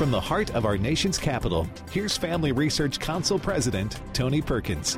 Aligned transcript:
From 0.00 0.10
the 0.10 0.18
heart 0.18 0.54
of 0.54 0.64
our 0.64 0.78
nation's 0.78 1.18
capital, 1.18 1.68
here's 1.92 2.16
Family 2.16 2.52
Research 2.52 2.98
Council 2.98 3.38
President 3.38 4.00
Tony 4.14 4.40
Perkins. 4.40 4.96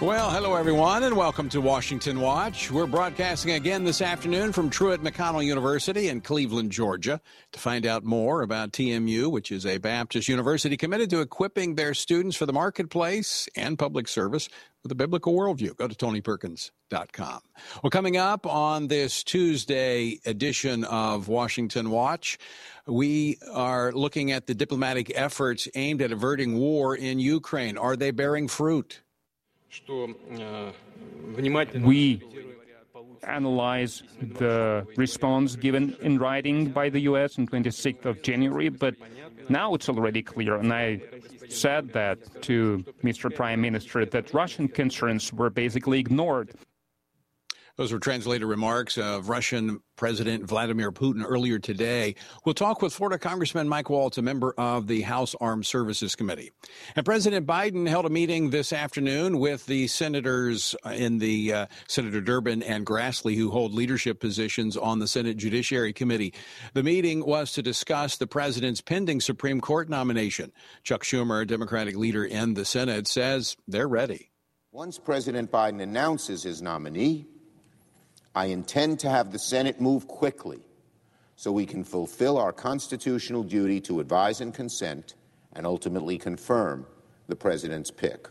Well, 0.00 0.30
hello 0.30 0.56
everyone, 0.56 1.04
and 1.04 1.16
welcome 1.16 1.48
to 1.50 1.60
Washington 1.60 2.20
Watch. 2.20 2.72
We're 2.72 2.88
broadcasting 2.88 3.52
again 3.52 3.84
this 3.84 4.02
afternoon 4.02 4.52
from 4.52 4.68
Truett 4.68 5.00
McConnell 5.00 5.46
University 5.46 6.08
in 6.08 6.22
Cleveland, 6.22 6.72
Georgia. 6.72 7.20
To 7.52 7.60
find 7.60 7.86
out 7.86 8.02
more 8.02 8.42
about 8.42 8.72
TMU, 8.72 9.30
which 9.30 9.52
is 9.52 9.64
a 9.64 9.78
Baptist 9.78 10.26
university 10.26 10.76
committed 10.76 11.08
to 11.10 11.20
equipping 11.20 11.76
their 11.76 11.94
students 11.94 12.36
for 12.36 12.46
the 12.46 12.52
marketplace 12.52 13.48
and 13.54 13.78
public 13.78 14.08
service 14.08 14.48
with 14.82 14.90
a 14.92 14.96
biblical 14.96 15.34
worldview, 15.34 15.76
go 15.76 15.88
to 15.88 15.94
tonyperkins.com. 15.94 17.40
Well, 17.82 17.90
coming 17.90 18.16
up 18.16 18.44
on 18.46 18.88
this 18.88 19.24
Tuesday 19.24 20.20
edition 20.26 20.84
of 20.84 21.28
Washington 21.28 21.90
Watch, 21.90 22.38
we 22.86 23.38
are 23.52 23.92
looking 23.92 24.32
at 24.32 24.46
the 24.46 24.54
diplomatic 24.54 25.12
efforts 25.14 25.68
aimed 25.74 26.00
at 26.02 26.12
averting 26.12 26.58
war 26.58 26.96
in 26.96 27.18
Ukraine. 27.18 27.76
Are 27.76 27.96
they 27.96 28.10
bearing 28.12 28.48
fruit? 28.48 29.02
We 31.82 32.22
analyze 33.24 34.02
the 34.20 34.86
response 34.96 35.56
given 35.56 35.96
in 36.00 36.18
writing 36.18 36.70
by 36.70 36.88
the 36.88 37.00
U.S. 37.00 37.38
on 37.38 37.46
26th 37.48 38.04
of 38.04 38.22
January, 38.22 38.68
but 38.68 38.94
now 39.48 39.74
it's 39.74 39.88
already 39.88 40.22
clear, 40.22 40.56
and 40.56 40.72
I 40.72 41.00
said 41.48 41.92
that 41.92 42.42
to 42.42 42.84
Mr. 43.02 43.34
Prime 43.34 43.60
Minister, 43.60 44.04
that 44.06 44.32
Russian 44.32 44.68
concerns 44.68 45.32
were 45.32 45.50
basically 45.50 45.98
ignored 45.98 46.54
those 47.76 47.92
were 47.92 47.98
translated 47.98 48.48
remarks 48.48 48.96
of 48.96 49.28
Russian 49.28 49.80
President 49.96 50.44
Vladimir 50.44 50.92
Putin 50.92 51.24
earlier 51.26 51.58
today. 51.58 52.14
We'll 52.44 52.54
talk 52.54 52.82
with 52.82 52.92
Florida 52.92 53.18
Congressman 53.18 53.68
Mike 53.68 53.90
Waltz, 53.90 54.18
a 54.18 54.22
member 54.22 54.54
of 54.56 54.86
the 54.86 55.02
House 55.02 55.34
Armed 55.40 55.66
Services 55.66 56.14
Committee. 56.14 56.52
And 56.94 57.04
President 57.04 57.46
Biden 57.46 57.88
held 57.88 58.06
a 58.06 58.10
meeting 58.10 58.50
this 58.50 58.72
afternoon 58.72 59.38
with 59.38 59.66
the 59.66 59.86
senators 59.88 60.74
in 60.90 61.18
the 61.18 61.52
uh, 61.52 61.66
Senator 61.88 62.20
Durbin 62.20 62.62
and 62.62 62.86
Grassley, 62.86 63.36
who 63.36 63.50
hold 63.50 63.74
leadership 63.74 64.20
positions 64.20 64.76
on 64.76 64.98
the 64.98 65.08
Senate 65.08 65.36
Judiciary 65.36 65.92
Committee. 65.92 66.34
The 66.74 66.82
meeting 66.82 67.24
was 67.24 67.52
to 67.52 67.62
discuss 67.62 68.16
the 68.16 68.26
president's 68.26 68.80
pending 68.80 69.20
Supreme 69.20 69.60
Court 69.60 69.88
nomination. 69.88 70.52
Chuck 70.82 71.04
Schumer, 71.04 71.46
Democratic 71.46 71.96
leader 71.96 72.24
in 72.24 72.54
the 72.54 72.64
Senate, 72.64 73.06
says 73.06 73.56
they're 73.68 73.88
ready. 73.88 74.30
Once 74.72 74.98
President 74.98 75.50
Biden 75.50 75.82
announces 75.82 76.42
his 76.42 76.60
nominee, 76.60 77.26
I 78.36 78.46
intend 78.46 79.00
to 79.00 79.08
have 79.08 79.32
the 79.32 79.38
Senate 79.38 79.80
move 79.80 80.06
quickly 80.06 80.60
so 81.36 81.50
we 81.50 81.64
can 81.64 81.82
fulfill 81.82 82.36
our 82.36 82.52
constitutional 82.52 83.42
duty 83.42 83.80
to 83.80 83.98
advise 83.98 84.42
and 84.42 84.52
consent 84.52 85.14
and 85.54 85.66
ultimately 85.66 86.18
confirm 86.18 86.86
the 87.28 87.34
President's 87.34 87.90
pick. 87.90 88.28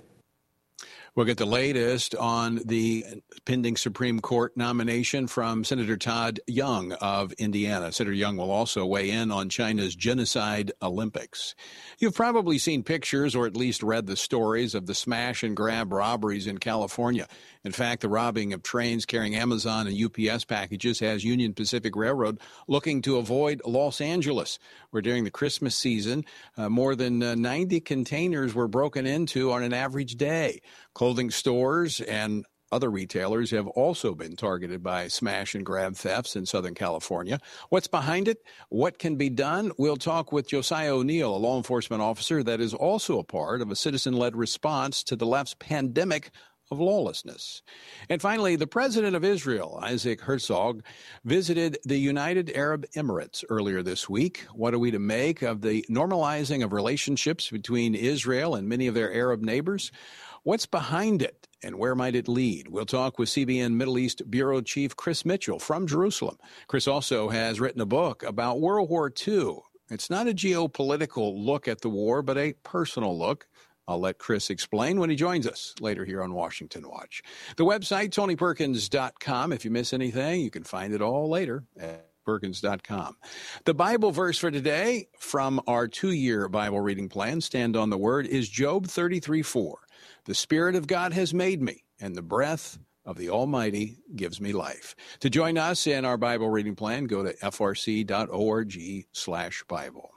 We'll 1.15 1.25
get 1.25 1.37
the 1.37 1.45
latest 1.45 2.13
on 2.13 2.59
the 2.65 3.05
pending 3.45 3.77
Supreme 3.77 4.19
Court 4.19 4.57
nomination 4.57 5.27
from 5.27 5.63
Senator 5.63 5.95
Todd 5.95 6.41
Young 6.45 6.91
of 6.91 7.31
Indiana. 7.33 7.93
Senator 7.93 8.13
Young 8.13 8.35
will 8.35 8.51
also 8.51 8.85
weigh 8.85 9.11
in 9.11 9.31
on 9.31 9.47
China's 9.47 9.95
genocide 9.95 10.73
Olympics. 10.81 11.55
You've 11.99 12.15
probably 12.15 12.57
seen 12.57 12.83
pictures 12.83 13.33
or 13.33 13.47
at 13.47 13.55
least 13.55 13.81
read 13.81 14.07
the 14.07 14.17
stories 14.17 14.75
of 14.75 14.87
the 14.87 14.93
smash 14.93 15.41
and 15.41 15.55
grab 15.55 15.93
robberies 15.93 16.47
in 16.47 16.57
California. 16.57 17.29
In 17.63 17.71
fact, 17.71 18.01
the 18.01 18.09
robbing 18.09 18.51
of 18.51 18.61
trains 18.61 19.05
carrying 19.05 19.37
Amazon 19.37 19.87
and 19.87 19.97
UPS 19.97 20.43
packages 20.43 20.99
has 20.99 21.23
Union 21.23 21.53
Pacific 21.53 21.95
Railroad 21.95 22.41
looking 22.67 23.01
to 23.03 23.17
avoid 23.17 23.61
Los 23.65 24.01
Angeles, 24.01 24.59
where 24.91 25.01
during 25.01 25.23
the 25.23 25.31
Christmas 25.31 25.77
season, 25.77 26.25
uh, 26.57 26.67
more 26.67 26.93
than 26.93 27.23
uh, 27.23 27.35
90 27.35 27.79
containers 27.79 28.53
were 28.53 28.67
broken 28.67 29.07
into 29.07 29.53
on 29.53 29.63
an 29.63 29.73
average 29.73 30.17
day. 30.17 30.61
Clothing 30.95 31.29
stores 31.29 31.99
and 31.99 32.45
other 32.71 32.89
retailers 32.89 33.51
have 33.51 33.67
also 33.67 34.15
been 34.15 34.37
targeted 34.37 34.81
by 34.81 35.09
smash 35.09 35.53
and 35.53 35.65
grab 35.65 35.95
thefts 35.95 36.37
in 36.37 36.45
Southern 36.45 36.73
California. 36.73 37.39
What's 37.69 37.87
behind 37.87 38.29
it? 38.29 38.37
What 38.69 38.97
can 38.97 39.17
be 39.17 39.29
done? 39.29 39.73
We'll 39.77 39.97
talk 39.97 40.31
with 40.31 40.47
Josiah 40.47 40.95
O'Neil, 40.95 41.35
a 41.35 41.37
law 41.37 41.57
enforcement 41.57 42.01
officer 42.01 42.41
that 42.43 42.61
is 42.61 42.73
also 42.73 43.19
a 43.19 43.25
part 43.25 43.61
of 43.61 43.71
a 43.71 43.75
citizen 43.75 44.13
led 44.13 44.37
response 44.37 45.03
to 45.03 45.17
the 45.17 45.25
left's 45.25 45.55
pandemic 45.59 46.31
of 46.71 46.79
lawlessness. 46.79 47.61
And 48.09 48.21
finally, 48.21 48.55
the 48.55 48.65
president 48.65 49.15
of 49.15 49.23
Israel, 49.23 49.79
Isaac 49.83 50.21
Herzog, 50.21 50.81
visited 51.23 51.77
the 51.83 51.97
United 51.97 52.51
Arab 52.55 52.85
Emirates 52.95 53.43
earlier 53.49 53.83
this 53.83 54.09
week. 54.09 54.45
What 54.53 54.73
are 54.73 54.79
we 54.79 54.91
to 54.91 54.99
make 54.99 55.41
of 55.41 55.61
the 55.61 55.85
normalizing 55.89 56.63
of 56.63 56.73
relationships 56.73 57.49
between 57.51 57.95
Israel 57.95 58.55
and 58.55 58.67
many 58.67 58.87
of 58.87 58.95
their 58.95 59.13
Arab 59.13 59.41
neighbors? 59.41 59.91
What's 60.45 60.67
behind 60.67 61.23
it 61.23 61.47
and 61.63 61.79
where 61.79 61.95
might 61.95 62.13
it 62.13 62.27
lead? 62.27 62.67
We'll 62.67 62.85
talk 62.85 63.17
with 63.17 63.29
CBN 63.29 63.71
Middle 63.71 63.97
East 63.97 64.29
Bureau 64.29 64.61
Chief 64.61 64.95
Chris 64.95 65.25
Mitchell 65.25 65.57
from 65.57 65.87
Jerusalem. 65.87 66.37
Chris 66.67 66.87
also 66.87 67.29
has 67.29 67.59
written 67.59 67.81
a 67.81 67.85
book 67.87 68.21
about 68.21 68.61
World 68.61 68.91
War 68.91 69.11
II. 69.27 69.61
It's 69.89 70.11
not 70.11 70.27
a 70.27 70.35
geopolitical 70.35 71.33
look 71.35 71.67
at 71.67 71.81
the 71.81 71.89
war, 71.89 72.21
but 72.21 72.37
a 72.37 72.53
personal 72.61 73.17
look. 73.17 73.47
I'll 73.87 73.99
let 73.99 74.19
Chris 74.19 74.51
explain 74.51 74.99
when 74.99 75.09
he 75.09 75.15
joins 75.15 75.47
us 75.47 75.73
later 75.79 76.05
here 76.05 76.21
on 76.21 76.35
Washington 76.35 76.87
Watch. 76.87 77.23
The 77.57 77.65
website, 77.65 78.09
tonyperkins.com. 78.09 79.51
If 79.51 79.65
you 79.65 79.71
miss 79.71 79.93
anything, 79.93 80.41
you 80.41 80.51
can 80.51 80.63
find 80.63 80.93
it 80.93 81.01
all 81.01 81.27
later 81.27 81.63
at 81.79 82.07
perkins.com. 82.23 83.17
The 83.63 83.73
Bible 83.73 84.11
verse 84.11 84.37
for 84.37 84.51
today 84.51 85.07
from 85.17 85.61
our 85.67 85.87
two 85.87 86.11
year 86.11 86.47
Bible 86.49 86.81
reading 86.81 87.09
plan, 87.09 87.41
Stand 87.41 87.75
on 87.75 87.89
the 87.89 87.97
Word, 87.97 88.27
is 88.27 88.49
Job 88.49 88.87
33 88.87 89.41
4. 89.41 89.79
The 90.25 90.33
Spirit 90.33 90.75
of 90.75 90.87
God 90.87 91.13
has 91.13 91.35
made 91.35 91.61
me, 91.61 91.83
and 92.01 92.15
the 92.15 92.23
breath 92.23 92.79
of 93.05 93.15
the 93.15 93.29
Almighty 93.29 93.99
gives 94.15 94.41
me 94.41 94.53
life. 94.53 94.95
To 95.19 95.29
join 95.29 95.55
us 95.55 95.85
in 95.85 96.03
our 96.03 96.17
Bible 96.17 96.49
reading 96.49 96.73
plan, 96.73 97.05
go 97.05 97.21
to 97.21 97.33
frc.org 97.33 99.05
slash 99.11 99.63
Bible. 99.67 100.14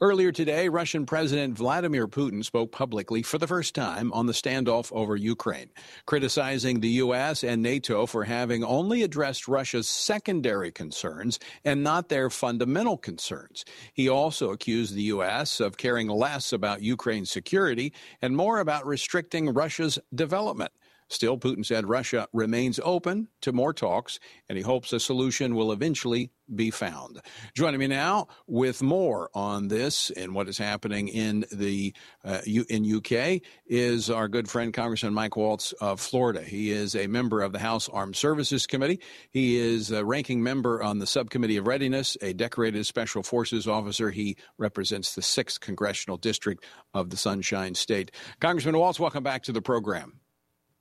Earlier 0.00 0.32
today, 0.32 0.68
Russian 0.68 1.06
President 1.06 1.56
Vladimir 1.56 2.06
Putin 2.08 2.44
spoke 2.44 2.72
publicly 2.72 3.22
for 3.22 3.38
the 3.38 3.46
first 3.46 3.74
time 3.74 4.12
on 4.12 4.26
the 4.26 4.32
standoff 4.32 4.92
over 4.92 5.16
Ukraine, 5.16 5.70
criticizing 6.06 6.80
the 6.80 6.88
U.S. 6.88 7.42
and 7.44 7.62
NATO 7.62 8.06
for 8.06 8.24
having 8.24 8.64
only 8.64 9.02
addressed 9.02 9.48
Russia's 9.48 9.88
secondary 9.88 10.70
concerns 10.70 11.38
and 11.64 11.82
not 11.82 12.08
their 12.08 12.30
fundamental 12.30 12.96
concerns. 12.96 13.64
He 13.92 14.08
also 14.08 14.50
accused 14.50 14.94
the 14.94 15.02
U.S. 15.02 15.60
of 15.60 15.76
caring 15.76 16.08
less 16.08 16.52
about 16.52 16.82
Ukraine's 16.82 17.30
security 17.30 17.92
and 18.22 18.36
more 18.36 18.60
about 18.60 18.86
restricting 18.86 19.52
Russia's 19.52 19.98
development. 20.14 20.72
Still, 21.08 21.38
Putin 21.38 21.64
said 21.64 21.88
Russia 21.88 22.28
remains 22.32 22.78
open 22.82 23.28
to 23.40 23.52
more 23.52 23.72
talks, 23.72 24.18
and 24.48 24.58
he 24.58 24.62
hopes 24.62 24.92
a 24.92 25.00
solution 25.00 25.54
will 25.54 25.72
eventually 25.72 26.30
be 26.54 26.70
found. 26.70 27.20
Joining 27.54 27.80
me 27.80 27.86
now 27.86 28.28
with 28.46 28.82
more 28.82 29.30
on 29.34 29.68
this 29.68 30.10
and 30.10 30.34
what 30.34 30.48
is 30.48 30.58
happening 30.58 31.08
in 31.08 31.44
the 31.52 31.94
uh, 32.24 32.40
U- 32.44 32.64
in 32.68 32.96
UK 32.96 33.42
is 33.66 34.10
our 34.10 34.28
good 34.28 34.48
friend 34.48 34.72
Congressman 34.72 35.14
Mike 35.14 35.36
Waltz 35.36 35.72
of 35.72 36.00
Florida. 36.00 36.42
He 36.42 36.70
is 36.70 36.94
a 36.94 37.06
member 37.06 37.42
of 37.42 37.52
the 37.52 37.58
House 37.58 37.88
Armed 37.88 38.16
Services 38.16 38.66
Committee. 38.66 39.00
He 39.30 39.56
is 39.56 39.90
a 39.90 40.04
ranking 40.04 40.42
member 40.42 40.82
on 40.82 40.98
the 40.98 41.06
Subcommittee 41.06 41.56
of 41.56 41.66
Readiness, 41.66 42.16
a 42.22 42.32
decorated 42.32 42.86
Special 42.86 43.22
Forces 43.22 43.66
officer. 43.66 44.10
He 44.10 44.36
represents 44.56 45.14
the 45.14 45.22
sixth 45.22 45.60
congressional 45.60 46.16
district 46.16 46.64
of 46.94 47.10
the 47.10 47.16
Sunshine 47.16 47.74
State. 47.74 48.10
Congressman 48.40 48.78
Waltz, 48.78 49.00
welcome 49.00 49.22
back 49.22 49.42
to 49.44 49.52
the 49.52 49.62
program. 49.62 50.20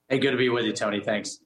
Hey, 0.10 0.20
good 0.20 0.32
to 0.32 0.38
be 0.38 0.50
with 0.50 0.66
you, 0.66 0.74
Tony. 0.74 1.02
Thanks. 1.02 1.40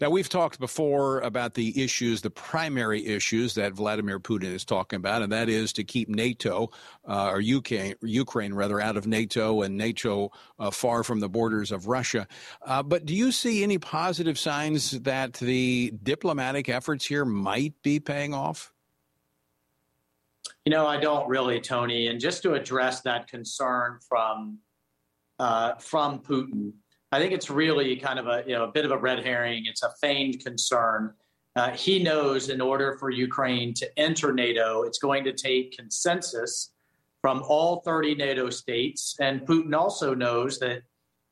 Now, 0.00 0.10
we've 0.10 0.28
talked 0.28 0.60
before 0.60 1.20
about 1.20 1.54
the 1.54 1.82
issues, 1.82 2.20
the 2.20 2.30
primary 2.30 3.04
issues 3.06 3.54
that 3.54 3.72
Vladimir 3.72 4.20
Putin 4.20 4.52
is 4.54 4.64
talking 4.64 4.98
about, 4.98 5.22
and 5.22 5.32
that 5.32 5.48
is 5.48 5.72
to 5.74 5.84
keep 5.84 6.08
NATO, 6.08 6.70
uh, 7.08 7.30
or 7.30 7.40
UK, 7.40 7.96
Ukraine 8.02 8.54
rather, 8.54 8.80
out 8.80 8.96
of 8.96 9.06
NATO 9.06 9.62
and 9.62 9.76
NATO 9.76 10.30
uh, 10.58 10.70
far 10.70 11.02
from 11.02 11.20
the 11.20 11.28
borders 11.28 11.72
of 11.72 11.88
Russia. 11.88 12.28
Uh, 12.64 12.82
but 12.82 13.06
do 13.06 13.14
you 13.14 13.32
see 13.32 13.62
any 13.62 13.78
positive 13.78 14.38
signs 14.38 14.92
that 15.00 15.34
the 15.34 15.92
diplomatic 16.02 16.68
efforts 16.68 17.06
here 17.06 17.24
might 17.24 17.74
be 17.82 17.98
paying 17.98 18.34
off? 18.34 18.72
You 20.64 20.70
know, 20.70 20.86
I 20.86 21.00
don't 21.00 21.28
really, 21.28 21.60
Tony. 21.60 22.08
And 22.08 22.20
just 22.20 22.42
to 22.42 22.54
address 22.54 23.00
that 23.00 23.28
concern 23.28 23.98
from 24.06 24.58
uh, 25.38 25.74
from 25.76 26.18
Putin, 26.18 26.72
I 27.12 27.18
think 27.18 27.32
it's 27.32 27.50
really 27.50 27.96
kind 27.96 28.18
of 28.18 28.26
a 28.26 28.44
you 28.46 28.54
know 28.54 28.64
a 28.64 28.72
bit 28.72 28.84
of 28.84 28.90
a 28.90 28.96
red 28.96 29.24
herring. 29.24 29.64
It's 29.66 29.82
a 29.82 29.92
feigned 30.00 30.44
concern. 30.44 31.14
Uh, 31.56 31.70
he 31.70 32.00
knows 32.00 32.48
in 32.48 32.60
order 32.60 32.96
for 32.98 33.10
Ukraine 33.10 33.74
to 33.74 33.98
enter 33.98 34.32
NATO, 34.32 34.82
it's 34.82 34.98
going 34.98 35.24
to 35.24 35.32
take 35.32 35.76
consensus 35.76 36.72
from 37.20 37.42
all 37.48 37.82
30 37.84 38.14
NATO 38.14 38.50
states. 38.50 39.16
And 39.20 39.40
Putin 39.42 39.74
also 39.74 40.14
knows 40.14 40.58
that 40.60 40.82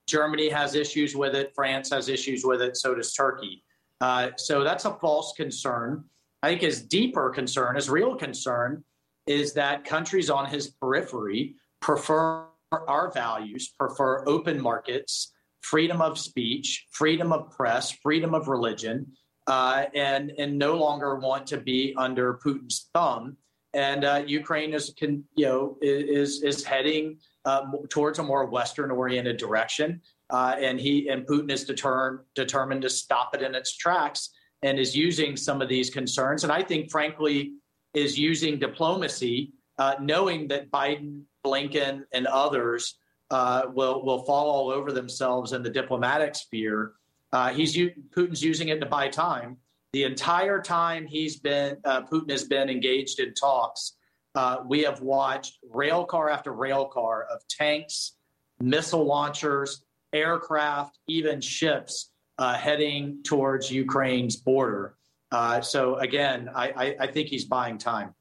Germany 0.08 0.48
has 0.48 0.74
issues 0.74 1.14
with 1.14 1.34
it, 1.34 1.52
France 1.54 1.90
has 1.90 2.08
issues 2.08 2.42
with 2.44 2.60
it, 2.60 2.76
so 2.76 2.94
does 2.94 3.12
Turkey. 3.12 3.62
Uh, 4.00 4.30
so 4.36 4.64
that's 4.64 4.84
a 4.86 4.94
false 4.94 5.32
concern. 5.36 6.04
I 6.42 6.48
think 6.48 6.62
his 6.62 6.82
deeper 6.82 7.30
concern, 7.30 7.76
his 7.76 7.88
real 7.88 8.16
concern, 8.16 8.84
is 9.26 9.52
that 9.54 9.84
countries 9.84 10.30
on 10.30 10.46
his 10.46 10.68
periphery 10.68 11.54
prefer 11.80 12.46
our 12.72 13.10
values, 13.12 13.68
prefer 13.78 14.24
open 14.26 14.60
markets, 14.60 15.32
freedom 15.62 16.00
of 16.00 16.18
speech, 16.18 16.86
freedom 16.92 17.32
of 17.32 17.50
press, 17.50 17.90
freedom 17.90 18.34
of 18.34 18.48
religion, 18.48 19.06
uh, 19.46 19.86
and 19.94 20.32
and 20.38 20.58
no 20.58 20.76
longer 20.76 21.16
want 21.16 21.46
to 21.48 21.58
be 21.58 21.94
under 21.96 22.34
Putin's 22.44 22.88
thumb. 22.94 23.36
And 23.74 24.04
uh, 24.04 24.22
Ukraine 24.26 24.74
is 24.74 24.94
can 24.98 25.24
you 25.34 25.46
know 25.46 25.76
is 25.82 26.42
is 26.42 26.64
heading 26.64 27.18
uh, 27.44 27.66
towards 27.88 28.18
a 28.18 28.22
more 28.22 28.46
Western 28.46 28.90
oriented 28.90 29.36
direction, 29.36 30.00
uh, 30.30 30.56
and 30.58 30.80
he 30.80 31.08
and 31.08 31.26
Putin 31.26 31.50
is 31.50 31.64
determined 31.64 32.20
determined 32.34 32.82
to 32.82 32.90
stop 32.90 33.34
it 33.34 33.42
in 33.42 33.54
its 33.54 33.76
tracks 33.76 34.30
and 34.62 34.78
is 34.78 34.96
using 34.96 35.36
some 35.36 35.62
of 35.62 35.68
these 35.68 35.90
concerns. 35.90 36.42
And 36.44 36.52
I 36.52 36.62
think, 36.62 36.90
frankly, 36.90 37.52
is 37.94 38.18
using 38.18 38.58
diplomacy, 38.58 39.52
uh, 39.78 39.94
knowing 40.00 40.48
that 40.48 40.70
Biden, 40.70 41.22
Blinken, 41.44 42.02
and 42.12 42.26
others 42.26 42.98
uh, 43.30 43.62
will 43.72 44.04
will 44.04 44.24
fall 44.24 44.48
all 44.50 44.70
over 44.70 44.92
themselves 44.92 45.52
in 45.52 45.62
the 45.62 45.70
diplomatic 45.70 46.34
sphere. 46.34 46.92
Uh, 47.32 47.50
he's 47.50 47.76
Putin's 47.76 48.42
using 48.42 48.68
it 48.68 48.80
to 48.80 48.86
buy 48.86 49.08
time. 49.08 49.56
The 49.92 50.04
entire 50.04 50.60
time 50.60 51.06
he's 51.06 51.38
been 51.38 51.78
uh, 51.84 52.02
Putin 52.02 52.30
has 52.30 52.44
been 52.44 52.68
engaged 52.68 53.20
in 53.20 53.34
talks. 53.34 53.94
Uh, 54.34 54.58
we 54.66 54.82
have 54.82 55.00
watched 55.00 55.58
rail 55.70 56.04
car 56.04 56.30
after 56.30 56.52
rail 56.52 56.86
car 56.86 57.24
of 57.24 57.40
tanks, 57.48 58.16
missile 58.60 59.04
launchers, 59.04 59.84
aircraft, 60.12 60.98
even 61.08 61.40
ships 61.40 62.12
uh, 62.38 62.54
heading 62.54 63.22
towards 63.24 63.70
Ukraine's 63.70 64.36
border. 64.36 64.96
Uh, 65.30 65.60
so 65.60 65.96
again, 65.96 66.48
I, 66.54 66.68
I, 66.68 66.96
I, 67.00 67.06
think 67.08 67.28
he's 67.28 67.44
buying 67.44 67.76
time. 67.76 68.14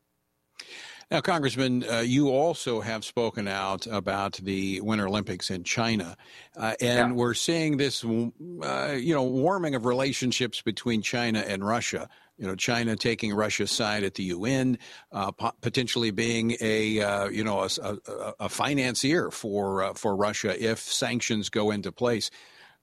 Now, 1.10 1.22
Congressman, 1.22 1.86
uh, 1.90 2.00
you 2.00 2.30
also 2.32 2.82
have 2.82 3.06
spoken 3.06 3.48
out 3.48 3.88
about 3.88 4.34
the 4.34 4.82
Winter 4.82 5.08
Olympics 5.08 5.50
in 5.50 5.64
China, 5.64 6.18
uh, 6.58 6.74
and 6.82 7.12
yeah. 7.12 7.12
we're 7.14 7.34
seeing 7.34 7.78
this, 7.78 8.04
uh, 8.04 8.98
you 9.00 9.14
know, 9.14 9.24
warming 9.24 9.74
of 9.74 9.86
relationships 9.86 10.62
between 10.62 11.02
China 11.02 11.40
and 11.40 11.66
Russia. 11.66 12.10
You 12.38 12.46
know, 12.46 12.56
China 12.56 12.98
taking 12.98 13.34
Russia's 13.34 13.72
side 13.72 14.04
at 14.04 14.16
the 14.16 14.24
UN, 14.24 14.80
uh, 15.14 15.32
potentially 15.32 16.12
being 16.12 16.58
a, 16.60 17.02
uh, 17.02 17.30
you 17.30 17.46
know, 17.46 17.62
a, 17.62 17.70
a, 17.82 18.34
a 18.42 18.50
financier 18.50 19.32
for 19.32 19.84
uh, 19.84 19.94
for 19.94 20.14
Russia 20.14 20.62
if 20.62 20.80
sanctions 20.80 21.50
go 21.50 21.72
into 21.72 21.94
place. 21.94 22.30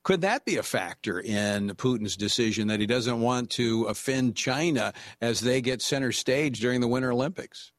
Could 0.03 0.23
that 0.23 0.47
be 0.47 0.57
a 0.57 0.63
factor 0.63 1.21
in 1.21 1.71
Putin's 1.77 2.17
decision 2.17 2.69
that 2.69 2.81
he 2.81 2.87
doesn't 2.87 3.21
want 3.21 3.51
to 3.51 3.85
offend 3.85 4.35
China 4.35 4.95
as 5.21 5.41
they 5.41 5.61
get 5.61 5.83
center 5.83 6.11
stage 6.11 6.61
during 6.61 6.81
the 6.81 6.89
Winter 6.89 7.13
Olympics? 7.13 7.74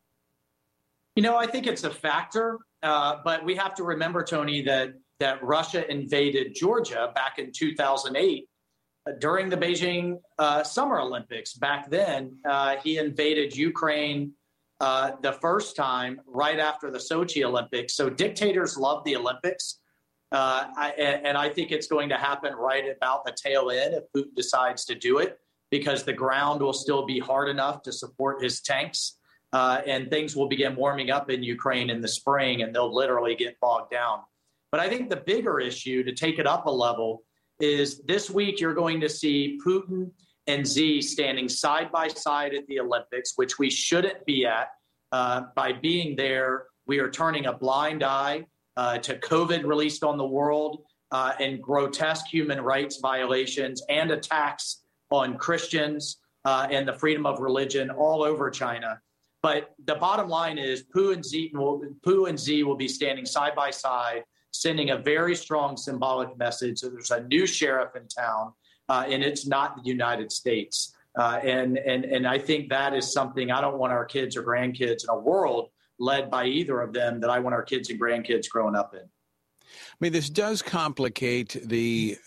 You 1.16 1.24
know, 1.24 1.38
I 1.38 1.48
think 1.48 1.66
it's 1.66 1.86
a 1.86 1.90
factor, 1.90 2.60
uh, 2.84 3.18
but 3.24 3.46
we 3.46 3.56
have 3.56 3.74
to 3.76 3.84
remember, 3.84 4.24
Tony, 4.24 4.62
that 4.64 4.90
that 5.22 5.42
Russia 5.42 5.90
invaded 5.90 6.54
Georgia 6.54 7.12
back 7.16 7.40
in 7.40 7.54
2008 7.54 8.50
uh, 9.08 9.12
during 9.22 9.48
the 9.48 9.56
Beijing 9.56 10.20
uh, 10.38 10.62
Summer 10.62 11.00
Olympics. 11.00 11.54
Back 11.54 11.90
then, 11.90 12.38
uh, 12.46 12.76
he 12.84 12.98
invaded 12.98 13.56
Ukraine 13.56 14.34
uh, 14.82 15.12
the 15.22 15.32
first 15.32 15.78
time 15.78 16.20
right 16.28 16.60
after 16.60 16.92
the 16.92 16.98
Sochi 16.98 17.46
Olympics. 17.46 17.96
So 17.96 18.10
dictators 18.10 18.78
love 18.78 19.06
the 19.06 19.16
Olympics. 19.16 19.80
Uh, 20.34 20.66
I, 20.76 20.90
and 20.90 21.38
I 21.38 21.48
think 21.48 21.72
it's 21.72 21.88
going 21.88 22.10
to 22.10 22.18
happen 22.18 22.54
right 22.56 22.84
about 22.94 23.26
the 23.26 23.32
tail 23.32 23.72
end 23.72 23.94
if 23.94 24.04
Putin 24.14 24.36
decides 24.36 24.84
to 24.86 24.96
do 24.96 25.20
it, 25.20 25.40
because 25.72 26.04
the 26.04 26.12
ground 26.12 26.62
will 26.62 26.74
still 26.74 27.06
be 27.06 27.20
hard 27.20 27.48
enough 27.48 27.84
to 27.84 27.94
support 27.94 28.44
his 28.44 28.60
tanks 28.60 29.18
uh, 29.56 29.80
and 29.88 30.10
things 30.10 30.36
will 30.36 30.50
begin 30.50 30.76
warming 30.76 31.12
up 31.12 31.30
in 31.30 31.42
Ukraine 31.42 31.90
in 31.90 32.02
the 32.02 32.10
spring, 32.10 32.62
and 32.62 32.76
they'll 32.76 32.94
literally 32.94 33.36
get 33.36 33.58
bogged 33.62 33.90
down. 33.90 34.20
But 34.70 34.82
I 34.82 34.90
think 34.90 35.10
the 35.10 35.16
bigger 35.16 35.62
issue 35.62 36.04
to 36.04 36.14
take 36.14 36.40
it 36.40 36.46
up 36.46 36.66
a 36.66 36.70
level 36.70 37.24
is 37.62 38.02
this 38.02 38.30
week 38.30 38.60
you're 38.60 38.74
going 38.74 39.00
to 39.00 39.08
see 39.08 39.58
Putin 39.66 40.12
and 40.48 40.68
Xi 40.68 41.02
standing 41.02 41.48
side 41.48 41.90
by 41.90 42.10
side 42.10 42.54
at 42.54 42.68
the 42.68 42.82
Olympics, 42.82 43.38
which 43.38 43.58
we 43.58 43.70
shouldn't 43.70 44.26
be 44.26 44.46
at. 44.46 44.72
Uh, 45.14 45.44
by 45.56 45.72
being 45.72 46.18
there, 46.18 46.66
we 46.86 47.00
are 47.00 47.10
turning 47.10 47.46
a 47.46 47.54
blind 47.54 48.04
eye 48.04 48.46
uh, 48.76 48.98
to 48.98 49.16
COVID 49.20 49.64
released 49.64 50.04
on 50.04 50.18
the 50.18 50.28
world 50.28 50.84
uh, 51.14 51.32
and 51.40 51.64
grotesque 51.64 52.26
human 52.28 52.60
rights 52.60 52.98
violations 53.02 53.82
and 53.88 54.12
attacks 54.12 54.82
on 55.12 55.38
Christians 55.38 56.18
uh, 56.44 56.68
and 56.70 56.86
the 56.86 56.94
freedom 56.94 57.26
of 57.26 57.40
religion 57.40 57.90
all 57.90 58.22
over 58.22 58.50
China. 58.50 59.00
But 59.46 59.76
the 59.86 59.94
bottom 59.94 60.28
line 60.28 60.58
is 60.58 60.82
Pu 60.82 61.12
and 61.12 61.24
Z 61.24 61.52
will, 61.54 61.80
Pu 62.04 62.26
and 62.26 62.40
Xi 62.40 62.64
will 62.64 62.76
be 62.76 62.88
standing 62.88 63.28
side 63.28 63.54
by 63.54 63.70
side, 63.70 64.24
sending 64.50 64.90
a 64.90 64.98
very 64.98 65.36
strong 65.36 65.78
symbolic 65.78 66.36
message 66.36 66.82
that 66.82 66.94
there's 66.94 67.12
a 67.12 67.22
new 67.26 67.46
sheriff 67.46 67.96
in 67.96 68.08
town, 68.08 68.54
uh, 68.90 69.06
and 69.08 69.22
it's 69.22 69.46
not 69.46 69.76
the 69.76 69.88
United 69.88 70.32
States. 70.32 70.96
Uh, 71.16 71.40
and 71.44 71.78
and 71.78 72.06
and 72.06 72.28
I 72.28 72.40
think 72.40 72.70
that 72.70 72.96
is 72.96 73.14
something 73.14 73.52
I 73.52 73.62
don't 73.62 73.78
want 73.78 73.94
our 73.94 74.04
kids 74.04 74.36
or 74.36 74.42
grandkids 74.42 75.04
in 75.04 75.12
a 75.12 75.20
world 75.20 75.70
led 76.00 76.32
by 76.32 76.46
either 76.46 76.82
of 76.82 76.92
them 76.92 77.20
that 77.20 77.30
I 77.30 77.38
want 77.38 77.54
our 77.54 77.62
kids 77.62 77.92
and 77.92 78.02
grandkids 78.02 78.50
growing 78.50 78.76
up 78.76 78.96
in. 78.96 79.02
I 79.02 79.98
mean, 80.00 80.12
this 80.12 80.28
does 80.28 80.64
complicate 80.64 81.56
the 81.64 82.18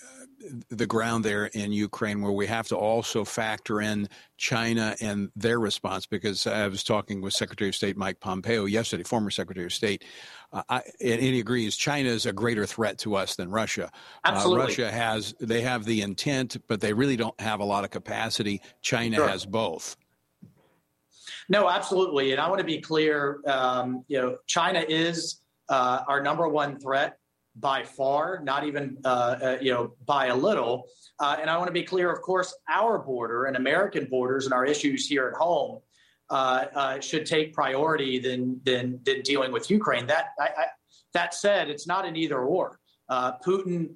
the 0.69 0.87
ground 0.87 1.25
there 1.25 1.47
in 1.47 1.73
Ukraine, 1.73 2.23
where 2.23 2.33
we 2.33 2.47
have 2.47 2.69
to 2.69 2.77
also 2.77 3.25
factor 3.25 3.81
in 3.81 4.09
China 4.37 4.95
and 5.01 5.31
their 5.35 5.59
response. 5.59 6.07
Because 6.07 6.47
I 6.47 6.69
was 6.69 6.85
talking 6.85 7.21
with 7.21 7.35
Secretary 7.35 7.69
of 7.69 7.75
State 7.75 7.97
Mike 7.97 8.21
Pompeo 8.21 8.65
yesterday, 8.65 9.03
former 9.03 9.31
Secretary 9.31 9.67
of 9.67 9.73
State, 9.73 10.05
uh, 10.53 10.63
I, 10.69 10.83
and 11.01 11.21
he 11.21 11.41
agrees 11.41 11.77
China 11.77 12.09
is 12.09 12.27
a 12.27 12.33
greater 12.33 12.67
threat 12.67 12.99
to 12.99 13.17
us 13.17 13.37
than 13.37 13.51
Russia. 13.51 13.91
Uh, 14.25 14.31
Absolutely. 14.33 14.63
Uh, 14.63 14.67
Russia 14.67 14.91
has 14.91 15.35
they 15.41 15.61
have 15.63 15.85
the 15.85 16.03
intent, 16.03 16.57
but 16.69 16.81
they 16.81 16.93
really 16.93 17.17
don't 17.17 17.39
have 17.41 17.61
a 17.61 17.65
lot 17.65 17.85
of 17.85 17.91
capacity. 17.91 18.63
China 18.81 19.17
sure. 19.17 19.29
has 19.29 19.45
both. 19.45 19.97
No, 21.51 21.69
absolutely, 21.69 22.33
and 22.33 22.41
I 22.41 22.49
want 22.49 22.59
to 22.59 22.65
be 22.65 22.81
clear. 22.81 23.41
Um, 23.47 24.05
you 24.09 24.21
know, 24.21 24.37
China 24.47 24.85
is 24.87 25.41
uh, 25.69 26.01
our 26.07 26.23
number 26.23 26.49
one 26.49 26.79
threat 26.79 27.19
by 27.61 27.85
far, 27.85 28.41
not 28.43 28.67
even 28.67 28.99
uh, 29.05 29.09
uh, 29.09 29.59
you 29.61 29.73
know 29.73 29.93
by 30.07 30.27
a 30.27 30.35
little. 30.35 30.87
Uh, 31.21 31.37
and 31.41 31.51
I 31.51 31.57
want 31.57 31.69
to 31.69 31.73
be 31.73 31.83
clear, 31.83 32.11
of 32.13 32.23
course, 32.23 32.55
our 32.69 32.99
border 32.99 33.47
and 33.47 33.57
American 33.57 34.07
borders 34.07 34.45
and 34.45 34.55
our 34.55 34.65
issues 34.65 35.07
here 35.07 35.29
at 35.29 35.35
home 35.35 35.81
uh, 36.31 36.67
uh, 36.75 37.01
should 37.01 37.27
take 37.27 37.55
priority 37.55 38.19
than, 38.19 38.61
than 38.65 39.01
than 39.05 39.23
dealing 39.23 39.53
with 39.53 39.71
Ukraine. 39.71 40.07
That 40.07 40.29
I, 40.39 40.45
I, 40.45 40.65
that 41.15 41.35
said, 41.35 41.69
it's 41.69 41.87
not 41.87 42.07
an 42.07 42.17
either 42.17 42.41
or. 42.41 42.79
Uh, 43.09 43.33
Putin 43.39 43.95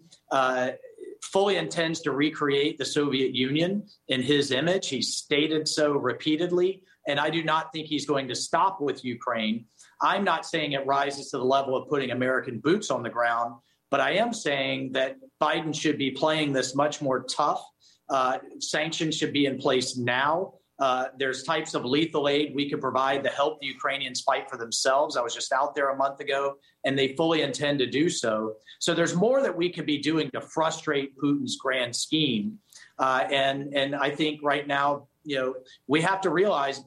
fully 1.23 1.57
intends 1.57 2.01
to 2.01 2.11
recreate 2.11 2.79
the 2.79 2.85
Soviet 2.85 3.35
Union 3.35 3.87
in 4.09 4.21
his 4.21 4.51
image. 4.51 4.89
He 4.89 5.01
stated 5.01 5.69
so 5.69 5.93
repeatedly, 5.93 6.83
and 7.07 7.21
I 7.21 7.31
do 7.31 7.45
not 7.45 7.73
think 7.73 7.87
he's 7.87 8.07
going 8.07 8.29
to 8.29 8.35
stop 8.35 8.81
with 8.81 9.05
Ukraine. 9.05 9.67
I'm 10.03 10.25
not 10.25 10.45
saying 10.45 10.73
it 10.73 10.85
rises 10.87 11.31
to 11.31 11.39
the 11.39 11.45
level 11.45 11.77
of 11.77 11.89
putting 11.89 12.11
American 12.11 12.59
boots 12.59 12.91
on 12.91 13.03
the 13.03 13.11
ground, 13.11 13.55
but 13.91 14.01
I 14.01 14.13
am 14.15 14.33
saying 14.33 14.93
that 14.93 15.17
Biden 15.41 15.75
should 15.75 15.99
be 15.99 16.11
playing 16.11 16.53
this 16.53 16.75
much 16.75 17.01
more 17.01 17.25
tough. 17.25 17.65
Uh, 18.09 18.39
sanctions 18.59 19.17
should 19.17 19.33
be 19.33 19.47
in 19.47 19.59
place 19.59 19.97
now. 19.97 20.55
Uh, 20.79 21.07
there's 21.17 21.45
types 21.45 21.75
of 21.75 21.85
lethal 21.85 22.29
aid 22.29 22.53
we 22.55 22.69
could 22.69 22.81
provide 22.81 23.23
to 23.23 23.31
help 23.31 23.61
the 23.61 23.67
Ukrainians 23.67 24.21
fight 24.23 24.51
for 24.51 24.57
themselves. 24.57 25.17
I 25.17 25.21
was 25.21 25.33
just 25.33 25.53
out 25.53 25.77
there 25.77 25.91
a 25.91 25.97
month 25.97 26.19
ago, 26.19 26.57
and 26.85 26.99
they 26.99 27.15
fully 27.15 27.43
intend 27.43 27.79
to 27.79 27.87
do 27.87 28.09
so. 28.09 28.55
So 28.81 28.93
there's 28.93 29.15
more 29.15 29.43
that 29.43 29.57
we 29.57 29.71
could 29.71 29.87
be 29.87 29.99
doing 29.99 30.29
to 30.33 30.41
frustrate 30.41 31.17
Putin's 31.17 31.57
grand 31.57 31.95
scheme. 31.95 32.59
Uh, 32.99 33.29
and 33.31 33.73
and 33.75 33.95
I 33.95 34.11
think 34.11 34.41
right 34.43 34.67
now, 34.67 35.07
you 35.23 35.37
know, 35.37 35.55
we 35.87 36.01
have 36.01 36.21
to 36.23 36.31
realize 36.31 36.83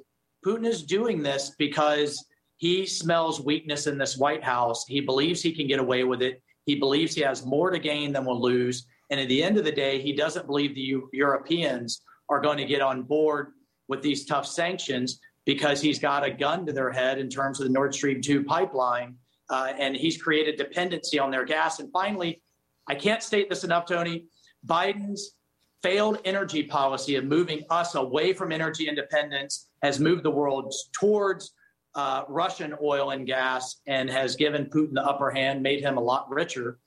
Putin 0.45 0.65
is 0.65 0.83
doing 0.83 1.23
this 1.23 1.55
because 1.57 2.25
he 2.57 2.85
smells 2.85 3.41
weakness 3.41 3.87
in 3.87 3.97
this 3.97 4.17
White 4.17 4.43
House. 4.43 4.85
He 4.87 5.01
believes 5.01 5.41
he 5.41 5.51
can 5.51 5.67
get 5.67 5.79
away 5.79 6.03
with 6.03 6.21
it. 6.21 6.41
He 6.65 6.75
believes 6.75 7.13
he 7.13 7.21
has 7.21 7.45
more 7.45 7.69
to 7.69 7.79
gain 7.79 8.13
than 8.13 8.25
will 8.25 8.41
lose. 8.41 8.87
And 9.11 9.19
at 9.19 9.27
the 9.27 9.43
end 9.43 9.57
of 9.57 9.65
the 9.65 9.71
day, 9.71 10.01
he 10.01 10.13
doesn't 10.13 10.47
believe 10.47 10.73
the 10.73 10.81
U- 10.81 11.09
Europeans 11.13 12.01
are 12.29 12.41
going 12.41 12.57
to 12.57 12.65
get 12.65 12.81
on 12.81 13.03
board 13.03 13.51
with 13.87 14.01
these 14.01 14.25
tough 14.25 14.47
sanctions 14.47 15.19
because 15.45 15.79
he's 15.79 15.99
got 15.99 16.25
a 16.25 16.31
gun 16.31 16.65
to 16.65 16.73
their 16.73 16.91
head 16.91 17.19
in 17.19 17.29
terms 17.29 17.59
of 17.59 17.67
the 17.67 17.73
Nord 17.73 17.93
Stream 17.93 18.21
2 18.21 18.43
pipeline. 18.45 19.15
Uh, 19.49 19.73
and 19.77 19.95
he's 19.95 20.19
created 20.19 20.55
dependency 20.57 21.19
on 21.19 21.29
their 21.29 21.45
gas. 21.45 21.79
And 21.79 21.91
finally, 21.91 22.41
I 22.87 22.95
can't 22.95 23.21
state 23.21 23.47
this 23.47 23.63
enough, 23.63 23.85
Tony. 23.85 24.25
Biden's 24.65 25.35
failed 25.83 26.19
energy 26.25 26.63
policy 26.63 27.15
of 27.15 27.25
moving 27.25 27.63
us 27.69 27.93
away 27.93 28.33
from 28.33 28.51
energy 28.51 28.87
independence 28.87 29.69
has 29.83 29.99
moved 29.99 30.23
the 30.23 30.31
world 30.31 30.73
towards 30.99 31.53
uh, 31.95 32.23
Russian 32.27 32.75
oil 32.81 33.11
and 33.11 33.25
gas 33.25 33.77
and 33.87 34.09
has 34.09 34.35
given 34.35 34.65
Putin 34.65 34.93
the 34.93 35.03
upper 35.03 35.31
hand, 35.31 35.63
made 35.63 35.81
him 35.81 35.97
a 35.97 36.01
lot 36.01 36.29
richer. 36.29 36.79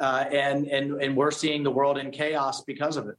Uh, 0.00 0.24
and, 0.32 0.66
and, 0.68 1.02
and 1.02 1.16
we're 1.16 1.30
seeing 1.30 1.62
the 1.62 1.70
world 1.70 1.98
in 1.98 2.10
chaos 2.10 2.62
because 2.62 2.96
of 2.96 3.08
it. 3.08 3.16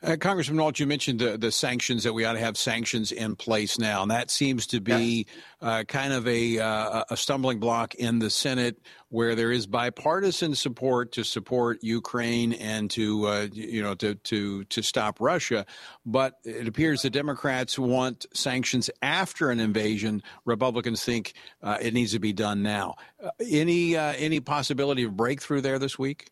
Uh, 0.00 0.16
Congressman 0.16 0.56
Waltz, 0.56 0.78
you 0.78 0.86
mentioned 0.86 1.18
the, 1.18 1.36
the 1.36 1.50
sanctions 1.50 2.04
that 2.04 2.12
we 2.12 2.24
ought 2.24 2.34
to 2.34 2.38
have 2.38 2.56
sanctions 2.56 3.10
in 3.10 3.34
place 3.34 3.80
now, 3.80 4.02
and 4.02 4.10
that 4.12 4.30
seems 4.30 4.68
to 4.68 4.80
be 4.80 5.26
uh, 5.60 5.82
kind 5.88 6.12
of 6.12 6.26
a, 6.28 6.58
uh, 6.60 7.02
a 7.10 7.16
stumbling 7.16 7.58
block 7.58 7.96
in 7.96 8.20
the 8.20 8.30
Senate, 8.30 8.78
where 9.08 9.34
there 9.34 9.50
is 9.50 9.66
bipartisan 9.66 10.54
support 10.54 11.10
to 11.12 11.24
support 11.24 11.82
Ukraine 11.82 12.52
and 12.52 12.90
to 12.92 13.26
uh, 13.26 13.48
you 13.52 13.82
know 13.82 13.94
to 13.96 14.14
to 14.14 14.64
to 14.64 14.82
stop 14.82 15.20
Russia, 15.20 15.66
but 16.06 16.34
it 16.44 16.68
appears 16.68 17.02
the 17.02 17.10
Democrats 17.10 17.76
want 17.76 18.26
sanctions 18.32 18.90
after 19.02 19.50
an 19.50 19.58
invasion. 19.58 20.22
Republicans 20.44 21.02
think 21.02 21.32
uh, 21.62 21.78
it 21.80 21.92
needs 21.92 22.12
to 22.12 22.20
be 22.20 22.32
done 22.32 22.62
now. 22.62 22.94
Uh, 23.20 23.30
any 23.50 23.96
any 23.96 24.38
possibility 24.38 25.02
of 25.02 25.16
breakthrough 25.16 25.60
there 25.60 25.80
this 25.80 25.98
week? 25.98 26.30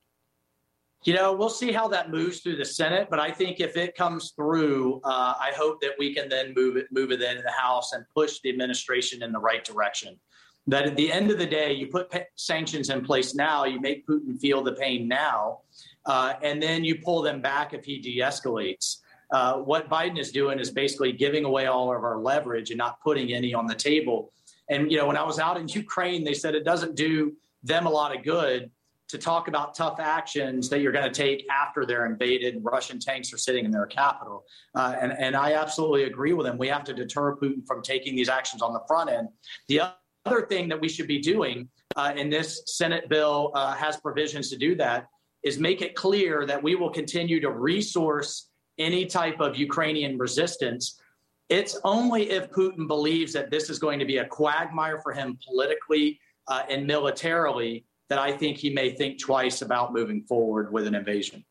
You 1.07 1.15
know, 1.15 1.33
we'll 1.33 1.49
see 1.49 1.71
how 1.71 1.87
that 1.89 2.11
moves 2.11 2.41
through 2.41 2.57
the 2.57 2.65
Senate, 2.65 3.07
but 3.09 3.21
I 3.21 3.31
think 3.31 3.61
if 3.61 3.77
it 3.77 3.95
comes 3.95 4.33
through, 4.33 5.01
uh, 5.05 5.35
I 5.41 5.53
hope 5.57 5.81
that 5.83 5.93
we 6.01 6.13
can 6.13 6.29
then 6.29 6.53
move 6.53 6.77
it 6.77 6.89
move 6.91 7.13
it 7.13 7.23
into 7.23 7.43
the 7.43 7.53
House 7.53 7.93
and 7.93 8.05
push 8.13 8.41
the 8.41 8.51
administration 8.51 9.23
in 9.23 9.31
the 9.31 9.39
right 9.39 9.65
direction. 9.65 10.19
That 10.67 10.85
at 10.85 10.97
the 10.97 11.13
end 11.13 11.31
of 11.31 11.39
the 11.39 11.47
day, 11.47 11.73
you 11.73 11.87
put 11.87 12.13
sanctions 12.35 12.91
in 12.91 13.05
place 13.05 13.37
now, 13.37 13.67
you 13.67 13.81
make 13.81 14.05
Putin 14.05 14.37
feel 14.41 14.65
the 14.65 14.73
pain 14.73 15.07
now, 15.07 15.61
uh, 16.07 16.33
and 16.43 16.61
then 16.61 16.83
you 16.83 16.97
pull 16.97 17.23
them 17.23 17.41
back 17.41 17.73
if 17.73 17.85
he 17.85 18.01
de-escalates. 18.01 18.97
Uh, 19.31 19.59
what 19.59 19.89
Biden 19.89 20.19
is 20.19 20.33
doing 20.33 20.59
is 20.59 20.73
basically 20.73 21.13
giving 21.13 21.45
away 21.45 21.67
all 21.67 21.95
of 21.95 22.03
our 22.03 22.19
leverage 22.19 22.71
and 22.71 22.79
not 22.79 23.01
putting 23.01 23.33
any 23.33 23.55
on 23.55 23.69
the 23.69 23.77
table. 23.77 24.33
And 24.69 24.91
you 24.91 24.99
know, 24.99 25.07
when 25.07 25.17
I 25.17 25.23
was 25.23 25.39
out 25.39 25.57
in 25.57 25.69
Ukraine, 25.69 26.25
they 26.25 26.35
said 26.35 26.57
it 26.57 26.65
doesn't 26.65 26.97
do 26.97 27.37
them 27.63 27.87
a 27.87 27.91
lot 27.91 28.17
of 28.17 28.25
good 28.25 28.73
to 29.09 29.19
talk 29.19 29.49
about 29.49 29.75
tough 29.75 30.01
actions 30.01 30.69
that 30.69 30.81
you're 30.81 30.93
going 30.93 31.11
to 31.11 31.15
take 31.15 31.47
after 31.51 31.87
they're 31.87 32.07
invaded 32.07 32.55
and 32.55 32.65
Russian 32.65 32.99
tanks 32.99 33.33
are 33.33 33.39
sitting 33.39 33.65
in 33.65 33.71
their 33.71 33.87
capital. 33.87 34.45
Uh, 34.75 34.97
and, 35.01 35.13
and 35.13 35.37
I 35.37 35.55
absolutely 35.55 36.05
agree 36.05 36.33
with 36.33 36.47
them. 36.47 36.59
We 36.59 36.69
have 36.69 36.85
to 36.85 36.95
deter 36.95 37.37
Putin 37.37 37.65
from 37.67 37.83
taking 37.83 38.17
these 38.17 38.29
actions 38.29 38.63
on 38.63 38.73
the 38.73 38.81
front 38.89 39.11
end. 39.11 39.29
The 39.69 39.83
other 40.25 40.47
thing 40.47 40.69
that 40.69 40.81
we 40.81 40.89
should 40.89 41.07
be 41.07 41.21
doing, 41.21 41.69
uh, 41.95 42.13
and 42.17 42.33
this 42.33 42.63
Senate 42.67 43.09
bill 43.09 43.53
uh, 43.55 43.75
has 43.75 43.97
provisions 43.99 44.51
to 44.51 44.57
do 44.57 44.75
that, 44.77 45.07
is 45.45 45.59
make 45.59 45.83
it 45.83 45.95
clear 45.95 46.45
that 46.45 46.61
we 46.61 46.75
will 46.75 46.91
continue 46.91 47.41
to 47.41 47.51
resource 47.51 48.51
any 48.79 49.07
type 49.07 49.41
of 49.41 49.57
Ukrainian 49.57 50.19
resistance. 50.19 51.01
It's 51.49 51.79
only 51.85 52.31
if 52.31 52.51
Putin 52.51 52.89
believes 52.89 53.33
that 53.35 53.53
this 53.53 53.71
is 53.71 53.79
going 53.79 54.01
to 54.01 54.05
be 54.05 54.19
a 54.19 54.27
quagmire 54.27 55.01
for 55.01 55.13
him 55.13 55.39
politically 55.47 56.19
uh, 56.49 56.63
and 56.69 56.87
militarily 56.87 57.85
that 58.09 58.19
I 58.19 58.37
think 58.37 58.59
he 58.59 58.71
may 58.71 58.91
think 58.91 59.21
twice 59.21 59.63
about 59.63 59.93
moving 59.93 60.23
forward 60.23 60.73
with 60.73 60.87
an 60.87 60.95
invasion. 60.95 61.45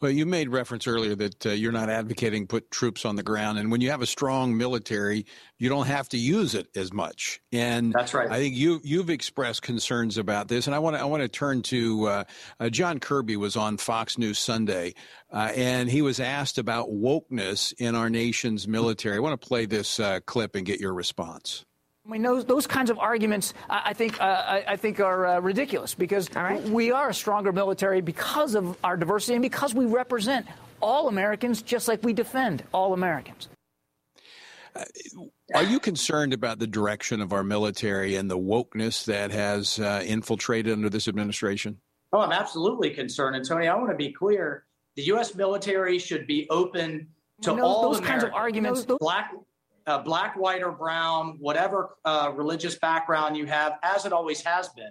Well, 0.00 0.10
you 0.10 0.26
made 0.26 0.50
reference 0.50 0.86
earlier 0.86 1.14
that 1.14 1.46
uh, 1.46 1.50
you're 1.50 1.72
not 1.72 1.88
advocating 1.88 2.46
put 2.46 2.70
troops 2.70 3.06
on 3.06 3.16
the 3.16 3.22
ground, 3.22 3.58
and 3.58 3.70
when 3.70 3.80
you 3.80 3.90
have 3.90 4.02
a 4.02 4.06
strong 4.06 4.56
military, 4.56 5.24
you 5.58 5.70
don't 5.70 5.86
have 5.86 6.08
to 6.10 6.18
use 6.18 6.54
it 6.54 6.68
as 6.76 6.92
much. 6.92 7.40
And 7.50 7.94
that's 7.94 8.12
right. 8.12 8.30
I 8.30 8.38
think 8.38 8.54
you 8.54 8.80
you've 8.84 9.08
expressed 9.08 9.62
concerns 9.62 10.18
about 10.18 10.48
this, 10.48 10.66
and 10.66 10.76
I 10.76 10.80
want 10.80 10.96
to 10.96 11.00
I 11.00 11.04
want 11.04 11.22
to 11.22 11.28
turn 11.28 11.62
to 11.62 12.06
uh, 12.06 12.24
uh, 12.60 12.68
John 12.68 13.00
Kirby 13.00 13.38
was 13.38 13.56
on 13.56 13.78
Fox 13.78 14.18
News 14.18 14.38
Sunday, 14.38 14.94
uh, 15.32 15.52
and 15.56 15.90
he 15.90 16.02
was 16.02 16.20
asked 16.20 16.58
about 16.58 16.90
wokeness 16.90 17.72
in 17.78 17.94
our 17.94 18.10
nation's 18.10 18.68
military. 18.68 19.16
I 19.16 19.20
want 19.20 19.40
to 19.40 19.48
play 19.48 19.64
this 19.64 19.98
uh, 19.98 20.20
clip 20.26 20.56
and 20.56 20.66
get 20.66 20.78
your 20.78 20.92
response. 20.92 21.64
I 22.06 22.12
mean, 22.12 22.22
those, 22.22 22.44
those 22.44 22.66
kinds 22.68 22.90
of 22.90 22.98
arguments, 23.00 23.52
I 23.68 23.92
think, 23.92 24.20
uh, 24.20 24.24
I, 24.24 24.64
I, 24.68 24.76
think 24.76 25.00
are 25.00 25.26
uh, 25.26 25.40
ridiculous 25.40 25.94
because 25.94 26.32
right. 26.34 26.62
we 26.62 26.92
are 26.92 27.08
a 27.08 27.14
stronger 27.14 27.52
military 27.52 28.00
because 28.00 28.54
of 28.54 28.78
our 28.84 28.96
diversity 28.96 29.34
and 29.34 29.42
because 29.42 29.74
we 29.74 29.86
represent 29.86 30.46
all 30.80 31.08
Americans 31.08 31.62
just 31.62 31.88
like 31.88 32.04
we 32.04 32.12
defend 32.12 32.62
all 32.72 32.92
Americans. 32.92 33.48
Uh, 34.76 34.84
are 35.54 35.64
you 35.64 35.80
concerned 35.80 36.32
about 36.32 36.60
the 36.60 36.66
direction 36.66 37.20
of 37.20 37.32
our 37.32 37.42
military 37.42 38.14
and 38.14 38.30
the 38.30 38.38
wokeness 38.38 39.04
that 39.06 39.32
has 39.32 39.80
uh, 39.80 40.02
infiltrated 40.06 40.72
under 40.72 40.88
this 40.88 41.08
administration? 41.08 41.80
Oh, 42.12 42.20
I'm 42.20 42.32
absolutely 42.32 42.90
concerned. 42.90 43.34
And 43.34 43.44
Tony, 43.44 43.66
I 43.66 43.74
want 43.74 43.90
to 43.90 43.96
be 43.96 44.12
clear: 44.12 44.64
the 44.96 45.02
U.S. 45.04 45.34
military 45.34 45.98
should 45.98 46.26
be 46.26 46.46
open 46.50 47.08
to 47.42 47.50
you 47.50 47.56
know, 47.56 47.64
all 47.64 47.82
those 47.82 47.98
Americans. 47.98 48.22
kinds 48.22 48.24
of 48.24 48.34
arguments. 48.34 48.86
Black 49.00 49.32
uh, 49.86 49.98
black, 49.98 50.36
white, 50.36 50.62
or 50.62 50.72
brown, 50.72 51.36
whatever 51.38 51.96
uh, 52.04 52.32
religious 52.34 52.78
background 52.78 53.36
you 53.36 53.46
have, 53.46 53.74
as 53.82 54.04
it 54.04 54.12
always 54.12 54.42
has 54.42 54.68
been. 54.70 54.90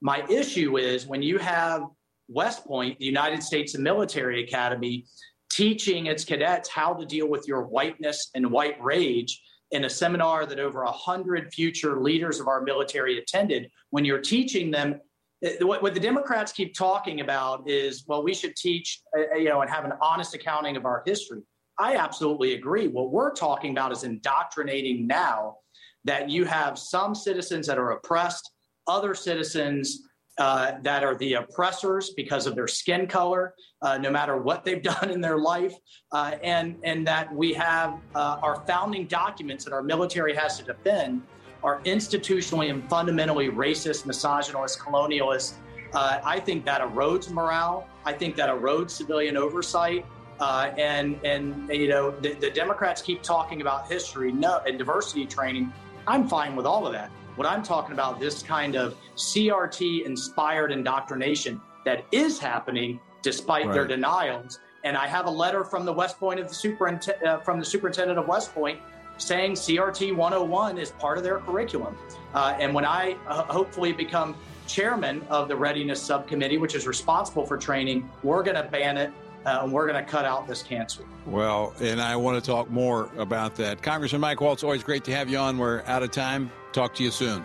My 0.00 0.24
issue 0.28 0.78
is 0.78 1.06
when 1.06 1.22
you 1.22 1.38
have 1.38 1.82
West 2.28 2.64
Point, 2.64 2.98
the 2.98 3.04
United 3.04 3.42
States 3.42 3.76
Military 3.76 4.44
Academy, 4.44 5.04
teaching 5.50 6.06
its 6.06 6.24
cadets 6.24 6.68
how 6.68 6.94
to 6.94 7.04
deal 7.04 7.28
with 7.28 7.46
your 7.46 7.64
whiteness 7.64 8.30
and 8.34 8.50
white 8.50 8.80
rage 8.80 9.42
in 9.72 9.84
a 9.84 9.90
seminar 9.90 10.46
that 10.46 10.58
over 10.58 10.84
100 10.84 11.52
future 11.52 12.00
leaders 12.00 12.40
of 12.40 12.48
our 12.48 12.62
military 12.62 13.18
attended. 13.18 13.70
When 13.90 14.04
you're 14.04 14.20
teaching 14.20 14.70
them, 14.70 15.00
uh, 15.44 15.66
what, 15.66 15.94
the 15.94 16.00
Democrats 16.00 16.52
keep 16.52 16.74
talking 16.74 17.20
about 17.20 17.68
is, 17.68 18.04
well, 18.06 18.22
we 18.22 18.34
should 18.34 18.56
teach, 18.56 19.00
uh, 19.16 19.36
you 19.36 19.48
know, 19.48 19.60
and 19.60 19.70
have 19.70 19.84
an 19.84 19.92
honest 20.00 20.34
accounting 20.34 20.76
of 20.76 20.84
our 20.84 21.02
history. 21.06 21.40
I 21.78 21.96
absolutely 21.96 22.54
agree. 22.54 22.88
What 22.88 23.10
we're 23.10 23.32
talking 23.32 23.70
about 23.70 23.92
is 23.92 24.04
indoctrinating 24.04 25.06
now 25.06 25.56
that 26.04 26.30
you 26.30 26.44
have 26.44 26.78
some 26.78 27.14
citizens 27.14 27.66
that 27.66 27.78
are 27.78 27.92
oppressed, 27.92 28.50
other 28.86 29.14
citizens 29.14 30.00
uh, 30.38 30.72
that 30.82 31.04
are 31.04 31.16
the 31.16 31.34
oppressors 31.34 32.10
because 32.16 32.46
of 32.46 32.54
their 32.54 32.68
skin 32.68 33.06
color, 33.06 33.54
uh, 33.82 33.98
no 33.98 34.10
matter 34.10 34.38
what 34.38 34.64
they've 34.64 34.82
done 34.94 35.10
in 35.10 35.20
their 35.20 35.38
life, 35.38 35.74
uh, 36.12 36.36
and 36.42 36.76
and 36.84 37.06
that 37.06 37.32
we 37.34 37.52
have 37.52 37.98
uh, 38.14 38.38
our 38.42 38.64
founding 38.66 39.06
documents 39.06 39.64
that 39.64 39.72
our 39.72 39.82
military 39.82 40.34
has 40.34 40.56
to 40.58 40.64
defend 40.64 41.22
are 41.62 41.82
institutionally 41.82 42.70
and 42.70 42.88
fundamentally 42.88 43.50
racist, 43.50 44.06
misogynist, 44.06 44.78
colonialist. 44.78 45.54
Uh, 45.92 46.20
I 46.24 46.40
think 46.40 46.64
that 46.64 46.80
erodes 46.80 47.30
morale. 47.30 47.86
I 48.06 48.14
think 48.14 48.34
that 48.36 48.48
erodes 48.48 48.90
civilian 48.90 49.36
oversight. 49.36 50.06
Uh, 50.40 50.72
and 50.78 51.20
and 51.24 51.68
you 51.68 51.88
know 51.88 52.10
the, 52.20 52.32
the, 52.34 52.50
Democrats 52.50 53.02
keep 53.02 53.22
talking 53.22 53.60
about 53.60 53.86
history 53.86 54.32
no, 54.32 54.62
and 54.66 54.78
diversity 54.78 55.26
training. 55.26 55.70
I'm 56.06 56.28
fine 56.28 56.56
with 56.56 56.64
all 56.64 56.86
of 56.86 56.94
that. 56.94 57.10
What 57.36 57.46
I'm 57.46 57.62
talking 57.62 57.92
about 57.92 58.18
this 58.18 58.42
kind 58.42 58.74
of 58.74 58.96
CRT 59.16 60.06
inspired 60.06 60.72
indoctrination 60.72 61.60
that 61.84 62.04
is 62.10 62.38
happening 62.38 63.00
despite 63.22 63.66
right. 63.66 63.74
their 63.74 63.86
denials. 63.86 64.60
And 64.82 64.96
I 64.96 65.06
have 65.06 65.26
a 65.26 65.30
letter 65.30 65.62
from 65.62 65.84
the 65.84 65.92
West 65.92 66.18
Point 66.18 66.40
of 66.40 66.48
the 66.48 66.54
superintendent 66.54 67.26
uh, 67.26 67.40
from 67.40 67.58
the 67.58 67.64
superintendent 67.64 68.18
of 68.18 68.26
West 68.26 68.54
Point 68.54 68.80
saying 69.18 69.52
CRT 69.52 70.16
101 70.16 70.78
is 70.78 70.92
part 70.92 71.18
of 71.18 71.24
their 71.24 71.38
curriculum. 71.40 71.96
Uh, 72.32 72.56
and 72.58 72.74
when 72.74 72.86
I 72.86 73.16
uh, 73.26 73.42
hopefully 73.42 73.92
become 73.92 74.34
chairman 74.66 75.22
of 75.28 75.48
the 75.48 75.56
readiness 75.56 76.00
subcommittee, 76.00 76.56
which 76.56 76.74
is 76.74 76.86
responsible 76.86 77.44
for 77.44 77.58
training, 77.58 78.08
we're 78.22 78.42
going 78.42 78.56
to 78.56 78.62
ban 78.62 78.96
it 78.96 79.12
uh, 79.46 79.60
and 79.62 79.72
we're 79.72 79.86
going 79.86 80.02
to 80.02 80.10
cut 80.10 80.24
out 80.24 80.46
this 80.46 80.62
cancer. 80.62 81.02
Well, 81.26 81.74
and 81.80 82.00
I 82.00 82.16
want 82.16 82.42
to 82.42 82.50
talk 82.50 82.70
more 82.70 83.10
about 83.16 83.56
that. 83.56 83.82
Congressman 83.82 84.20
Mike 84.20 84.40
Waltz, 84.40 84.62
always 84.62 84.82
great 84.82 85.04
to 85.04 85.12
have 85.14 85.28
you 85.28 85.38
on. 85.38 85.58
We're 85.58 85.82
out 85.86 86.02
of 86.02 86.10
time. 86.10 86.50
Talk 86.72 86.94
to 86.96 87.02
you 87.02 87.10
soon. 87.10 87.44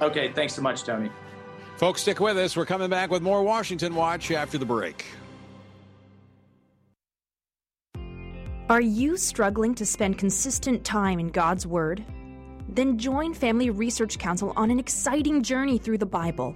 Okay, 0.00 0.32
thanks 0.32 0.54
so 0.54 0.62
much, 0.62 0.84
Tony. 0.84 1.10
Folks, 1.76 2.02
stick 2.02 2.20
with 2.20 2.36
us. 2.36 2.56
We're 2.56 2.66
coming 2.66 2.90
back 2.90 3.10
with 3.10 3.22
more 3.22 3.42
Washington 3.42 3.94
Watch 3.94 4.30
after 4.30 4.58
the 4.58 4.66
break. 4.66 5.04
Are 8.68 8.80
you 8.80 9.16
struggling 9.16 9.74
to 9.74 9.86
spend 9.86 10.16
consistent 10.16 10.84
time 10.84 11.18
in 11.18 11.28
God's 11.28 11.66
Word? 11.66 12.04
Then 12.68 12.98
join 12.98 13.34
Family 13.34 13.68
Research 13.68 14.18
Council 14.18 14.52
on 14.56 14.70
an 14.70 14.78
exciting 14.78 15.42
journey 15.42 15.76
through 15.76 15.98
the 15.98 16.06
Bible. 16.06 16.54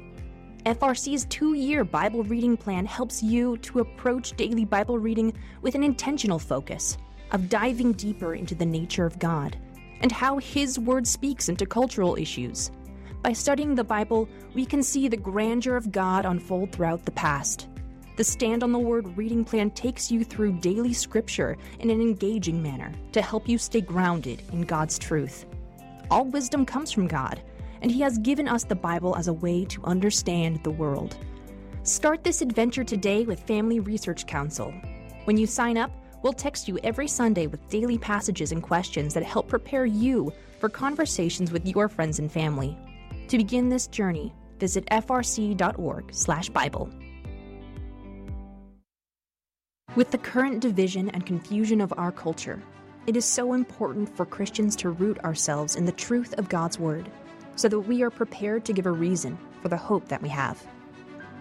FRC's 0.67 1.27
two 1.27 1.53
year 1.53 1.85
Bible 1.85 2.23
reading 2.25 2.57
plan 2.57 2.87
helps 2.87 3.23
you 3.23 3.59
to 3.59 3.81
approach 3.81 4.35
daily 4.35 4.65
Bible 4.65 4.99
reading 4.99 5.35
with 5.61 5.75
an 5.75 5.85
intentional 5.85 6.39
focus 6.39 6.97
of 7.33 7.51
diving 7.51 7.93
deeper 7.93 8.35
into 8.35 8.55
the 8.55 8.65
nature 8.65 9.05
of 9.05 9.19
God 9.19 9.59
and 10.01 10.11
how 10.11 10.39
His 10.39 10.79
Word 10.79 11.07
speaks 11.07 11.51
into 11.51 11.67
cultural 11.67 12.17
issues. 12.17 12.71
By 13.21 13.35
studying 13.35 13.75
the 13.75 13.85
Bible, 13.85 14.27
we 14.55 14.65
can 14.65 14.83
see 14.83 15.07
the 15.07 15.19
grandeur 15.19 15.77
of 15.77 15.93
God 15.93 16.25
unfold 16.25 16.73
throughout 16.73 17.05
the 17.05 17.11
past. 17.11 17.69
The 18.17 18.25
Stand 18.25 18.63
on 18.63 18.73
the 18.73 18.79
Word 18.79 19.19
reading 19.19 19.45
plan 19.45 19.71
takes 19.71 20.11
you 20.11 20.25
through 20.25 20.61
daily 20.61 20.95
scripture 20.95 21.59
in 21.81 21.91
an 21.91 22.01
engaging 22.01 22.63
manner 22.63 22.91
to 23.13 23.21
help 23.21 23.51
you 23.51 23.59
stay 23.59 23.83
grounded 23.83 24.41
in 24.51 24.63
God's 24.63 24.99
truth. 24.99 25.45
All 26.11 26.25
wisdom 26.25 26.65
comes 26.65 26.91
from 26.91 27.07
God 27.07 27.43
and 27.85 27.93
He 27.93 28.01
has 28.01 28.17
given 28.17 28.49
us 28.49 28.65
the 28.65 28.75
Bible 28.75 29.15
as 29.15 29.29
a 29.29 29.33
way 29.35 29.67
to 29.67 29.85
understand 29.85 30.65
the 30.65 30.71
world. 30.71 31.19
Start 31.83 32.25
this 32.25 32.41
adventure 32.41 32.83
today 32.83 33.25
with 33.25 33.41
Family 33.41 33.79
Research 33.79 34.27
Council. 34.27 34.73
When 35.25 35.37
you 35.37 35.47
sign 35.47 35.77
up, 35.77 35.91
we'll 36.23 36.33
text 36.33 36.67
you 36.67 36.79
every 36.83 37.07
Sunday 37.07 37.47
with 37.47 37.69
daily 37.69 37.99
passages 37.99 38.53
and 38.53 38.63
questions 38.63 39.13
that 39.13 39.23
help 39.23 39.49
prepare 39.49 39.85
you 39.85 40.33
for 40.61 40.71
conversations 40.71 41.53
with 41.53 41.67
your 41.67 41.91
friends 41.91 42.19
and 42.19 42.33
family. 42.33 42.75
To 43.29 43.37
begin 43.37 43.69
this 43.69 43.87
journey, 43.87 44.33
visit 44.59 44.87
frc.org/bible. 44.87 46.91
With 49.95 50.11
the 50.11 50.17
current 50.17 50.61
division 50.61 51.11
and 51.11 51.27
confusion 51.27 51.83
of 51.83 51.93
our 51.99 52.13
culture, 52.13 52.63
it 53.07 53.15
is 53.15 53.27
so 53.27 53.53
important 53.53 54.09
for 54.17 54.25
Christians 54.25 54.75
to 54.77 54.89
root 54.89 55.19
ourselves 55.19 55.77
in 55.77 55.85
the 55.85 55.93
truth 55.93 56.33
of 56.39 56.49
God's 56.49 56.79
Word 56.79 57.11
so 57.57 57.69
that 57.69 57.81
we 57.81 58.03
are 58.03 58.11
prepared 58.11 58.65
to 58.65 58.73
give 58.73 58.87
a 58.87 58.93
reason 58.93 59.39
for 59.63 59.69
the 59.69 59.77
hope 59.77 60.09
that 60.09 60.23
we 60.23 60.29
have. 60.29 60.67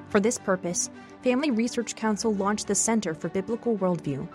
For 0.10 0.20
this 0.20 0.38
purpose, 0.38 0.90
Family 1.24 1.52
Research 1.52 1.96
Council 1.96 2.34
launched 2.34 2.68
the 2.68 2.76
Center 2.76 3.14
for 3.14 3.30
Biblical 3.30 3.78
Worldview. 3.78 4.28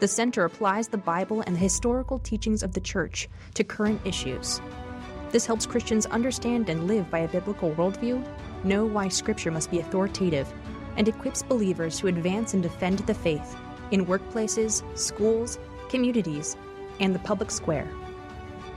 The 0.00 0.08
center 0.08 0.44
applies 0.44 0.88
the 0.88 0.98
Bible 0.98 1.42
and 1.42 1.54
the 1.54 1.60
historical 1.60 2.18
teachings 2.18 2.62
of 2.62 2.72
the 2.72 2.80
Church 2.80 3.28
to 3.54 3.62
current 3.62 4.00
issues. 4.04 4.60
This 5.30 5.46
helps 5.46 5.66
Christians 5.66 6.06
understand 6.06 6.68
and 6.68 6.86
live 6.86 7.10
by 7.10 7.20
a 7.20 7.28
biblical 7.28 7.72
worldview, 7.72 8.26
know 8.64 8.84
why 8.84 9.08
Scripture 9.08 9.50
must 9.50 9.70
be 9.70 9.80
authoritative, 9.80 10.52
and 10.96 11.08
equips 11.08 11.42
believers 11.42 11.98
to 12.00 12.08
advance 12.08 12.54
and 12.54 12.62
defend 12.62 13.00
the 13.00 13.14
faith 13.14 13.56
in 13.90 14.06
workplaces, 14.06 14.82
schools, 14.96 15.58
communities, 15.88 16.56
and 17.00 17.14
the 17.14 17.20
public 17.20 17.50
square. 17.50 17.88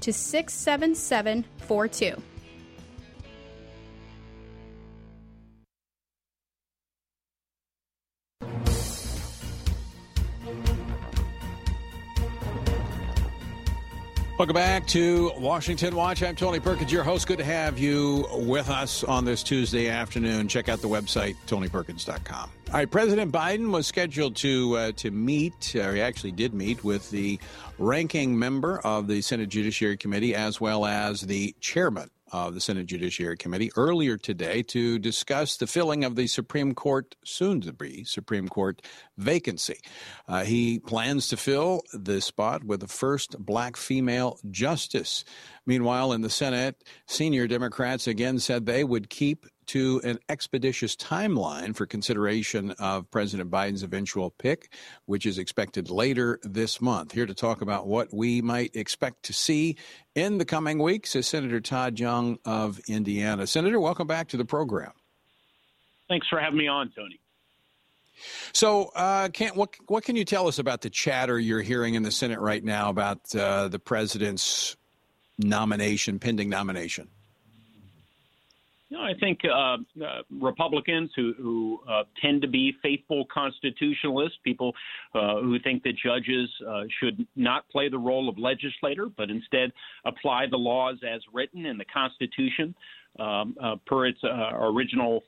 to 0.00 0.12
67742. 0.12 2.22
Welcome 14.40 14.54
back 14.54 14.86
to 14.86 15.32
Washington 15.36 15.94
Watch. 15.94 16.22
I'm 16.22 16.34
Tony 16.34 16.60
Perkins, 16.60 16.90
your 16.90 17.04
host. 17.04 17.26
Good 17.26 17.36
to 17.36 17.44
have 17.44 17.78
you 17.78 18.26
with 18.32 18.70
us 18.70 19.04
on 19.04 19.26
this 19.26 19.42
Tuesday 19.42 19.90
afternoon. 19.90 20.48
Check 20.48 20.70
out 20.70 20.80
the 20.80 20.88
website, 20.88 21.36
tonyperkins.com. 21.46 22.50
All 22.68 22.72
right, 22.72 22.90
President 22.90 23.32
Biden 23.32 23.70
was 23.70 23.86
scheduled 23.86 24.36
to 24.36 24.76
uh, 24.78 24.92
to 24.92 25.10
meet, 25.10 25.76
or 25.76 25.94
he 25.94 26.00
actually 26.00 26.32
did 26.32 26.54
meet, 26.54 26.82
with 26.82 27.10
the 27.10 27.38
ranking 27.78 28.38
member 28.38 28.78
of 28.78 29.08
the 29.08 29.20
Senate 29.20 29.50
Judiciary 29.50 29.98
Committee 29.98 30.34
as 30.34 30.58
well 30.58 30.86
as 30.86 31.20
the 31.20 31.54
chairman 31.60 32.08
of 32.32 32.54
the 32.54 32.60
Senate 32.60 32.86
Judiciary 32.86 33.36
Committee 33.36 33.70
earlier 33.76 34.16
today 34.16 34.62
to 34.64 34.98
discuss 34.98 35.56
the 35.56 35.66
filling 35.66 36.04
of 36.04 36.16
the 36.16 36.26
Supreme 36.26 36.74
Court, 36.74 37.16
soon 37.24 37.60
to 37.62 37.72
be 37.72 38.04
Supreme 38.04 38.48
Court 38.48 38.82
vacancy. 39.16 39.78
Uh, 40.28 40.44
he 40.44 40.78
plans 40.78 41.28
to 41.28 41.36
fill 41.36 41.82
the 41.92 42.20
spot 42.20 42.64
with 42.64 42.80
the 42.80 42.88
first 42.88 43.38
black 43.38 43.76
female 43.76 44.38
justice. 44.50 45.24
Meanwhile, 45.66 46.12
in 46.12 46.22
the 46.22 46.30
Senate, 46.30 46.82
senior 47.06 47.46
Democrats 47.46 48.06
again 48.06 48.38
said 48.38 48.66
they 48.66 48.84
would 48.84 49.10
keep 49.10 49.46
to 49.70 50.00
an 50.02 50.18
expeditious 50.28 50.96
timeline 50.96 51.76
for 51.76 51.86
consideration 51.86 52.72
of 52.80 53.08
President 53.12 53.52
Biden's 53.52 53.84
eventual 53.84 54.30
pick, 54.30 54.72
which 55.06 55.24
is 55.24 55.38
expected 55.38 55.90
later 55.90 56.40
this 56.42 56.80
month. 56.80 57.12
Here 57.12 57.24
to 57.24 57.34
talk 57.34 57.60
about 57.60 57.86
what 57.86 58.12
we 58.12 58.42
might 58.42 58.74
expect 58.74 59.22
to 59.26 59.32
see 59.32 59.76
in 60.16 60.38
the 60.38 60.44
coming 60.44 60.80
weeks 60.80 61.14
is 61.14 61.28
Senator 61.28 61.60
Todd 61.60 62.00
Young 62.00 62.40
of 62.44 62.80
Indiana. 62.88 63.46
Senator, 63.46 63.78
welcome 63.78 64.08
back 64.08 64.26
to 64.30 64.36
the 64.36 64.44
program. 64.44 64.90
Thanks 66.08 66.26
for 66.26 66.40
having 66.40 66.58
me 66.58 66.66
on, 66.66 66.90
Tony. 66.96 67.20
So, 68.52 68.90
uh, 68.96 69.28
what 69.54 69.76
what 69.86 70.02
can 70.02 70.16
you 70.16 70.24
tell 70.24 70.48
us 70.48 70.58
about 70.58 70.80
the 70.80 70.90
chatter 70.90 71.38
you're 71.38 71.62
hearing 71.62 71.94
in 71.94 72.02
the 72.02 72.10
Senate 72.10 72.40
right 72.40 72.64
now 72.64 72.90
about 72.90 73.32
uh, 73.36 73.68
the 73.68 73.78
president's 73.78 74.76
nomination, 75.38 76.18
pending 76.18 76.48
nomination? 76.48 77.06
No, 78.90 79.00
I 79.00 79.12
think 79.20 79.38
uh, 79.44 79.76
uh, 80.04 80.22
Republicans 80.40 81.10
who, 81.14 81.32
who 81.38 81.78
uh, 81.88 82.02
tend 82.20 82.42
to 82.42 82.48
be 82.48 82.74
faithful 82.82 83.24
constitutionalists, 83.32 84.38
people 84.42 84.74
uh, 85.14 85.40
who 85.40 85.58
think 85.60 85.84
that 85.84 85.92
judges 85.96 86.48
uh, 86.68 86.82
should 86.98 87.24
not 87.36 87.68
play 87.68 87.88
the 87.88 87.98
role 87.98 88.28
of 88.28 88.36
legislator, 88.36 89.06
but 89.16 89.30
instead 89.30 89.70
apply 90.04 90.46
the 90.50 90.56
laws 90.56 90.96
as 91.08 91.20
written 91.32 91.66
in 91.66 91.78
the 91.78 91.84
Constitution 91.84 92.74
um, 93.20 93.56
uh, 93.62 93.76
per 93.86 94.06
its 94.06 94.18
original 94.24 95.22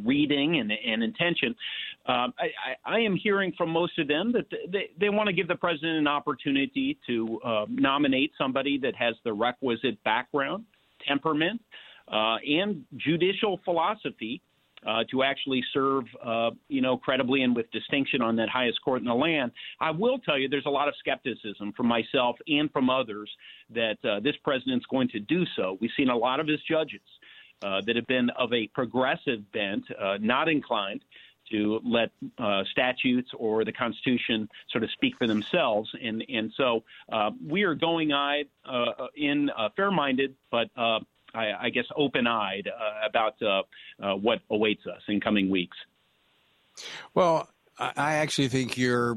reading 0.00 0.60
and, 0.60 0.70
and 0.70 1.02
intention. 1.02 1.56
Um, 2.06 2.32
I, 2.38 2.50
I, 2.84 2.98
am 3.00 3.16
hearing 3.16 3.52
from 3.56 3.70
most 3.70 3.98
of 3.98 4.08
them 4.08 4.32
that 4.32 4.46
they, 4.72 4.90
they 4.98 5.08
want 5.08 5.28
to 5.28 5.32
give 5.32 5.46
the 5.46 5.54
president 5.54 5.98
an 5.98 6.08
opportunity 6.08 6.98
to 7.06 7.66
nominate 7.68 8.32
somebody 8.38 8.78
that 8.78 8.94
has 8.96 9.14
the 9.24 9.32
requisite 9.32 10.02
background, 10.04 10.64
temperament 11.06 11.60
and 12.10 12.84
judicial 12.96 13.60
philosophy 13.64 14.40
uh, 14.86 15.04
to 15.10 15.22
actually 15.22 15.62
serve, 15.72 16.04
uh, 16.24 16.50
you 16.68 16.80
know, 16.80 16.96
credibly 16.96 17.42
and 17.42 17.54
with 17.54 17.70
distinction 17.70 18.22
on 18.22 18.36
that 18.36 18.48
highest 18.48 18.80
court 18.82 19.00
in 19.00 19.06
the 19.06 19.14
land. 19.14 19.50
I 19.80 19.90
will 19.90 20.18
tell 20.18 20.38
you, 20.38 20.48
there's 20.48 20.66
a 20.66 20.70
lot 20.70 20.88
of 20.88 20.94
skepticism 20.98 21.72
from 21.76 21.86
myself 21.86 22.36
and 22.46 22.70
from 22.70 22.90
others 22.90 23.30
that 23.74 23.96
uh, 24.04 24.20
this 24.20 24.36
president's 24.44 24.86
going 24.86 25.08
to 25.08 25.20
do 25.20 25.44
so. 25.56 25.78
We've 25.80 25.90
seen 25.96 26.10
a 26.10 26.16
lot 26.16 26.40
of 26.40 26.46
his 26.46 26.60
judges 26.62 27.00
uh, 27.62 27.80
that 27.86 27.96
have 27.96 28.06
been 28.06 28.30
of 28.30 28.52
a 28.52 28.68
progressive 28.68 29.50
bent, 29.52 29.84
uh, 30.00 30.18
not 30.20 30.48
inclined 30.48 31.02
to 31.50 31.80
let 31.82 32.10
uh, 32.38 32.62
statutes 32.70 33.30
or 33.36 33.64
the 33.64 33.72
Constitution 33.72 34.48
sort 34.70 34.84
of 34.84 34.90
speak 34.90 35.16
for 35.16 35.26
themselves. 35.26 35.90
And 36.00 36.22
and 36.28 36.52
so 36.56 36.84
uh, 37.10 37.30
we 37.44 37.62
are 37.62 37.74
going 37.74 38.12
eyed 38.12 38.48
uh, 38.66 39.06
in 39.16 39.50
uh, 39.56 39.70
fair 39.74 39.90
minded, 39.90 40.34
but 40.50 40.68
I, 41.38 41.66
I 41.66 41.70
guess, 41.70 41.84
open 41.96 42.26
eyed 42.26 42.68
uh, 42.68 43.08
about 43.08 43.34
uh, 43.42 43.62
uh, 44.02 44.16
what 44.16 44.40
awaits 44.50 44.82
us 44.86 45.02
in 45.08 45.20
coming 45.20 45.50
weeks. 45.50 45.76
Well, 47.14 47.48
I 47.78 48.14
actually 48.14 48.48
think 48.48 48.76
you're. 48.76 49.16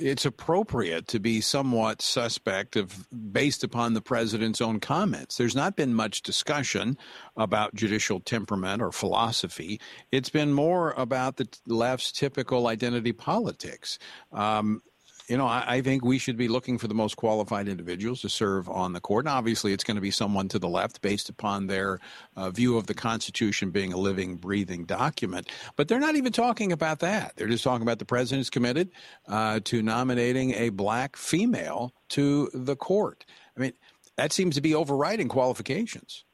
It's 0.00 0.26
appropriate 0.26 1.06
to 1.08 1.20
be 1.20 1.40
somewhat 1.40 2.02
suspect 2.02 2.74
of 2.74 3.06
based 3.30 3.62
upon 3.62 3.94
the 3.94 4.00
president's 4.00 4.60
own 4.60 4.80
comments. 4.80 5.36
There's 5.36 5.54
not 5.54 5.76
been 5.76 5.94
much 5.94 6.22
discussion 6.22 6.98
about 7.36 7.74
judicial 7.74 8.18
temperament 8.18 8.82
or 8.82 8.90
philosophy. 8.90 9.80
It's 10.10 10.30
been 10.30 10.52
more 10.52 10.92
about 10.96 11.36
the 11.36 11.46
left's 11.68 12.10
typical 12.10 12.66
identity 12.66 13.12
politics. 13.12 13.98
Um, 14.32 14.82
you 15.28 15.36
know, 15.36 15.46
I, 15.46 15.64
I, 15.66 15.80
think 15.82 16.04
we 16.04 16.18
should 16.18 16.36
be 16.36 16.48
looking 16.48 16.78
for 16.78 16.86
the 16.86 16.94
most 16.94 17.16
qualified 17.16 17.68
individuals 17.68 18.20
to 18.20 18.28
serve 18.28 18.68
on 18.68 18.92
the 18.92 19.00
court. 19.00 19.24
And 19.24 19.32
obviously, 19.32 19.72
it's 19.72 19.82
going 19.82 19.96
to 19.96 20.00
be 20.00 20.10
someone 20.10 20.48
to 20.48 20.58
the 20.58 20.68
left 20.68 21.00
based 21.00 21.28
upon 21.28 21.66
their 21.66 21.98
uh, 22.36 22.50
view 22.50 22.76
of 22.76 22.86
the 22.86 22.94
Constitution 22.94 23.70
being 23.70 23.92
a 23.92 23.96
living, 23.96 24.36
breathing 24.36 24.84
document. 24.84 25.50
But 25.74 25.88
they're 25.88 26.00
not 26.00 26.14
even 26.16 26.32
talking 26.32 26.70
about 26.70 27.00
that. 27.00 27.32
They're 27.36 27.48
just 27.48 27.64
talking 27.64 27.82
about 27.82 27.98
the 27.98 28.04
president's 28.04 28.50
committed 28.50 28.90
uh, 29.26 29.60
to 29.64 29.82
nominating 29.82 30.52
a 30.54 30.68
black 30.68 31.16
female 31.16 31.92
to 32.10 32.50
the 32.54 32.76
court. 32.76 33.24
I 33.56 33.60
mean, 33.60 33.72
that 34.16 34.32
seems 34.32 34.54
to 34.54 34.60
be 34.60 34.74
overriding 34.74 35.28
qualifications. 35.28 36.24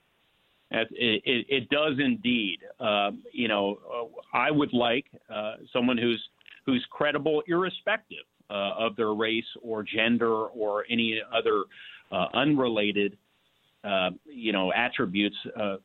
It, 0.70 0.88
it, 1.24 1.46
it 1.48 1.68
does 1.68 1.98
indeed. 1.98 2.60
Uh, 2.80 3.12
you 3.32 3.48
know, 3.48 3.78
uh, 3.92 4.36
I 4.36 4.50
would 4.50 4.72
like 4.72 5.06
uh, 5.32 5.54
someone 5.72 5.98
who's 5.98 6.22
who's 6.64 6.86
credible, 6.90 7.42
irrespective 7.46 8.24
of 8.52 8.96
their 8.96 9.14
race 9.14 9.44
or 9.62 9.82
gender 9.82 10.32
or 10.32 10.84
any 10.90 11.20
other 11.32 11.64
uh, 12.10 12.26
unrelated 12.34 13.16
uh, 13.84 14.10
you 14.24 14.52
know 14.52 14.72
attributes. 14.72 15.36
Uh, 15.58 15.62
uh, 15.62 15.76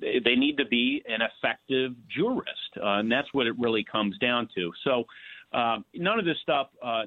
they 0.00 0.34
need 0.34 0.56
to 0.58 0.66
be 0.66 1.02
an 1.08 1.20
effective 1.22 1.92
jurist, 2.14 2.76
uh, 2.76 2.98
and 2.98 3.10
that's 3.10 3.28
what 3.32 3.46
it 3.46 3.58
really 3.58 3.84
comes 3.84 4.16
down 4.18 4.48
to. 4.54 4.70
So. 4.84 5.04
Uh, 5.52 5.78
none 5.94 6.18
of 6.18 6.24
this 6.24 6.36
stuff 6.42 6.68
uh, 6.82 7.02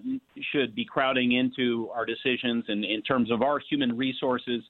should 0.51 0.73
be 0.73 0.83
crowding 0.83 1.33
into 1.33 1.89
our 1.93 2.05
decisions 2.05 2.65
in, 2.69 2.83
in 2.83 3.01
terms 3.03 3.29
of 3.31 3.41
our 3.41 3.59
human 3.69 3.95
resources 3.95 4.63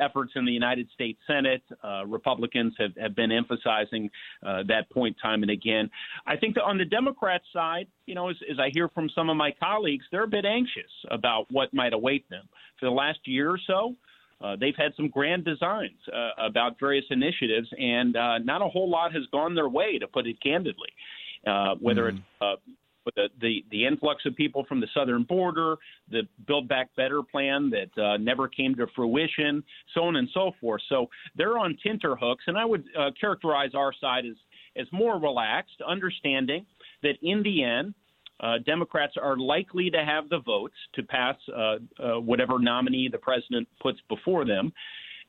efforts 0.00 0.32
in 0.34 0.44
the 0.44 0.52
United 0.52 0.88
States 0.94 1.18
Senate. 1.26 1.62
Republicans 2.06 2.74
have, 2.78 2.90
have 3.00 3.14
been 3.14 3.30
emphasizing 3.30 4.10
that 4.42 4.90
point 4.92 5.16
time 5.22 5.42
and 5.42 5.50
again. 5.50 5.88
I 6.26 6.36
think 6.36 6.54
that 6.56 6.64
on 6.64 6.78
the 6.78 6.84
Democrat 6.84 7.42
side, 7.52 7.86
you 8.06 8.14
know, 8.14 8.30
as, 8.30 8.36
as 8.50 8.58
I 8.58 8.70
hear 8.72 8.88
from 8.88 9.08
some 9.14 9.30
of 9.30 9.36
my 9.36 9.52
colleagues, 9.62 10.04
they're 10.10 10.24
a 10.24 10.28
bit 10.28 10.44
anxious 10.44 10.90
about 11.10 11.46
what 11.50 11.72
might 11.72 11.92
await 11.92 12.28
them. 12.30 12.48
For 12.80 12.86
the 12.86 12.92
last 12.92 13.20
year 13.24 13.50
or 13.50 13.58
so, 13.66 13.94
uh, 14.42 14.56
they've 14.56 14.76
had 14.76 14.92
some 14.96 15.08
grand 15.08 15.44
designs 15.44 15.98
uh, 16.12 16.30
about 16.38 16.78
various 16.78 17.04
initiatives, 17.10 17.68
and 17.78 18.16
uh, 18.16 18.38
not 18.38 18.60
a 18.60 18.68
whole 18.68 18.90
lot 18.90 19.12
has 19.12 19.22
gone 19.30 19.54
their 19.54 19.68
way, 19.68 19.98
to 19.98 20.06
put 20.06 20.26
it 20.26 20.40
candidly. 20.42 20.88
Uh, 21.46 21.74
whether 21.80 22.10
mm. 22.10 22.18
it's 22.40 22.60
uh, 23.06 23.10
the, 23.16 23.28
the, 23.40 23.64
the 23.70 23.86
influx 23.86 24.24
of 24.26 24.34
people 24.34 24.64
from 24.68 24.80
the 24.80 24.88
southern 24.94 25.24
border, 25.24 25.76
the 26.10 26.22
Build 26.46 26.68
Back 26.68 26.94
Better 26.96 27.22
plan 27.22 27.70
that 27.70 28.02
uh, 28.02 28.16
never 28.16 28.48
came 28.48 28.74
to 28.76 28.86
fruition, 28.94 29.62
so 29.94 30.04
on 30.04 30.16
and 30.16 30.28
so 30.32 30.52
forth. 30.60 30.82
So 30.88 31.08
they're 31.36 31.58
on 31.58 31.76
tenterhooks, 31.82 32.44
and 32.46 32.56
I 32.56 32.64
would 32.64 32.84
uh, 32.98 33.10
characterize 33.20 33.70
our 33.74 33.92
side 34.00 34.24
as 34.26 34.36
as 34.76 34.88
more 34.92 35.20
relaxed, 35.20 35.80
understanding 35.86 36.66
that 37.02 37.14
in 37.22 37.44
the 37.44 37.62
end 37.62 37.94
uh, 38.40 38.58
Democrats 38.66 39.14
are 39.20 39.36
likely 39.36 39.90
to 39.90 40.04
have 40.04 40.28
the 40.28 40.40
votes 40.40 40.74
to 40.94 41.02
pass 41.02 41.36
uh, 41.56 41.76
uh, 42.02 42.20
whatever 42.20 42.58
nominee 42.58 43.08
the 43.10 43.18
president 43.18 43.68
puts 43.80 43.98
before 44.08 44.44
them, 44.44 44.72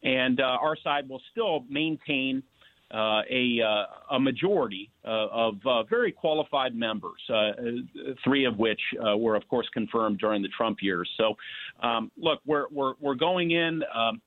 and 0.03 0.39
uh, 0.39 0.57
our 0.61 0.75
side 0.83 1.07
will 1.07 1.21
still 1.31 1.63
maintain 1.69 2.41
uh, 2.93 3.21
a, 3.29 3.59
uh, 3.61 4.15
a 4.15 4.19
majority 4.19 4.91
of 5.03 5.55
very 5.89 6.11
qualified 6.11 6.75
members, 6.75 7.21
three 8.23 8.45
of 8.45 8.57
which 8.57 8.79
were, 9.17 9.35
of 9.35 9.47
course, 9.47 9.67
confirmed 9.73 10.19
during 10.19 10.41
the 10.41 10.49
Trump 10.49 10.79
years. 10.81 11.09
So, 11.17 11.35
um, 11.81 12.11
look, 12.17 12.39
we're, 12.45 12.65
we're, 12.71 12.93
we're 12.99 13.15
going 13.15 13.51
in. 13.51 13.81
Um, 13.93 14.21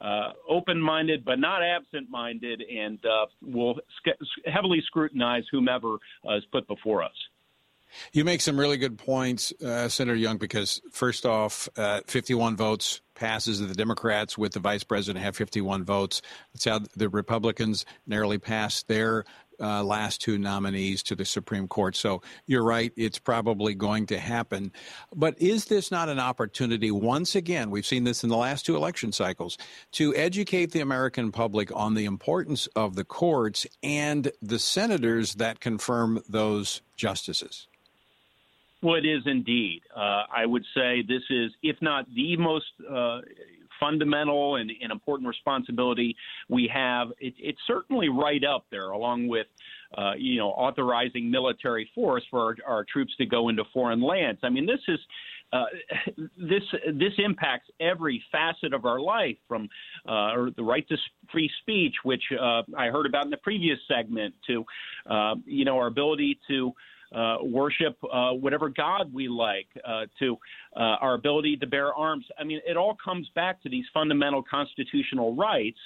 uh, 0.00 0.32
open-minded 0.48 1.24
but 1.24 1.38
not 1.38 1.62
absent-minded, 1.62 2.62
and 2.62 2.98
uh, 3.06 3.26
will 3.40 3.76
sc- 3.96 4.18
heavily 4.44 4.82
scrutinize 4.86 5.44
whomever 5.50 5.96
uh, 6.28 6.36
is 6.36 6.44
put 6.52 6.66
before 6.66 7.02
us. 7.02 7.12
You 8.12 8.24
make 8.24 8.40
some 8.40 8.58
really 8.58 8.76
good 8.76 8.98
points, 8.98 9.52
uh, 9.64 9.88
Senator 9.88 10.16
Young, 10.16 10.38
because 10.38 10.80
first 10.90 11.26
off, 11.26 11.68
uh, 11.76 12.00
51 12.06 12.56
votes 12.56 13.00
passes 13.14 13.60
the 13.60 13.74
Democrats 13.74 14.36
with 14.36 14.52
the 14.52 14.60
vice 14.60 14.82
president 14.82 15.24
have 15.24 15.36
51 15.36 15.84
votes. 15.84 16.20
That's 16.52 16.64
how 16.64 16.80
the 16.96 17.08
Republicans 17.08 17.86
narrowly 18.06 18.38
passed 18.38 18.88
their 18.88 19.24
uh, 19.60 19.84
last 19.84 20.20
two 20.20 20.36
nominees 20.36 21.02
to 21.04 21.14
the 21.14 21.24
Supreme 21.24 21.68
Court. 21.68 21.94
So 21.94 22.22
you're 22.46 22.64
right, 22.64 22.92
it's 22.96 23.18
probably 23.20 23.74
going 23.74 24.06
to 24.06 24.18
happen. 24.18 24.72
But 25.14 25.40
is 25.40 25.66
this 25.66 25.90
not 25.90 26.08
an 26.08 26.18
opportunity, 26.18 26.90
once 26.90 27.36
again, 27.36 27.70
we've 27.70 27.86
seen 27.86 28.04
this 28.04 28.24
in 28.24 28.30
the 28.30 28.36
last 28.36 28.66
two 28.66 28.76
election 28.76 29.12
cycles, 29.12 29.56
to 29.92 30.14
educate 30.16 30.72
the 30.72 30.80
American 30.80 31.30
public 31.30 31.70
on 31.74 31.94
the 31.94 32.04
importance 32.04 32.66
of 32.74 32.96
the 32.96 33.04
courts 33.04 33.66
and 33.82 34.32
the 34.42 34.58
senators 34.58 35.34
that 35.36 35.60
confirm 35.60 36.22
those 36.28 36.82
justices? 36.96 37.68
Well, 38.84 38.96
it 38.96 39.06
is 39.06 39.22
indeed. 39.24 39.80
Uh, 39.96 40.24
I 40.30 40.44
would 40.44 40.62
say 40.74 41.02
this 41.08 41.22
is, 41.30 41.50
if 41.62 41.76
not 41.80 42.04
the 42.14 42.36
most 42.36 42.66
uh, 42.86 43.20
fundamental 43.80 44.56
and, 44.56 44.70
and, 44.82 44.92
important 44.92 45.26
responsibility 45.26 46.14
we 46.50 46.70
have, 46.72 47.08
it, 47.18 47.32
it's 47.38 47.58
certainly 47.66 48.10
right 48.10 48.44
up 48.44 48.66
there, 48.70 48.90
along 48.90 49.26
with, 49.26 49.46
uh, 49.96 50.12
you 50.18 50.36
know, 50.36 50.48
authorizing 50.48 51.30
military 51.30 51.88
force 51.94 52.24
for 52.30 52.40
our, 52.40 52.56
our, 52.66 52.84
troops 52.84 53.16
to 53.16 53.24
go 53.24 53.48
into 53.48 53.64
foreign 53.72 54.02
lands. 54.02 54.40
I 54.44 54.50
mean, 54.50 54.66
this 54.66 54.80
is. 54.86 55.00
Uh, 55.52 55.66
this 56.36 56.62
this 56.94 57.12
impacts 57.18 57.68
every 57.78 58.20
facet 58.32 58.72
of 58.72 58.84
our 58.84 58.98
life, 58.98 59.36
from 59.46 59.68
uh, 60.08 60.46
the 60.56 60.62
right 60.64 60.88
to 60.88 60.96
free 61.30 61.48
speech, 61.60 61.94
which 62.02 62.22
uh, 62.32 62.62
I 62.76 62.86
heard 62.86 63.06
about 63.06 63.26
in 63.26 63.30
the 63.30 63.36
previous 63.36 63.78
segment, 63.86 64.34
to 64.48 64.64
you 65.46 65.64
know 65.64 65.76
our 65.78 65.86
ability 65.86 66.40
to 66.48 66.72
uh, 67.12 67.36
worship 67.42 67.96
uh, 68.12 68.30
whatever 68.30 68.68
God 68.68 69.12
we 69.12 69.28
like, 69.28 69.66
uh, 69.84 70.06
to 70.18 70.36
uh, 70.76 70.80
our 71.00 71.14
ability 71.14 71.56
to 71.58 71.66
bear 71.66 71.94
arms. 71.94 72.24
I 72.38 72.44
mean, 72.44 72.60
it 72.66 72.76
all 72.76 72.96
comes 73.02 73.28
back 73.34 73.62
to 73.62 73.68
these 73.68 73.84
fundamental 73.92 74.42
constitutional 74.42 75.34
rights. 75.34 75.78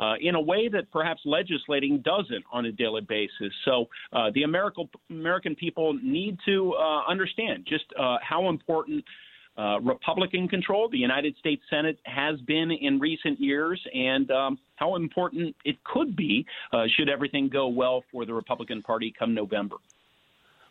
Uh, 0.00 0.14
in 0.20 0.34
a 0.34 0.40
way 0.40 0.68
that 0.68 0.90
perhaps 0.90 1.20
legislating 1.24 2.00
doesn't 2.00 2.44
on 2.52 2.66
a 2.66 2.72
daily 2.72 3.00
basis. 3.00 3.54
So 3.64 3.88
uh, 4.12 4.28
the 4.34 4.42
American 4.42 4.88
American 5.08 5.54
people 5.54 5.96
need 6.02 6.36
to 6.46 6.74
understand 7.08 7.64
just 7.64 7.84
how 7.96 8.48
important 8.48 9.04
uh, 9.56 9.78
Republican 9.80 10.48
control 10.48 10.88
the 10.88 10.98
United 10.98 11.36
States 11.36 11.62
Senate 11.70 11.98
has 12.04 12.40
been 12.40 12.72
in 12.72 12.98
recent 12.98 13.40
years, 13.40 13.80
and 13.94 14.28
um, 14.32 14.58
how 14.76 14.96
important 14.96 15.54
it 15.64 15.76
could 15.84 16.16
be 16.16 16.44
uh, 16.72 16.84
should 16.96 17.08
everything 17.08 17.48
go 17.48 17.68
well 17.68 18.02
for 18.10 18.24
the 18.26 18.34
Republican 18.34 18.82
Party 18.82 19.14
come 19.16 19.32
November. 19.32 19.76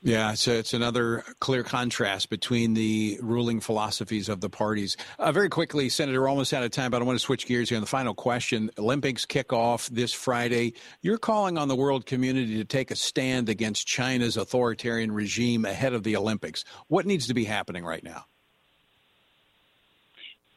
Yeah, 0.05 0.33
so 0.33 0.51
it's 0.51 0.73
another 0.73 1.23
clear 1.39 1.63
contrast 1.63 2.29
between 2.29 2.73
the 2.73 3.17
ruling 3.21 3.61
philosophies 3.61 4.27
of 4.27 4.41
the 4.41 4.49
parties. 4.49 4.97
Uh, 5.17 5.31
very 5.31 5.47
quickly, 5.47 5.87
Senator, 5.87 6.19
we're 6.19 6.27
almost 6.27 6.53
out 6.53 6.61
of 6.61 6.71
time, 6.71 6.91
but 6.91 7.01
I 7.01 7.05
want 7.05 7.17
to 7.17 7.23
switch 7.23 7.45
gears 7.45 7.69
here. 7.69 7.77
On 7.77 7.81
the 7.81 7.87
final 7.87 8.13
question, 8.13 8.69
Olympics 8.77 9.25
kick 9.25 9.53
off 9.53 9.87
this 9.87 10.11
Friday. 10.11 10.73
You're 11.01 11.17
calling 11.17 11.57
on 11.57 11.69
the 11.69 11.75
world 11.77 12.05
community 12.05 12.57
to 12.57 12.65
take 12.65 12.91
a 12.91 12.97
stand 12.97 13.47
against 13.47 13.87
China's 13.87 14.35
authoritarian 14.35 15.09
regime 15.09 15.63
ahead 15.63 15.93
of 15.93 16.03
the 16.03 16.17
Olympics. 16.17 16.65
What 16.89 17.05
needs 17.05 17.27
to 17.27 17.33
be 17.33 17.45
happening 17.45 17.85
right 17.85 18.03
now? 18.03 18.25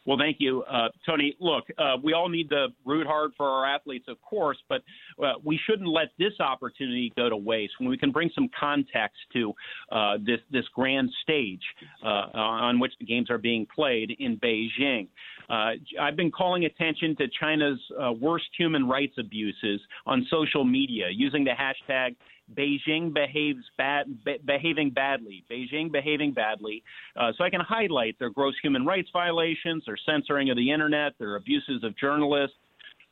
Well, 0.07 0.19
thank 0.19 0.37
you, 0.39 0.63
uh, 0.63 0.89
Tony. 1.05 1.37
Look, 1.41 1.65
uh, 1.77 1.97
we 2.03 2.13
all 2.13 2.29
need 2.29 2.51
to 2.51 2.69
root 2.85 3.09
hard 3.09 3.33
for 3.37 3.49
our 3.49 3.67
athletes, 3.67 4.07
of 4.09 4.21
course, 4.23 4.59
but 4.69 4.83
uh, 5.23 5.33
we 5.45 5.59
shouldn't 5.67 5.89
let 5.89 6.09
this 6.19 6.33
opportunity 6.41 7.13
go 7.17 7.29
to 7.29 7.37
waste. 7.37 7.75
When 7.79 7.89
we 7.89 7.99
can 7.99 8.13
bring 8.13 8.31
some 8.35 8.49
context 8.59 9.19
to 9.33 9.53
uh, 9.91 10.19
this 10.25 10.41
this 10.51 10.65
grand 10.75 11.11
stage 11.23 11.63
uh, 12.05 12.31
on 12.35 12.79
which 12.79 12.93
the 12.99 13.07
games 13.07 13.31
are 13.31 13.39
being 13.39 13.67
played 13.75 14.15
in 14.19 14.39
Beijing, 14.39 15.09
uh, 15.49 15.73
I've 16.01 16.17
been 16.17 16.31
calling 16.31 16.65
attention 16.65 17.17
to 17.17 17.27
China's 17.41 17.81
worst 18.21 18.47
human 18.57 18.89
rights 18.89 19.15
abuses 19.19 19.81
on 20.07 20.27
social 20.31 20.65
media 20.65 21.07
using 21.11 21.45
the 21.45 21.53
hashtag 21.53 22.17
Beijing 22.55 23.13
behaves 23.13 23.65
bad, 23.77 24.25
be, 24.25 24.39
behaving 24.45 24.91
badly. 24.91 25.45
Beijing 25.51 25.91
behaving 25.91 26.33
badly. 26.33 26.83
Uh, 27.17 27.33
so 27.37 27.45
I 27.45 27.51
can 27.51 27.61
highlight 27.61 28.19
their 28.19 28.31
gross 28.31 28.55
human 28.63 28.87
rights 28.87 29.09
violations, 29.13 29.85
their 29.87 29.99
censoring 30.07 30.51
of 30.51 30.57
the 30.57 30.71
internet, 30.71 31.15
their 31.19 31.37
abuses 31.37 31.83
of 31.83 31.97
journalists, 31.97 32.57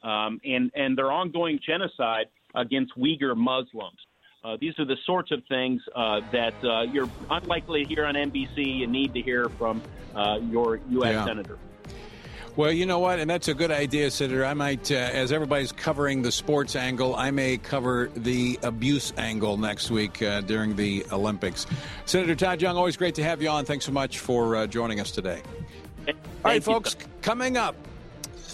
um, 0.05 0.40
and 0.45 0.71
and 0.75 0.97
their 0.97 1.11
ongoing 1.11 1.59
genocide 1.67 2.27
against 2.55 2.97
Uyghur 2.97 3.37
Muslims. 3.37 3.99
Uh, 4.45 4.59
these 4.61 4.79
are 4.79 4.85
the 4.85 4.97
sorts 5.07 5.31
of 5.33 5.43
things 5.49 5.81
uh, 5.97 6.21
that 6.31 6.55
uh, 6.62 6.83
you're 6.83 7.09
unlikely 7.31 7.85
to 7.85 7.88
hear 7.88 8.05
on 8.05 8.14
NBC. 8.14 8.77
You 8.77 8.87
need 8.87 9.14
to 9.14 9.23
hear 9.23 9.49
from 9.49 9.81
uh, 10.14 10.38
your 10.51 10.81
U.S. 10.90 11.12
Yeah. 11.12 11.25
senator. 11.25 11.59
Well, 12.57 12.71
you 12.71 12.87
know 12.87 13.01
what? 13.01 13.19
And 13.19 13.29
that's 13.29 13.49
a 13.49 13.55
good 13.55 13.73
idea, 13.73 14.12
Senator. 14.12 14.45
I 14.45 14.55
might, 14.55 14.93
uh, 14.93 14.95
as 14.95 15.33
everybody's 15.33 15.73
covering 15.73 16.23
the 16.23 16.31
sports 16.31 16.77
angle, 16.77 17.17
I 17.17 17.33
may 17.33 17.57
cover 17.57 18.11
the 18.14 18.61
abuse 18.62 19.12
angle 19.17 19.57
next 19.57 19.90
week 19.90 20.23
uh, 20.23 20.40
during 20.43 20.77
the 20.77 21.05
Olympics. 21.11 21.67
Senator 22.05 22.37
Todd 22.37 22.62
Young, 22.62 22.77
always 22.77 22.97
great 22.97 23.17
to 23.17 23.25
have 23.25 23.43
you 23.43 23.49
on. 23.49 23.64
Thanks 23.64 23.87
so 23.87 23.93
much 23.93 24.21
for 24.21 24.55
uh, 24.55 24.67
joining 24.69 25.01
us 25.01 25.11
today. 25.11 25.43
Thank 26.05 26.17
All 26.45 26.51
right, 26.53 26.62
folks, 26.62 26.97
coming 27.23 27.57
up. 27.57 27.75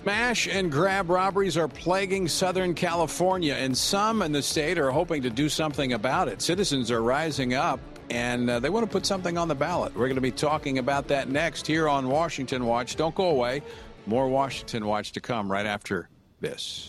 Smash 0.01 0.49
and 0.49 0.73
grab 0.73 1.11
robberies 1.11 1.59
are 1.59 1.69
plaguing 1.69 2.27
Southern 2.27 2.73
California, 2.73 3.53
and 3.53 3.77
some 3.77 4.23
in 4.23 4.33
the 4.33 4.41
state 4.41 4.79
are 4.79 4.91
hoping 4.91 5.21
to 5.21 5.29
do 5.29 5.51
something 5.51 5.93
about 5.93 6.27
it. 6.27 6.41
Citizens 6.41 6.91
are 6.91 7.03
rising 7.03 7.53
up 7.53 7.81
and 8.09 8.49
uh, 8.49 8.59
they 8.59 8.71
want 8.71 8.87
to 8.87 8.91
put 8.91 9.05
something 9.05 9.37
on 9.37 9.47
the 9.47 9.55
ballot. 9.55 9.95
We're 9.95 10.07
going 10.07 10.15
to 10.15 10.23
be 10.23 10.31
talking 10.31 10.79
about 10.79 11.07
that 11.09 11.29
next 11.29 11.67
here 11.67 11.87
on 11.87 12.09
Washington 12.09 12.65
Watch. 12.65 12.97
Don't 12.97 13.15
go 13.15 13.29
away. 13.29 13.61
More 14.07 14.27
Washington 14.27 14.87
Watch 14.87 15.13
to 15.13 15.21
come 15.21 15.53
right 15.53 15.67
after 15.67 16.09
this. 16.41 16.89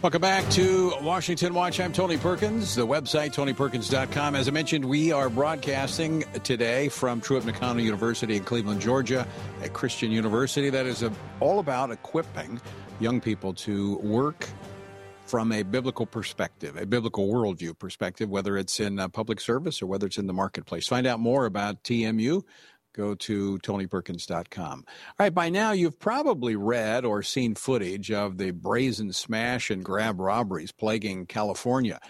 Welcome 0.00 0.20
back 0.20 0.48
to 0.50 0.92
Washington 1.02 1.54
Watch. 1.54 1.80
I'm 1.80 1.92
Tony 1.92 2.16
Perkins. 2.16 2.76
The 2.76 2.86
website, 2.86 3.34
tonyperkins.com. 3.34 4.36
As 4.36 4.46
I 4.46 4.52
mentioned, 4.52 4.84
we 4.84 5.10
are 5.10 5.28
broadcasting 5.28 6.22
today 6.44 6.88
from 6.88 7.20
Truett 7.20 7.42
McConnell 7.42 7.82
University 7.82 8.36
in 8.36 8.44
Cleveland, 8.44 8.80
Georgia, 8.80 9.26
a 9.64 9.68
Christian 9.68 10.12
university 10.12 10.70
that 10.70 10.86
is 10.86 11.04
all 11.40 11.58
about 11.58 11.90
equipping 11.90 12.60
young 13.00 13.20
people 13.20 13.52
to 13.54 13.96
work 13.96 14.48
from 15.26 15.50
a 15.50 15.64
biblical 15.64 16.06
perspective, 16.06 16.76
a 16.76 16.86
biblical 16.86 17.26
worldview 17.26 17.76
perspective, 17.76 18.30
whether 18.30 18.56
it's 18.56 18.78
in 18.78 19.00
uh, 19.00 19.08
public 19.08 19.40
service 19.40 19.82
or 19.82 19.86
whether 19.86 20.06
it's 20.06 20.16
in 20.16 20.28
the 20.28 20.32
marketplace. 20.32 20.86
Find 20.86 21.08
out 21.08 21.18
more 21.18 21.44
about 21.44 21.82
TMU 21.82 22.44
go 22.98 23.14
to 23.14 23.58
tonyperkins.com. 23.58 24.84
All 24.86 25.14
right, 25.18 25.32
by 25.32 25.48
now 25.48 25.70
you've 25.70 25.98
probably 25.98 26.56
read 26.56 27.04
or 27.04 27.22
seen 27.22 27.54
footage 27.54 28.10
of 28.10 28.36
the 28.36 28.50
brazen 28.50 29.12
smash 29.12 29.70
and 29.70 29.84
grab 29.84 30.20
robberies 30.20 30.72
plaguing 30.72 31.24
California. 31.24 32.00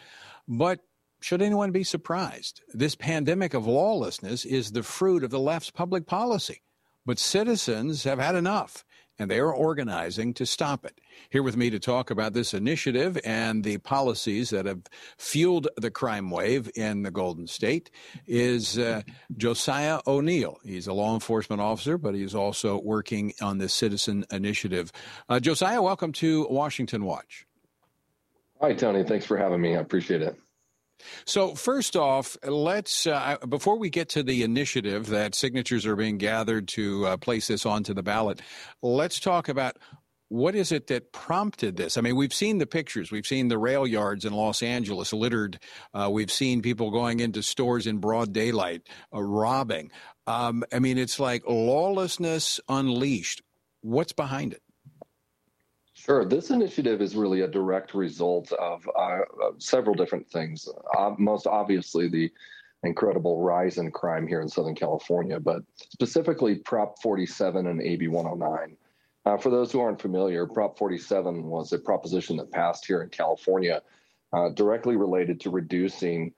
But 0.48 0.80
should 1.20 1.42
anyone 1.42 1.72
be 1.72 1.84
surprised? 1.84 2.62
This 2.72 2.94
pandemic 2.94 3.52
of 3.52 3.66
lawlessness 3.66 4.44
is 4.44 4.72
the 4.72 4.82
fruit 4.82 5.22
of 5.22 5.30
the 5.30 5.38
left's 5.38 5.70
public 5.70 6.06
policy. 6.06 6.62
But 7.04 7.18
citizens 7.18 8.04
have 8.04 8.18
had 8.18 8.34
enough 8.34 8.84
and 9.18 9.30
they 9.30 9.38
are 9.38 9.52
organizing 9.52 10.32
to 10.34 10.46
stop 10.46 10.84
it. 10.84 11.00
Here 11.30 11.42
with 11.42 11.56
me 11.56 11.70
to 11.70 11.78
talk 11.78 12.10
about 12.10 12.32
this 12.32 12.54
initiative 12.54 13.18
and 13.24 13.64
the 13.64 13.78
policies 13.78 14.50
that 14.50 14.66
have 14.66 14.82
fueled 15.18 15.68
the 15.76 15.90
crime 15.90 16.30
wave 16.30 16.70
in 16.74 17.02
the 17.02 17.10
Golden 17.10 17.46
State 17.46 17.90
is 18.26 18.78
uh, 18.78 19.02
Josiah 19.36 20.00
O'Neil. 20.06 20.58
He's 20.64 20.86
a 20.86 20.92
law 20.92 21.14
enforcement 21.14 21.60
officer, 21.60 21.98
but 21.98 22.14
he's 22.14 22.34
also 22.34 22.80
working 22.80 23.32
on 23.42 23.58
this 23.58 23.74
citizen 23.74 24.24
initiative. 24.30 24.92
Uh, 25.28 25.40
Josiah, 25.40 25.82
welcome 25.82 26.12
to 26.12 26.46
Washington 26.48 27.04
Watch. 27.04 27.46
Hi, 28.60 28.74
Tony. 28.74 29.04
Thanks 29.04 29.24
for 29.24 29.36
having 29.36 29.60
me. 29.60 29.76
I 29.76 29.80
appreciate 29.80 30.22
it. 30.22 30.36
So, 31.24 31.54
first 31.54 31.96
off, 31.96 32.36
let's, 32.42 33.06
uh, 33.06 33.36
before 33.48 33.78
we 33.78 33.90
get 33.90 34.08
to 34.10 34.22
the 34.22 34.42
initiative 34.42 35.06
that 35.08 35.34
signatures 35.34 35.86
are 35.86 35.96
being 35.96 36.18
gathered 36.18 36.68
to 36.68 37.06
uh, 37.06 37.16
place 37.16 37.48
this 37.48 37.66
onto 37.66 37.94
the 37.94 38.02
ballot, 38.02 38.40
let's 38.82 39.20
talk 39.20 39.48
about 39.48 39.76
what 40.28 40.54
is 40.54 40.72
it 40.72 40.88
that 40.88 41.12
prompted 41.12 41.76
this? 41.76 41.96
I 41.96 42.02
mean, 42.02 42.16
we've 42.16 42.34
seen 42.34 42.58
the 42.58 42.66
pictures. 42.66 43.10
We've 43.10 43.26
seen 43.26 43.48
the 43.48 43.58
rail 43.58 43.86
yards 43.86 44.24
in 44.24 44.32
Los 44.32 44.62
Angeles 44.62 45.12
littered. 45.12 45.58
Uh, 45.94 46.10
we've 46.12 46.30
seen 46.30 46.60
people 46.60 46.90
going 46.90 47.20
into 47.20 47.42
stores 47.42 47.86
in 47.86 47.98
broad 47.98 48.32
daylight, 48.32 48.82
uh, 49.14 49.22
robbing. 49.22 49.90
Um, 50.26 50.64
I 50.72 50.80
mean, 50.80 50.98
it's 50.98 51.18
like 51.18 51.44
lawlessness 51.48 52.60
unleashed. 52.68 53.42
What's 53.80 54.12
behind 54.12 54.52
it? 54.52 54.62
Sure. 56.08 56.24
This 56.24 56.48
initiative 56.48 57.02
is 57.02 57.14
really 57.14 57.42
a 57.42 57.48
direct 57.48 57.92
result 57.92 58.50
of 58.52 58.88
uh, 58.98 59.18
several 59.58 59.94
different 59.94 60.26
things. 60.30 60.66
Uh, 60.96 61.10
most 61.18 61.46
obviously, 61.46 62.08
the 62.08 62.32
incredible 62.82 63.42
rise 63.42 63.76
in 63.76 63.90
crime 63.90 64.26
here 64.26 64.40
in 64.40 64.48
Southern 64.48 64.74
California, 64.74 65.38
but 65.38 65.62
specifically 65.76 66.54
Prop 66.54 66.98
47 67.02 67.66
and 67.66 67.82
AB 67.82 68.08
109. 68.08 68.76
Uh, 69.26 69.36
for 69.36 69.50
those 69.50 69.70
who 69.70 69.80
aren't 69.80 70.00
familiar, 70.00 70.46
Prop 70.46 70.78
47 70.78 71.44
was 71.44 71.74
a 71.74 71.78
proposition 71.78 72.38
that 72.38 72.50
passed 72.50 72.86
here 72.86 73.02
in 73.02 73.10
California 73.10 73.82
uh, 74.32 74.48
directly 74.48 74.96
related 74.96 75.38
to 75.40 75.50
reducing 75.50 76.32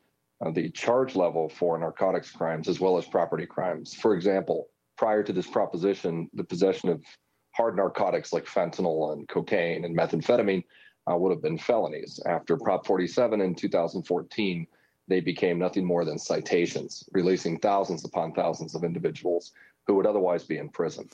uh, 0.44 0.50
the 0.50 0.68
charge 0.70 1.14
level 1.14 1.48
for 1.48 1.78
narcotics 1.78 2.32
crimes 2.32 2.68
as 2.68 2.80
well 2.80 2.98
as 2.98 3.04
property 3.06 3.46
crimes. 3.46 3.94
For 3.94 4.16
example, 4.16 4.66
prior 4.98 5.22
to 5.22 5.32
this 5.32 5.46
proposition, 5.46 6.28
the 6.34 6.42
possession 6.42 6.88
of 6.88 7.04
hard 7.52 7.76
narcotics 7.76 8.32
like 8.32 8.46
fentanyl 8.46 9.12
and 9.12 9.28
cocaine 9.28 9.84
and 9.84 9.96
methamphetamine 9.96 10.64
uh, 11.10 11.16
would 11.16 11.30
have 11.30 11.42
been 11.42 11.58
felonies. 11.58 12.20
After 12.26 12.56
Prop 12.56 12.86
47 12.86 13.40
in 13.40 13.54
2014, 13.54 14.66
they 15.08 15.20
became 15.20 15.58
nothing 15.58 15.84
more 15.84 16.04
than 16.04 16.18
citations, 16.18 17.04
releasing 17.12 17.58
thousands 17.58 18.04
upon 18.04 18.32
thousands 18.32 18.74
of 18.74 18.84
individuals 18.84 19.52
who 19.86 19.94
would 19.96 20.06
otherwise 20.06 20.44
be 20.44 20.58
in 20.58 20.68
prison. 20.68 21.08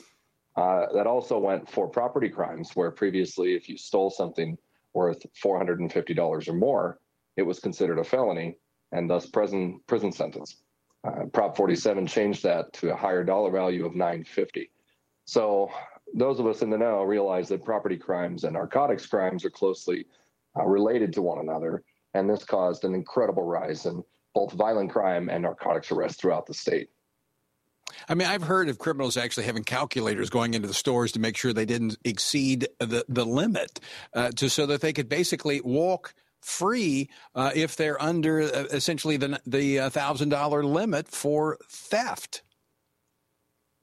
Uh, 0.55 0.85
that 0.93 1.07
also 1.07 1.37
went 1.37 1.69
for 1.69 1.87
property 1.87 2.29
crimes, 2.29 2.71
where 2.75 2.91
previously, 2.91 3.55
if 3.55 3.69
you 3.69 3.77
stole 3.77 4.09
something 4.09 4.57
worth 4.93 5.25
$450 5.43 6.47
or 6.47 6.53
more, 6.53 6.99
it 7.37 7.43
was 7.43 7.59
considered 7.59 7.99
a 7.99 8.03
felony 8.03 8.57
and 8.91 9.09
thus 9.09 9.27
prison 9.27 9.79
prison 9.87 10.11
sentence. 10.11 10.57
Uh, 11.03 11.25
Prop 11.31 11.55
47 11.55 12.07
changed 12.07 12.43
that 12.43 12.73
to 12.73 12.91
a 12.91 12.95
higher 12.95 13.23
dollar 13.23 13.51
value 13.51 13.85
of 13.85 13.93
950. 13.95 14.71
So 15.25 15.69
those 16.13 16.39
of 16.39 16.47
us 16.47 16.61
in 16.61 16.69
the 16.69 16.77
know 16.77 17.03
realize 17.03 17.49
that 17.49 17.63
property 17.63 17.97
crimes 17.97 18.43
and 18.43 18.53
narcotics 18.53 19.05
crimes 19.05 19.45
are 19.45 19.49
closely 19.49 20.05
uh, 20.57 20.65
related 20.65 21.13
to 21.13 21.21
one 21.21 21.39
another. 21.39 21.83
And 22.13 22.29
this 22.29 22.43
caused 22.43 22.83
an 22.83 22.95
incredible 22.95 23.43
rise 23.43 23.85
in 23.85 24.03
both 24.33 24.53
violent 24.53 24.91
crime 24.91 25.29
and 25.29 25.43
narcotics 25.43 25.91
arrests 25.91 26.19
throughout 26.19 26.45
the 26.45 26.53
state. 26.53 26.89
I 28.09 28.15
mean, 28.15 28.27
I've 28.27 28.43
heard 28.43 28.69
of 28.69 28.79
criminals 28.79 29.17
actually 29.17 29.45
having 29.45 29.63
calculators 29.63 30.29
going 30.29 30.53
into 30.53 30.67
the 30.67 30.73
stores 30.73 31.13
to 31.13 31.19
make 31.19 31.37
sure 31.37 31.53
they 31.53 31.65
didn't 31.65 31.97
exceed 32.03 32.67
the, 32.79 33.05
the 33.07 33.25
limit, 33.25 33.79
uh, 34.13 34.31
to 34.31 34.49
so 34.49 34.65
that 34.67 34.81
they 34.81 34.93
could 34.93 35.09
basically 35.09 35.61
walk 35.61 36.13
free 36.41 37.09
uh, 37.35 37.51
if 37.55 37.75
they're 37.75 38.01
under 38.01 38.41
uh, 38.41 38.65
essentially 38.71 39.17
the 39.17 39.39
the 39.45 39.79
uh, 39.79 39.89
thousand 39.89 40.29
dollar 40.29 40.63
limit 40.63 41.07
for 41.07 41.57
theft. 41.69 42.43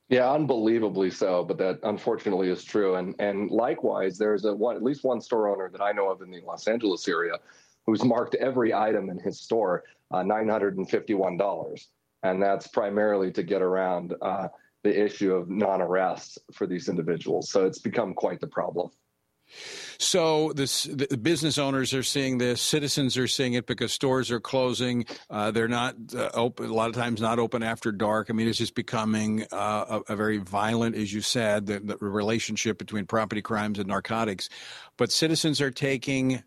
Yeah, 0.09 0.31
unbelievably 0.31 1.11
so, 1.11 1.45
but 1.45 1.57
that 1.59 1.79
unfortunately 1.83 2.51
is 2.51 2.63
true. 2.63 2.97
And 2.97 3.15
and 3.19 3.51
likewise, 3.51 4.19
there's 4.19 4.45
a 4.45 4.55
one 4.55 4.77
at 4.77 4.83
least 4.83 5.03
one 5.03 5.21
store 5.21 5.49
owner 5.49 5.71
that 5.71 5.81
I 5.81 5.93
know 5.93 6.11
of 6.11 6.21
in 6.21 6.31
the 6.31 6.43
Los 6.43 6.69
Angeles 6.69 7.09
area 7.09 7.39
who's 7.87 8.05
marked 8.05 8.35
every 8.37 8.73
item 8.73 9.11
in 9.11 9.19
his 9.19 9.41
store 9.41 9.85
uh, 10.11 10.23
$951, 10.23 11.87
and 12.23 12.43
that's 12.43 12.67
primarily 12.67 13.31
to 13.33 13.43
get 13.43 13.63
around 13.63 14.15
uh, 14.23 14.49
the 14.83 15.05
issue 15.05 15.35
of 15.35 15.51
non-arrest 15.51 16.39
for 16.53 16.67
these 16.67 16.89
individuals. 16.89 17.51
So 17.51 17.67
it's 17.67 17.79
become 17.79 18.15
quite 18.15 18.41
the 18.41 18.47
problem. 18.47 18.91
So 20.05 20.53
this, 20.53 20.85
the 20.85 21.17
business 21.17 21.57
owners 21.57 21.95
are 21.95 22.03
seeing 22.03 22.37
this. 22.37 22.61
Citizens 22.61 23.17
are 23.17 23.27
seeing 23.27 23.55
it 23.55 23.67
because 23.67 23.91
stores 23.91 24.31
are 24.31 24.39
closing. 24.39 25.07
Uh, 25.31 25.51
they're 25.51 25.67
not 25.67 25.97
uh, 26.15 26.29
open. 26.35 26.67
A 26.67 26.75
lot 26.75 26.91
of 26.91 26.95
times, 26.95 27.23
not 27.23 27.39
open 27.39 27.63
after 27.63 27.91
dark. 27.91 28.29
I 28.29 28.35
mean, 28.35 28.47
it's 28.47 28.59
just 28.59 28.75
becoming 28.75 29.47
uh, 29.51 30.01
a, 30.07 30.13
a, 30.13 30.17
very 30.17 30.37
violent, 30.39 30.95
as 30.95 31.13
you 31.13 31.23
said, 31.23 31.67
the, 31.67 31.81
the 31.81 31.97
relationship 31.97 32.77
between 32.77 33.07
property 33.07 33.41
crimes 33.41 33.79
and 33.79 33.89
narcotics. 33.89 34.51
But 34.99 35.11
citizens 35.11 35.63
are 35.63 35.71
taking 35.71 36.43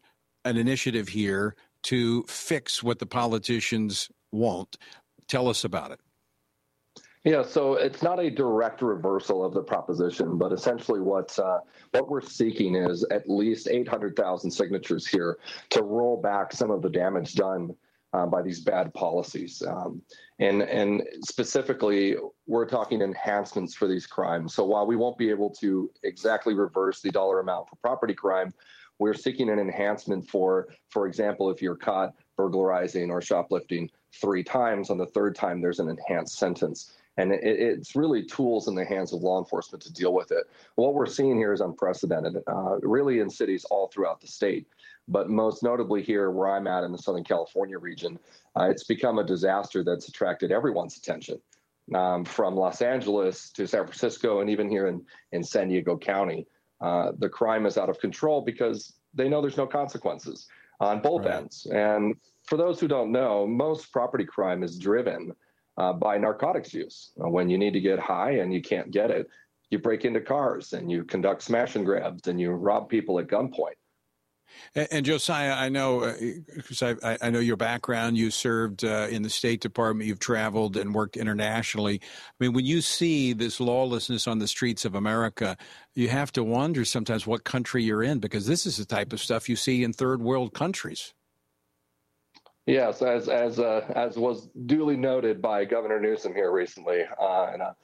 an 0.45 0.55
initiative 0.55 1.07
here 1.07 1.55
to 1.83 2.23
fix 2.27 2.83
what 2.83 2.99
the 2.99 3.07
politicians 3.07 4.09
won't. 4.31 4.77
Tell 5.27 5.49
us 5.49 5.63
about 5.63 5.91
it. 5.91 5.99
Yeah, 7.27 7.43
so 7.43 7.73
it's 7.73 8.01
not 8.01 8.21
a 8.21 8.29
direct 8.31 8.81
reversal 8.81 9.43
of 9.43 9.53
the 9.53 9.61
proposition, 9.61 10.37
but 10.37 10.53
essentially 10.53 11.01
what 11.01 11.37
uh, 11.37 11.59
what 11.91 12.07
we're 12.07 12.21
seeking 12.21 12.73
is 12.73 13.03
at 13.11 13.29
least 13.29 13.67
800,000 13.67 14.49
signatures 14.49 15.05
here 15.05 15.37
to 15.71 15.83
roll 15.83 16.21
back 16.21 16.53
some 16.53 16.71
of 16.71 16.81
the 16.81 16.89
damage 16.89 17.33
done 17.33 17.75
uh, 18.13 18.25
by 18.27 18.41
these 18.41 18.61
bad 18.61 18.93
policies, 18.93 19.61
um, 19.67 20.01
and 20.39 20.61
and 20.61 21.03
specifically 21.21 22.15
we're 22.45 22.65
talking 22.65 23.01
enhancements 23.01 23.75
for 23.75 23.89
these 23.89 24.07
crimes. 24.07 24.53
So 24.53 24.63
while 24.63 24.87
we 24.87 24.95
won't 24.95 25.17
be 25.17 25.29
able 25.29 25.49
to 25.55 25.91
exactly 26.03 26.53
reverse 26.53 27.01
the 27.01 27.11
dollar 27.11 27.41
amount 27.41 27.67
for 27.67 27.75
property 27.75 28.13
crime, 28.13 28.53
we're 28.99 29.13
seeking 29.13 29.49
an 29.49 29.59
enhancement 29.59 30.29
for, 30.29 30.69
for 30.87 31.07
example, 31.07 31.49
if 31.49 31.61
you're 31.61 31.75
caught 31.75 32.13
burglarizing 32.37 33.11
or 33.11 33.21
shoplifting 33.21 33.89
three 34.13 34.45
times, 34.45 34.89
on 34.89 34.97
the 34.97 35.07
third 35.07 35.35
time 35.35 35.59
there's 35.59 35.79
an 35.79 35.89
enhanced 35.89 36.37
sentence. 36.37 36.93
And 37.17 37.31
it, 37.31 37.41
it's 37.43 37.95
really 37.95 38.23
tools 38.23 38.67
in 38.67 38.75
the 38.75 38.85
hands 38.85 39.13
of 39.13 39.21
law 39.21 39.39
enforcement 39.39 39.83
to 39.83 39.93
deal 39.93 40.13
with 40.13 40.31
it. 40.31 40.45
What 40.75 40.93
we're 40.93 41.05
seeing 41.05 41.37
here 41.37 41.53
is 41.53 41.61
unprecedented, 41.61 42.37
uh, 42.47 42.77
really 42.81 43.19
in 43.19 43.29
cities 43.29 43.65
all 43.65 43.87
throughout 43.87 44.21
the 44.21 44.27
state. 44.27 44.67
But 45.07 45.29
most 45.29 45.63
notably 45.63 46.03
here, 46.03 46.31
where 46.31 46.49
I'm 46.49 46.67
at 46.67 46.83
in 46.83 46.91
the 46.91 46.97
Southern 46.97 47.23
California 47.23 47.77
region, 47.79 48.19
uh, 48.59 48.65
it's 48.69 48.83
become 48.83 49.19
a 49.19 49.23
disaster 49.23 49.83
that's 49.83 50.09
attracted 50.09 50.51
everyone's 50.51 50.97
attention. 50.97 51.39
Um, 51.95 52.25
from 52.25 52.55
Los 52.55 52.81
Angeles 52.81 53.49
to 53.51 53.65
San 53.65 53.85
Francisco, 53.85 54.41
and 54.41 54.49
even 54.49 54.69
here 54.69 54.87
in, 54.87 55.01
in 55.31 55.41
San 55.41 55.69
Diego 55.69 55.97
County, 55.97 56.45
uh, 56.81 57.13
the 57.17 57.29
crime 57.29 57.65
is 57.65 57.77
out 57.77 57.87
of 57.89 57.97
control 57.99 58.41
because 58.41 58.93
they 59.13 59.29
know 59.29 59.41
there's 59.41 59.55
no 59.55 59.65
consequences 59.65 60.47
on 60.81 61.01
both 61.01 61.25
right. 61.25 61.35
ends. 61.35 61.65
And 61.71 62.15
for 62.43 62.57
those 62.57 62.79
who 62.79 62.89
don't 62.89 63.11
know, 63.11 63.47
most 63.47 63.91
property 63.93 64.25
crime 64.25 64.63
is 64.63 64.77
driven 64.77 65.31
uh, 65.77 65.93
by 65.93 66.17
narcotics 66.17 66.73
use. 66.73 67.11
Uh, 67.23 67.29
when 67.29 67.49
you 67.49 67.57
need 67.57 67.73
to 67.73 67.79
get 67.79 67.99
high 67.99 68.31
and 68.31 68.53
you 68.53 68.61
can't 68.61 68.91
get 68.91 69.11
it, 69.11 69.27
you 69.69 69.79
break 69.79 70.05
into 70.05 70.21
cars 70.21 70.73
and 70.73 70.89
you 70.89 71.03
conduct 71.03 71.43
smash 71.43 71.75
and 71.75 71.85
grabs 71.85 72.27
and 72.27 72.39
you 72.39 72.51
rob 72.51 72.89
people 72.89 73.19
at 73.19 73.27
gunpoint. 73.27 73.75
And, 74.75 74.87
and 74.91 75.05
Josiah, 75.05 75.53
I 75.53 75.69
know 75.69 76.15
because 76.55 76.81
uh, 76.81 76.95
I, 77.03 77.17
I, 77.21 77.29
know 77.29 77.39
your 77.39 77.57
background. 77.57 78.17
You 78.17 78.31
served 78.31 78.83
uh, 78.83 79.07
in 79.09 79.21
the 79.21 79.29
State 79.29 79.61
Department. 79.61 80.07
You've 80.07 80.19
traveled 80.19 80.77
and 80.77 80.95
worked 80.95 81.17
internationally. 81.17 81.99
I 82.01 82.33
mean, 82.39 82.53
when 82.53 82.65
you 82.65 82.81
see 82.81 83.33
this 83.33 83.59
lawlessness 83.59 84.25
on 84.25 84.39
the 84.39 84.47
streets 84.47 84.85
of 84.85 84.95
America, 84.95 85.57
you 85.95 86.09
have 86.09 86.31
to 86.33 86.43
wonder 86.43 86.85
sometimes 86.85 87.27
what 87.27 87.43
country 87.43 87.83
you're 87.83 88.03
in 88.03 88.19
because 88.19 88.47
this 88.47 88.65
is 88.65 88.77
the 88.77 88.85
type 88.85 89.13
of 89.13 89.19
stuff 89.19 89.49
you 89.49 89.55
see 89.55 89.83
in 89.83 89.93
third 89.93 90.21
world 90.21 90.53
countries. 90.53 91.13
Yes, 92.67 93.01
as 93.01 93.29
as 93.29 93.59
uh, 93.59 93.89
as 93.95 94.17
was 94.17 94.49
duly 94.65 94.97
noted 94.97 95.41
by 95.41 95.63
Governor 95.63 96.01
Newsom 96.01 96.35
here 96.35 96.51
recently, 96.51 97.03
uh, 97.19 97.51
in 97.55 97.61
a 97.61 97.75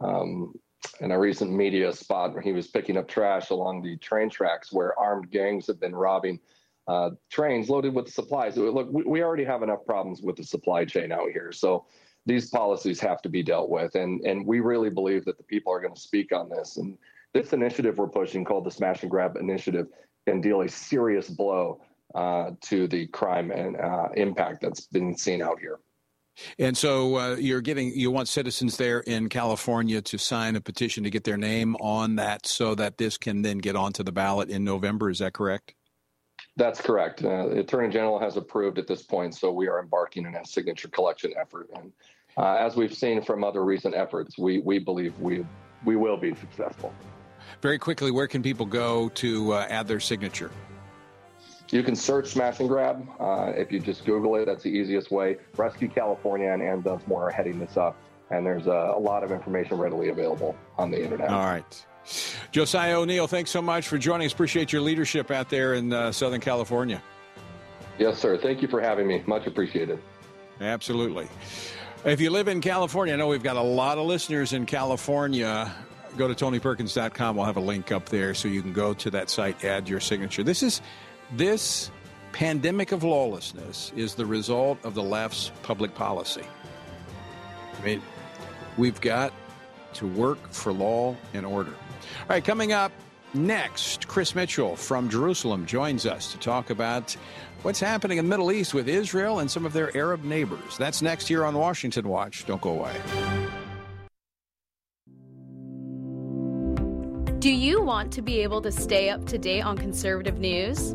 um, 0.00 0.54
in 1.00 1.10
a 1.10 1.18
recent 1.18 1.52
media 1.52 1.92
spot 1.92 2.32
where 2.32 2.40
he 2.40 2.52
was 2.52 2.66
picking 2.66 2.96
up 2.96 3.06
trash 3.06 3.50
along 3.50 3.82
the 3.82 3.98
train 3.98 4.30
tracks 4.30 4.72
where 4.72 4.98
armed 4.98 5.30
gangs 5.30 5.66
have 5.66 5.78
been 5.78 5.94
robbing 5.94 6.40
uh, 6.88 7.10
trains 7.30 7.68
loaded 7.68 7.94
with 7.94 8.08
supplies. 8.08 8.56
Look, 8.56 8.88
we, 8.90 9.02
we 9.02 9.22
already 9.22 9.44
have 9.44 9.62
enough 9.62 9.84
problems 9.84 10.22
with 10.22 10.36
the 10.36 10.44
supply 10.44 10.86
chain 10.86 11.12
out 11.12 11.30
here, 11.30 11.52
so 11.52 11.84
these 12.24 12.48
policies 12.48 13.00
have 13.00 13.20
to 13.22 13.28
be 13.28 13.42
dealt 13.42 13.68
with, 13.68 13.94
and 13.96 14.22
and 14.22 14.46
we 14.46 14.60
really 14.60 14.88
believe 14.88 15.26
that 15.26 15.36
the 15.36 15.44
people 15.44 15.74
are 15.74 15.80
going 15.80 15.94
to 15.94 16.00
speak 16.00 16.34
on 16.34 16.48
this. 16.48 16.78
And 16.78 16.96
this 17.34 17.52
initiative 17.52 17.98
we're 17.98 18.08
pushing, 18.08 18.46
called 18.46 18.64
the 18.64 18.70
Smash 18.70 19.02
and 19.02 19.10
Grab 19.10 19.36
Initiative, 19.36 19.88
can 20.26 20.40
deal 20.40 20.62
a 20.62 20.68
serious 20.70 21.28
blow 21.28 21.82
to 22.14 22.88
the 22.88 23.06
crime 23.08 23.50
and 23.50 23.76
uh, 23.76 24.08
impact 24.14 24.62
that's 24.62 24.86
been 24.86 25.16
seen 25.16 25.42
out 25.42 25.58
here. 25.60 25.78
And 26.58 26.76
so 26.76 27.16
uh, 27.16 27.36
you're 27.36 27.60
getting 27.60 27.92
you 27.94 28.10
want 28.10 28.26
citizens 28.26 28.76
there 28.78 29.00
in 29.00 29.28
California 29.28 30.00
to 30.00 30.18
sign 30.18 30.56
a 30.56 30.60
petition 30.60 31.04
to 31.04 31.10
get 31.10 31.24
their 31.24 31.36
name 31.36 31.76
on 31.76 32.16
that, 32.16 32.46
so 32.46 32.74
that 32.74 32.96
this 32.96 33.18
can 33.18 33.42
then 33.42 33.58
get 33.58 33.76
onto 33.76 34.02
the 34.02 34.12
ballot 34.12 34.48
in 34.48 34.64
November. 34.64 35.10
Is 35.10 35.18
that 35.18 35.34
correct? 35.34 35.74
That's 36.56 36.80
correct. 36.80 37.22
Uh, 37.22 37.48
the 37.48 37.60
Attorney 37.60 37.92
General 37.92 38.18
has 38.18 38.36
approved 38.36 38.78
at 38.78 38.86
this 38.86 39.02
point, 39.02 39.34
so 39.34 39.52
we 39.52 39.68
are 39.68 39.80
embarking 39.80 40.26
on 40.26 40.34
a 40.34 40.44
signature 40.44 40.88
collection 40.88 41.32
effort. 41.38 41.68
And 41.74 41.92
uh, 42.36 42.54
as 42.54 42.76
we've 42.76 42.94
seen 42.94 43.22
from 43.22 43.44
other 43.44 43.64
recent 43.64 43.94
efforts, 43.94 44.38
we 44.38 44.60
we 44.60 44.78
believe 44.78 45.18
we 45.18 45.44
we 45.84 45.96
will 45.96 46.16
be 46.16 46.34
successful. 46.34 46.94
Very 47.60 47.78
quickly, 47.78 48.10
where 48.10 48.26
can 48.26 48.42
people 48.42 48.64
go 48.66 49.10
to 49.10 49.52
uh, 49.52 49.66
add 49.68 49.86
their 49.86 50.00
signature? 50.00 50.50
You 51.72 51.82
can 51.82 51.96
search 51.96 52.28
Smash 52.28 52.60
and 52.60 52.68
Grab. 52.68 53.08
Uh, 53.18 53.52
if 53.56 53.72
you 53.72 53.80
just 53.80 54.04
Google 54.04 54.36
it, 54.36 54.44
that's 54.44 54.62
the 54.62 54.68
easiest 54.68 55.10
way. 55.10 55.38
Rescue 55.56 55.88
California 55.88 56.50
and 56.50 56.62
Anne 56.62 56.82
Dunsmore 56.82 57.28
are 57.28 57.30
heading 57.30 57.58
this 57.58 57.78
up, 57.78 57.96
and 58.30 58.44
there's 58.44 58.66
a, 58.66 58.92
a 58.94 59.00
lot 59.00 59.24
of 59.24 59.32
information 59.32 59.78
readily 59.78 60.10
available 60.10 60.54
on 60.76 60.90
the 60.90 61.02
internet. 61.02 61.30
All 61.30 61.46
right. 61.46 61.86
Josiah 62.50 62.98
O'Neil, 62.98 63.26
thanks 63.26 63.50
so 63.50 63.62
much 63.62 63.88
for 63.88 63.96
joining 63.96 64.26
us. 64.26 64.34
Appreciate 64.34 64.70
your 64.70 64.82
leadership 64.82 65.30
out 65.30 65.48
there 65.48 65.72
in 65.74 65.94
uh, 65.94 66.12
Southern 66.12 66.42
California. 66.42 67.02
Yes, 67.98 68.18
sir. 68.18 68.36
Thank 68.36 68.60
you 68.60 68.68
for 68.68 68.80
having 68.82 69.06
me. 69.06 69.22
Much 69.26 69.46
appreciated. 69.46 69.98
Absolutely. 70.60 71.26
If 72.04 72.20
you 72.20 72.28
live 72.28 72.48
in 72.48 72.60
California, 72.60 73.14
I 73.14 73.16
know 73.16 73.28
we've 73.28 73.42
got 73.42 73.56
a 73.56 73.62
lot 73.62 73.96
of 73.96 74.04
listeners 74.04 74.52
in 74.52 74.66
California. 74.66 75.72
Go 76.18 76.28
to 76.28 76.34
TonyPerkins.com. 76.34 77.36
We'll 77.36 77.46
have 77.46 77.56
a 77.56 77.60
link 77.60 77.92
up 77.92 78.10
there 78.10 78.34
so 78.34 78.48
you 78.48 78.60
can 78.60 78.74
go 78.74 78.92
to 78.92 79.10
that 79.12 79.30
site, 79.30 79.64
add 79.64 79.88
your 79.88 80.00
signature. 80.00 80.42
This 80.42 80.62
is 80.62 80.82
this 81.36 81.90
pandemic 82.32 82.92
of 82.92 83.04
lawlessness 83.04 83.92
is 83.96 84.14
the 84.14 84.26
result 84.26 84.78
of 84.84 84.94
the 84.94 85.02
left's 85.02 85.52
public 85.62 85.94
policy. 85.94 86.44
I 87.78 87.84
mean, 87.84 88.02
we've 88.76 89.00
got 89.00 89.32
to 89.94 90.06
work 90.06 90.38
for 90.52 90.72
law 90.72 91.16
and 91.34 91.44
order. 91.44 91.72
All 91.72 92.28
right, 92.28 92.44
coming 92.44 92.72
up 92.72 92.92
next, 93.34 94.08
Chris 94.08 94.34
Mitchell 94.34 94.76
from 94.76 95.08
Jerusalem 95.08 95.66
joins 95.66 96.06
us 96.06 96.32
to 96.32 96.38
talk 96.38 96.70
about 96.70 97.16
what's 97.62 97.80
happening 97.80 98.18
in 98.18 98.26
the 98.26 98.30
Middle 98.30 98.52
East 98.52 98.74
with 98.74 98.88
Israel 98.88 99.38
and 99.40 99.50
some 99.50 99.66
of 99.66 99.72
their 99.72 99.94
Arab 99.96 100.24
neighbors. 100.24 100.76
That's 100.78 101.02
next 101.02 101.28
here 101.28 101.44
on 101.44 101.54
Washington 101.54 102.08
Watch. 102.08 102.46
Don't 102.46 102.60
go 102.60 102.70
away. 102.70 102.94
Do 107.38 107.50
you 107.50 107.82
want 107.82 108.12
to 108.12 108.22
be 108.22 108.40
able 108.40 108.62
to 108.62 108.70
stay 108.70 109.10
up 109.10 109.24
to 109.26 109.36
date 109.36 109.62
on 109.62 109.76
conservative 109.76 110.38
news? 110.38 110.94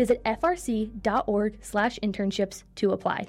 Visit 0.00 0.24
frc.org/internships 0.24 2.64
to 2.76 2.92
apply. 2.92 3.28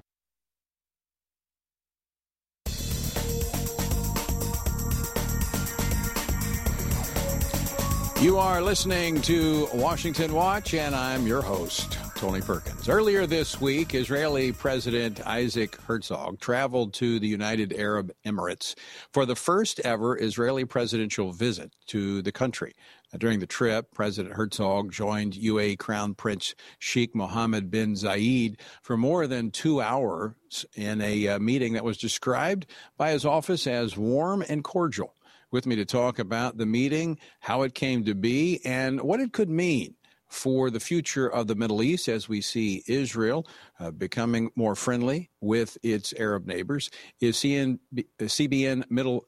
You 8.21 8.37
are 8.37 8.61
listening 8.61 9.21
to 9.23 9.67
Washington 9.73 10.33
Watch, 10.33 10.73
and 10.73 10.95
I'm 10.95 11.27
your 11.27 11.41
host, 11.41 11.97
Tony 12.21 12.39
Perkins. 12.39 12.87
Earlier 12.87 13.25
this 13.25 13.59
week, 13.59 13.95
Israeli 13.95 14.51
President 14.51 15.25
Isaac 15.25 15.75
Herzog 15.81 16.39
traveled 16.39 16.93
to 16.93 17.19
the 17.19 17.27
United 17.27 17.73
Arab 17.73 18.11
Emirates 18.23 18.75
for 19.11 19.25
the 19.25 19.35
first 19.35 19.79
ever 19.79 20.15
Israeli 20.21 20.63
presidential 20.63 21.31
visit 21.31 21.73
to 21.87 22.21
the 22.21 22.31
country. 22.31 22.73
During 23.17 23.39
the 23.39 23.47
trip, 23.47 23.91
President 23.95 24.35
Herzog 24.35 24.91
joined 24.91 25.33
UAE 25.33 25.79
Crown 25.79 26.13
Prince 26.13 26.53
Sheikh 26.77 27.15
Mohammed 27.15 27.71
bin 27.71 27.95
Zayed 27.95 28.59
for 28.83 28.97
more 28.97 29.25
than 29.25 29.49
two 29.49 29.81
hours 29.81 30.63
in 30.75 31.01
a 31.01 31.27
uh, 31.27 31.39
meeting 31.39 31.73
that 31.73 31.83
was 31.83 31.97
described 31.97 32.67
by 32.97 33.09
his 33.09 33.25
office 33.25 33.65
as 33.65 33.97
warm 33.97 34.43
and 34.47 34.63
cordial 34.63 35.15
with 35.49 35.65
me 35.65 35.75
to 35.75 35.85
talk 35.85 36.19
about 36.19 36.57
the 36.57 36.67
meeting, 36.67 37.17
how 37.39 37.63
it 37.63 37.73
came 37.73 38.05
to 38.05 38.13
be, 38.13 38.61
and 38.63 39.01
what 39.01 39.19
it 39.19 39.33
could 39.33 39.49
mean 39.49 39.95
for 40.31 40.69
the 40.69 40.79
future 40.79 41.27
of 41.27 41.47
the 41.47 41.55
Middle 41.55 41.83
East 41.83 42.07
as 42.07 42.29
we 42.29 42.41
see 42.41 42.83
Israel 42.87 43.45
uh, 43.79 43.91
becoming 43.91 44.49
more 44.55 44.75
friendly 44.75 45.29
with 45.41 45.77
its 45.83 46.13
Arab 46.17 46.47
neighbors. 46.47 46.89
Is 47.19 47.37
CN, 47.37 47.79
CBN 48.19 48.89
Middle 48.89 49.27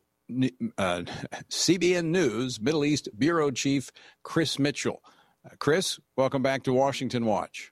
uh, 0.78 1.04
CBN 1.50 2.06
News 2.06 2.60
Middle 2.60 2.86
East 2.86 3.10
Bureau 3.18 3.52
Chief 3.52 3.92
Chris 4.24 4.58
Mitchell. 4.58 5.04
Uh, 5.46 5.56
Chris, 5.60 6.00
welcome 6.16 6.42
back 6.42 6.64
to 6.64 6.74
Washington 6.74 7.26
Watch. 7.26 7.72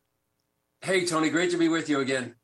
Hey, 0.82 1.06
Tony, 1.06 1.30
great 1.30 1.52
to 1.52 1.58
be 1.58 1.70
with 1.70 1.90
you 1.90 2.02
again. 2.02 2.36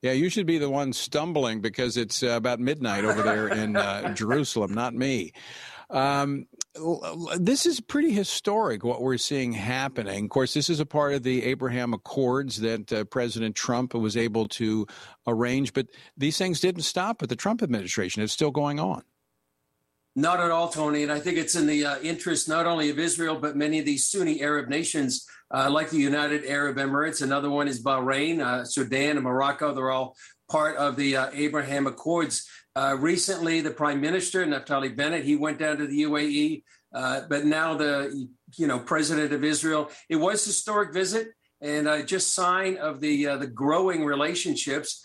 Yeah, 0.00 0.12
you 0.12 0.28
should 0.28 0.46
be 0.46 0.58
the 0.58 0.70
one 0.70 0.92
stumbling 0.92 1.60
because 1.60 1.96
it's 1.96 2.22
uh, 2.22 2.28
about 2.28 2.60
midnight 2.60 3.04
over 3.04 3.22
there 3.22 3.48
in 3.48 3.74
uh, 3.74 4.12
Jerusalem, 4.14 4.74
not 4.74 4.94
me. 4.94 5.32
Um, 5.90 6.46
this 7.38 7.66
is 7.66 7.80
pretty 7.80 8.10
historic 8.10 8.82
what 8.82 9.00
we're 9.00 9.16
seeing 9.16 9.52
happening. 9.52 10.24
Of 10.24 10.30
course, 10.30 10.54
this 10.54 10.68
is 10.68 10.80
a 10.80 10.86
part 10.86 11.14
of 11.14 11.22
the 11.22 11.44
Abraham 11.44 11.94
Accords 11.94 12.60
that 12.60 12.92
uh, 12.92 13.04
President 13.04 13.54
Trump 13.54 13.94
was 13.94 14.16
able 14.16 14.48
to 14.48 14.86
arrange, 15.26 15.72
but 15.72 15.86
these 16.16 16.36
things 16.36 16.60
didn't 16.60 16.82
stop 16.82 17.20
with 17.20 17.30
the 17.30 17.36
Trump 17.36 17.62
administration. 17.62 18.22
It's 18.22 18.32
still 18.32 18.50
going 18.50 18.80
on. 18.80 19.02
Not 20.16 20.40
at 20.40 20.50
all, 20.50 20.68
Tony. 20.68 21.02
And 21.02 21.10
I 21.10 21.18
think 21.18 21.38
it's 21.38 21.56
in 21.56 21.66
the 21.66 21.84
uh, 21.84 21.98
interest 22.00 22.48
not 22.48 22.66
only 22.66 22.90
of 22.90 22.98
Israel, 22.98 23.36
but 23.36 23.56
many 23.56 23.78
of 23.78 23.84
these 23.84 24.08
Sunni 24.08 24.42
Arab 24.42 24.68
nations 24.68 25.26
uh, 25.52 25.68
like 25.70 25.90
the 25.90 25.98
United 25.98 26.44
Arab 26.44 26.76
Emirates. 26.76 27.22
Another 27.22 27.50
one 27.50 27.68
is 27.68 27.82
Bahrain, 27.82 28.40
uh, 28.40 28.64
Sudan, 28.64 29.16
and 29.16 29.22
Morocco. 29.22 29.74
They're 29.74 29.90
all 29.90 30.16
part 30.48 30.76
of 30.76 30.96
the 30.96 31.16
uh, 31.16 31.30
Abraham 31.32 31.86
Accords. 31.86 32.48
Uh, 32.76 32.96
recently, 32.98 33.60
the 33.60 33.70
Prime 33.70 34.00
Minister 34.00 34.44
Naftali 34.44 34.94
Bennett 34.94 35.24
he 35.24 35.36
went 35.36 35.58
down 35.58 35.78
to 35.78 35.86
the 35.86 36.02
UAE, 36.02 36.64
uh, 36.92 37.20
but 37.28 37.44
now 37.44 37.74
the 37.74 38.28
you 38.56 38.66
know 38.66 38.80
President 38.80 39.32
of 39.32 39.44
Israel. 39.44 39.90
It 40.08 40.16
was 40.16 40.44
a 40.44 40.48
historic 40.48 40.92
visit 40.92 41.28
and 41.60 41.86
uh, 41.86 42.02
just 42.02 42.34
sign 42.34 42.76
of 42.78 43.00
the 43.00 43.26
the 43.36 43.46
growing 43.46 44.04
relationships. 44.04 45.04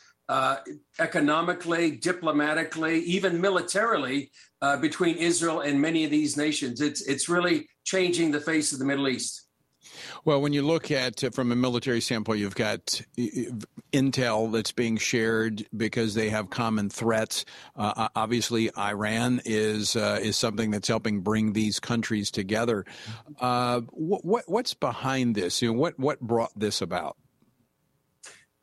economically, 1.00 1.92
diplomatically, 1.92 3.00
even 3.02 3.42
militarily, 3.42 4.32
between 4.82 5.18
Israel 5.18 5.62
and 5.62 5.80
many 5.80 6.06
of 6.06 6.12
these 6.12 6.38
nations, 6.38 6.82
it's 6.82 7.02
it's 7.02 7.30
really 7.30 7.68
changing 7.86 8.32
the 8.32 8.42
face 8.42 8.74
of 8.74 8.80
the 8.80 8.86
Middle 8.86 9.08
East. 9.08 9.49
Well, 10.26 10.42
when 10.42 10.54
you 10.54 10.62
look 10.62 10.92
at 10.92 11.24
uh, 11.24 11.30
from 11.32 11.52
a 11.52 11.56
military 11.56 12.02
standpoint, 12.02 12.40
you've 12.40 12.56
got 12.56 13.02
intel 13.94 14.52
that's 14.52 14.72
being 14.72 14.98
shared 14.98 15.66
because 15.76 16.14
they 16.14 16.30
have 16.30 16.50
common 16.50 16.90
threats. 16.90 17.46
Uh, 17.76 18.10
obviously, 18.16 18.70
Iran 18.78 19.42
is 19.46 19.96
uh, 19.96 20.20
is 20.22 20.38
something 20.38 20.72
that's 20.72 20.88
helping 20.88 21.22
bring 21.22 21.54
these 21.54 21.80
countries 21.80 22.32
together. 22.32 22.86
Uh, 23.40 23.82
what, 23.92 24.44
what's 24.48 24.74
behind 24.74 25.36
this? 25.36 25.62
You 25.62 25.70
know, 25.70 25.80
what 25.80 26.00
what 26.00 26.20
brought 26.20 26.52
this 26.58 26.82
about? 26.82 27.18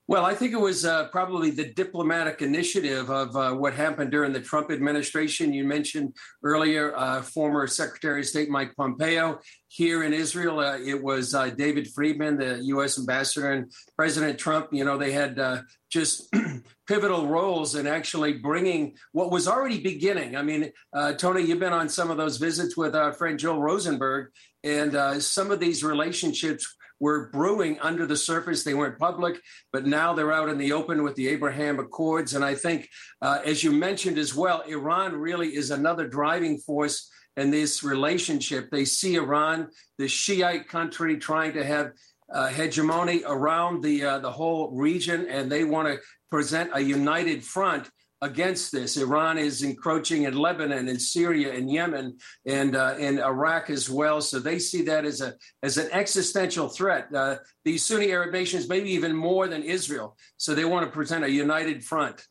Well, 0.09 0.25
I 0.25 0.37
think 0.37 0.53
it 0.53 0.61
was 0.61 0.85
uh, 0.85 1.09
probably 1.09 1.51
the 1.51 1.73
diplomatic 1.73 2.41
initiative 2.41 3.11
of 3.11 3.35
uh, 3.35 3.55
what 3.55 3.75
happened 3.75 4.13
during 4.13 4.33
the 4.33 4.41
Trump 4.41 4.71
administration. 4.71 5.53
You 5.53 5.65
mentioned 5.65 6.15
earlier 6.45 6.95
uh, 6.97 7.23
former 7.23 7.67
Secretary 7.67 8.21
of 8.21 8.27
State 8.27 8.49
Mike 8.49 8.77
Pompeo 8.77 9.41
here 9.67 10.05
in 10.05 10.13
Israel. 10.13 10.61
Uh, 10.61 10.79
it 10.79 11.03
was 11.03 11.35
uh, 11.35 11.51
David 11.51 11.89
Friedman, 11.89 12.39
the 12.39 12.61
U.S. 12.67 13.01
ambassador, 13.01 13.51
and 13.51 13.73
President 13.97 14.39
Trump. 14.39 14.69
You 14.71 14.85
know, 14.85 14.97
they 14.97 15.11
had 15.11 15.41
uh, 15.41 15.63
just 15.91 16.33
pivotal 16.87 17.27
roles 17.27 17.75
in 17.75 17.89
actually 17.89 18.35
bringing 18.35 18.95
what 19.11 19.33
was 19.33 19.49
already 19.49 19.81
beginning. 19.81 20.37
I 20.37 20.43
mean, 20.43 20.71
Tony, 21.19 21.43
you've 21.43 21.59
been 21.59 21.73
on 21.73 21.89
some 21.89 22.13
of 22.13 22.17
those 22.17 22.37
visits 22.37 22.77
with 22.77 22.95
our 22.95 23.13
friend 23.13 23.41
Joel 23.41 23.61
Rosenberg, 23.61 24.29
and 24.63 25.21
some 25.21 25.51
of 25.51 25.59
these 25.59 25.83
relationships 25.83 26.77
were 27.01 27.31
brewing 27.31 27.79
under 27.81 28.07
the 28.07 28.17
surface. 28.17 28.65
They 28.65 28.75
weren't 28.75 28.99
public, 28.99 29.41
but 29.73 29.87
now 29.87 30.15
they're 30.15 30.33
out 30.33 30.49
in 30.49 30.59
the 30.59 30.73
open 30.73 31.03
with 31.03 31.15
the 31.15 31.29
Abraham 31.29 31.79
Accords. 31.79 32.35
And 32.35 32.45
I 32.45 32.55
think, 32.55 32.89
uh, 33.23 33.41
as 33.45 33.63
you 33.63 33.73
mentioned 33.73 34.19
as 34.19 34.35
well, 34.35 34.63
Iran 34.63 35.17
really 35.17 35.57
is 35.57 35.71
another 35.71 36.09
driving 36.09 36.59
force 36.59 37.11
in 37.37 37.51
this 37.51 37.83
relationship. 37.83 38.71
They 38.71 38.85
see 38.85 39.17
Iran, 39.17 39.69
the 39.99 40.09
Shiite 40.09 40.69
country, 40.69 41.19
trying 41.19 41.53
to 41.55 41.65
have 41.65 41.93
uh, 42.33 42.49
hegemony 42.49 43.23
around 43.27 43.83
the 43.83 44.05
uh, 44.05 44.19
the 44.19 44.33
whole 44.33 44.73
region, 44.73 45.27
and 45.29 45.51
they 45.51 45.65
want 45.65 45.89
to 45.89 46.01
present 46.31 46.71
a 46.75 46.81
united 46.81 47.45
front 47.45 47.89
against 48.23 48.73
this. 48.73 48.97
Iran 48.97 49.39
is 49.39 49.63
encroaching 49.63 50.23
in 50.25 50.37
Lebanon 50.37 50.89
and 50.89 51.01
Syria 51.01 51.53
and 51.55 51.71
Yemen 51.71 52.17
and 52.47 52.75
uh, 52.75 52.95
in 52.99 53.19
Iraq 53.19 53.71
as 53.71 53.91
well. 53.91 54.21
So 54.21 54.39
they 54.39 54.59
see 54.59 54.83
that 54.83 55.05
as 55.05 55.21
a 55.21 55.35
as 55.63 55.77
an 55.77 55.89
existential 55.93 56.69
threat. 56.69 57.09
Uh, 57.15 57.37
these 57.65 57.85
Sunni 57.85 58.13
Arab 58.13 58.33
nations, 58.33 58.69
maybe 58.69 58.91
even 58.91 59.15
more 59.15 59.49
than 59.49 59.63
Israel. 59.63 60.17
So 60.37 60.55
they 60.55 60.65
want 60.65 60.87
to 60.87 60.93
present 60.93 61.25
a 61.25 61.31
united 61.31 61.85
front. 61.85 62.27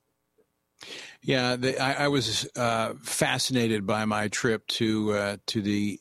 Yeah, 1.21 1.55
the, 1.55 1.79
I, 1.79 2.05
I, 2.05 2.07
was 2.09 2.47
uh, 2.55 2.93
fascinated 3.01 3.87
by 3.87 4.05
my 4.05 4.27
trip 4.27 4.67
to 4.67 5.13
uh, 5.13 5.37
to 5.47 5.61
the 5.61 5.99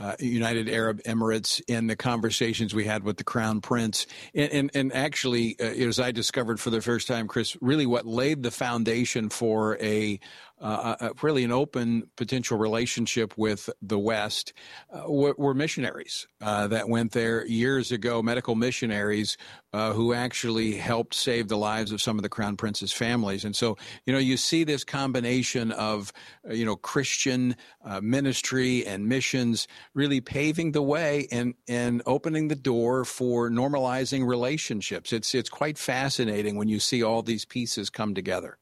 uh, 0.00 0.14
United 0.18 0.68
Arab 0.68 1.02
Emirates 1.04 1.60
in 1.68 1.86
the 1.86 1.96
conversations 1.96 2.74
we 2.74 2.84
had 2.84 3.02
with 3.02 3.16
the 3.16 3.24
Crown 3.24 3.60
Prince. 3.60 4.06
And, 4.34 4.52
and, 4.52 4.70
and 4.74 4.92
actually, 4.92 5.56
uh, 5.60 5.64
as 5.64 5.98
I 5.98 6.12
discovered 6.12 6.60
for 6.60 6.70
the 6.70 6.80
first 6.80 7.08
time, 7.08 7.28
Chris, 7.28 7.56
really 7.60 7.86
what 7.86 8.06
laid 8.06 8.42
the 8.42 8.50
foundation 8.50 9.28
for 9.28 9.76
a 9.80 10.20
uh, 10.60 10.96
uh, 11.00 11.08
really 11.20 11.44
an 11.44 11.52
open 11.52 12.04
potential 12.16 12.56
relationship 12.56 13.36
with 13.36 13.68
the 13.82 13.98
West 13.98 14.54
uh, 14.90 15.02
were, 15.06 15.34
were, 15.36 15.52
missionaries 15.52 16.26
uh, 16.40 16.66
that 16.66 16.88
went 16.88 17.12
there 17.12 17.46
years 17.46 17.92
ago, 17.92 18.22
medical 18.22 18.54
missionaries 18.54 19.36
uh, 19.74 19.92
who 19.92 20.14
actually 20.14 20.74
helped 20.74 21.14
save 21.14 21.48
the 21.48 21.58
lives 21.58 21.92
of 21.92 22.00
some 22.00 22.16
of 22.16 22.22
the 22.22 22.28
Crown 22.28 22.56
Prince's 22.56 22.92
families. 22.92 23.44
And 23.44 23.54
so, 23.54 23.76
you 24.06 24.12
know, 24.12 24.18
you 24.18 24.38
see 24.38 24.64
this 24.64 24.82
combination 24.82 25.72
of, 25.72 26.12
uh, 26.48 26.54
you 26.54 26.64
know, 26.64 26.76
Christian 26.76 27.56
ministry 28.00 28.84
and 28.86 29.06
missions 29.06 29.68
really 29.94 30.20
paving 30.20 30.72
the 30.72 30.82
way 30.82 31.28
and, 31.30 31.54
and 31.68 32.02
opening 32.06 32.48
the 32.48 32.56
door 32.56 33.04
for 33.04 33.50
normalizing 33.50 34.26
relationships. 34.26 35.12
It's, 35.12 35.34
it's 35.34 35.50
quite 35.50 35.78
fascinating 35.78 36.56
when 36.56 36.68
you 36.68 36.80
see 36.80 37.02
all 37.02 37.22
these 37.22 37.44
pieces 37.44 37.90
come 37.90 38.14
together. 38.14 38.58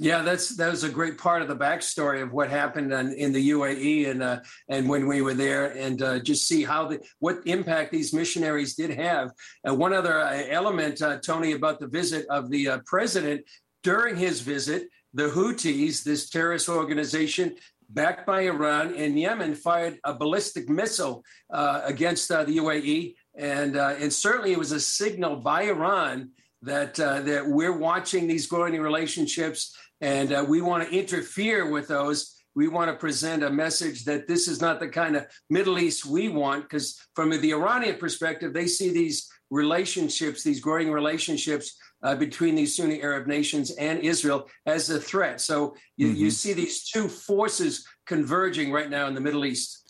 Yeah, 0.00 0.22
that's 0.22 0.54
that 0.56 0.70
was 0.70 0.84
a 0.84 0.88
great 0.88 1.18
part 1.18 1.42
of 1.42 1.48
the 1.48 1.56
backstory 1.56 2.22
of 2.22 2.32
what 2.32 2.48
happened 2.48 2.92
in, 2.92 3.32
the 3.32 3.50
UAE 3.50 4.08
and 4.08 4.22
uh, 4.22 4.40
and 4.68 4.88
when 4.88 5.08
we 5.08 5.22
were 5.22 5.34
there, 5.34 5.76
and 5.76 6.00
uh, 6.00 6.20
just 6.20 6.46
see 6.46 6.62
how 6.62 6.86
the 6.86 7.00
what 7.18 7.40
impact 7.46 7.90
these 7.90 8.14
missionaries 8.14 8.76
did 8.76 8.90
have. 8.90 9.32
And 9.64 9.76
one 9.76 9.92
other 9.92 10.20
uh, 10.20 10.44
element, 10.50 11.02
uh, 11.02 11.18
Tony, 11.18 11.50
about 11.50 11.80
the 11.80 11.88
visit 11.88 12.26
of 12.30 12.48
the 12.48 12.68
uh, 12.68 12.78
president 12.86 13.44
during 13.82 14.14
his 14.14 14.40
visit, 14.40 14.84
the 15.14 15.30
Houthis, 15.30 16.04
this 16.04 16.30
terrorist 16.30 16.68
organization 16.68 17.56
backed 17.90 18.24
by 18.24 18.42
Iran 18.42 18.94
in 18.94 19.16
Yemen, 19.16 19.56
fired 19.56 19.98
a 20.04 20.14
ballistic 20.14 20.68
missile 20.68 21.24
uh, 21.52 21.80
against 21.82 22.28
the 22.28 22.44
UAE, 22.44 23.16
and 23.36 23.74
and 23.74 24.12
certainly 24.12 24.52
it 24.52 24.58
was 24.60 24.70
a 24.70 24.78
signal 24.78 25.34
by 25.34 25.62
Iran 25.62 26.30
that 26.62 26.94
that 26.94 27.44
we're 27.48 27.76
watching 27.76 28.28
these 28.28 28.46
growing 28.46 28.80
relationships 28.80 29.74
and 30.00 30.32
uh, 30.32 30.44
we 30.46 30.60
want 30.60 30.88
to 30.88 30.96
interfere 30.96 31.70
with 31.70 31.88
those. 31.88 32.34
We 32.54 32.68
want 32.68 32.90
to 32.90 32.96
present 32.96 33.44
a 33.44 33.50
message 33.50 34.04
that 34.04 34.26
this 34.26 34.48
is 34.48 34.60
not 34.60 34.80
the 34.80 34.88
kind 34.88 35.16
of 35.16 35.26
Middle 35.48 35.78
East 35.78 36.06
we 36.06 36.28
want, 36.28 36.64
because 36.64 36.98
from 37.14 37.30
the 37.30 37.52
Iranian 37.52 37.96
perspective, 37.96 38.52
they 38.52 38.66
see 38.66 38.90
these 38.90 39.28
relationships, 39.50 40.42
these 40.42 40.60
growing 40.60 40.90
relationships 40.90 41.76
uh, 42.02 42.14
between 42.14 42.54
these 42.54 42.76
Sunni 42.76 43.02
Arab 43.02 43.26
nations 43.26 43.70
and 43.72 44.00
Israel 44.00 44.48
as 44.66 44.90
a 44.90 45.00
threat. 45.00 45.40
So 45.40 45.74
you, 45.96 46.08
mm-hmm. 46.08 46.16
you 46.16 46.30
see 46.30 46.52
these 46.52 46.88
two 46.88 47.08
forces 47.08 47.86
converging 48.06 48.72
right 48.72 48.90
now 48.90 49.06
in 49.06 49.14
the 49.14 49.20
Middle 49.20 49.44
East. 49.44 49.87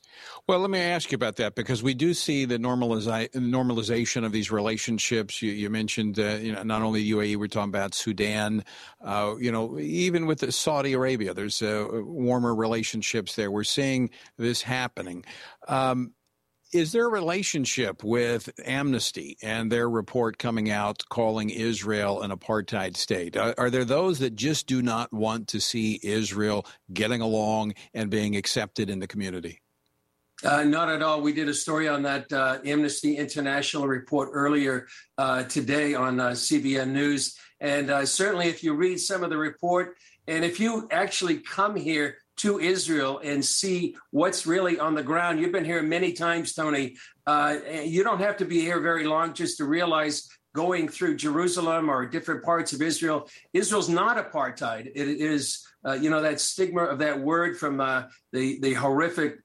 Well, 0.49 0.61
let 0.61 0.71
me 0.71 0.79
ask 0.79 1.13
you 1.13 1.17
about 1.17 1.37
that 1.37 1.55
because 1.55 1.83
we 1.83 1.93
do 1.93 2.15
see 2.15 2.47
the 2.47 2.57
normaliza- 2.57 3.29
normalization 3.33 4.25
of 4.25 4.33
these 4.33 4.51
relationships. 4.51 5.43
You, 5.43 5.53
you 5.53 5.69
mentioned, 5.69 6.19
uh, 6.19 6.39
you 6.41 6.55
know, 6.55 6.63
not 6.63 6.81
only 6.81 7.05
UAE, 7.05 7.37
we're 7.37 7.49
talking 7.49 7.69
about 7.69 7.95
Sudan. 7.95 8.65
Uh, 9.05 9.35
you 9.39 9.53
know, 9.53 9.79
even 9.79 10.25
with 10.25 10.51
Saudi 10.55 10.95
Arabia, 10.95 11.35
there's 11.35 11.61
uh, 11.61 11.87
warmer 11.93 12.55
relationships 12.55 13.37
there. 13.37 13.51
We're 13.51 13.63
seeing 13.63 14.09
this 14.39 14.63
happening. 14.63 15.23
Um, 15.69 16.15
is 16.73 16.93
there 16.93 17.05
a 17.05 17.11
relationship 17.11 18.03
with 18.03 18.49
Amnesty 18.65 19.37
and 19.43 19.71
their 19.71 19.91
report 19.91 20.39
coming 20.39 20.71
out 20.71 21.03
calling 21.11 21.51
Israel 21.51 22.23
an 22.23 22.31
apartheid 22.31 22.97
state? 22.97 23.37
Are, 23.37 23.55
are, 23.59 23.69
there 23.69 23.85
those 23.85 24.19
that 24.21 24.35
just 24.35 24.67
do 24.67 24.81
not 24.81 25.13
want 25.13 25.49
to 25.49 25.61
see 25.61 26.01
Israel 26.03 26.65
getting 26.91 27.21
along 27.21 27.75
and 27.93 28.09
being 28.09 28.35
accepted 28.35 28.89
in 28.89 28.99
the 29.01 29.07
community? 29.07 29.61
Uh, 30.45 30.62
not 30.62 30.89
at 30.89 31.03
all. 31.03 31.20
We 31.20 31.32
did 31.32 31.49
a 31.49 31.55
story 31.55 31.89
on 31.89 32.03
that 32.03 32.32
uh, 32.32 32.59
Amnesty 32.64 33.16
International 33.16 33.89
report 33.89 34.30
earlier 34.32 34.86
uh, 35.16 35.43
today 35.45 35.95
on 35.95 36.20
uh, 36.20 36.30
CBN 36.30 36.91
News. 36.91 37.36
And 37.61 37.91
uh, 37.91 38.07
certainly, 38.07 38.47
if 38.47 38.62
you 38.62 38.74
read 38.74 39.01
some 39.01 39.24
of 39.24 39.30
the 39.30 39.36
report, 39.36 39.97
and 40.28 40.45
if 40.45 40.61
you 40.61 40.86
actually 40.93 41.39
come 41.39 41.74
here 41.74 42.18
to 42.36 42.61
Israel 42.61 43.20
and 43.24 43.45
see 43.45 43.97
what's 44.12 44.47
really 44.47 44.78
on 44.78 44.95
the 44.95 45.03
ground, 45.03 45.41
you've 45.41 45.51
been 45.51 45.64
here 45.64 45.82
many 45.82 46.12
times, 46.12 46.55
Tony. 46.55 46.97
Uh, 47.26 47.57
you 47.82 48.05
don't 48.05 48.20
have 48.20 48.36
to 48.36 48.45
be 48.45 48.61
here 48.61 48.80
very 48.80 49.05
long 49.05 49.34
just 49.34 49.57
to 49.57 49.64
realize 49.64 50.28
going 50.55 50.89
through 50.89 51.16
Jerusalem 51.16 51.91
or 51.91 52.07
different 52.07 52.45
parts 52.45 52.72
of 52.72 52.80
Israel, 52.80 53.28
Israel's 53.53 53.89
not 53.89 54.16
apartheid. 54.16 54.86
It 54.95 55.09
is, 55.09 55.66
you 56.01 56.11
know, 56.11 56.22
that 56.22 56.41
stigma 56.41 56.84
of 56.84 57.01
that 57.01 57.18
word 57.18 57.59
from 57.59 57.78
the, 57.78 58.09
the 58.32 58.74
horrific 58.74 59.39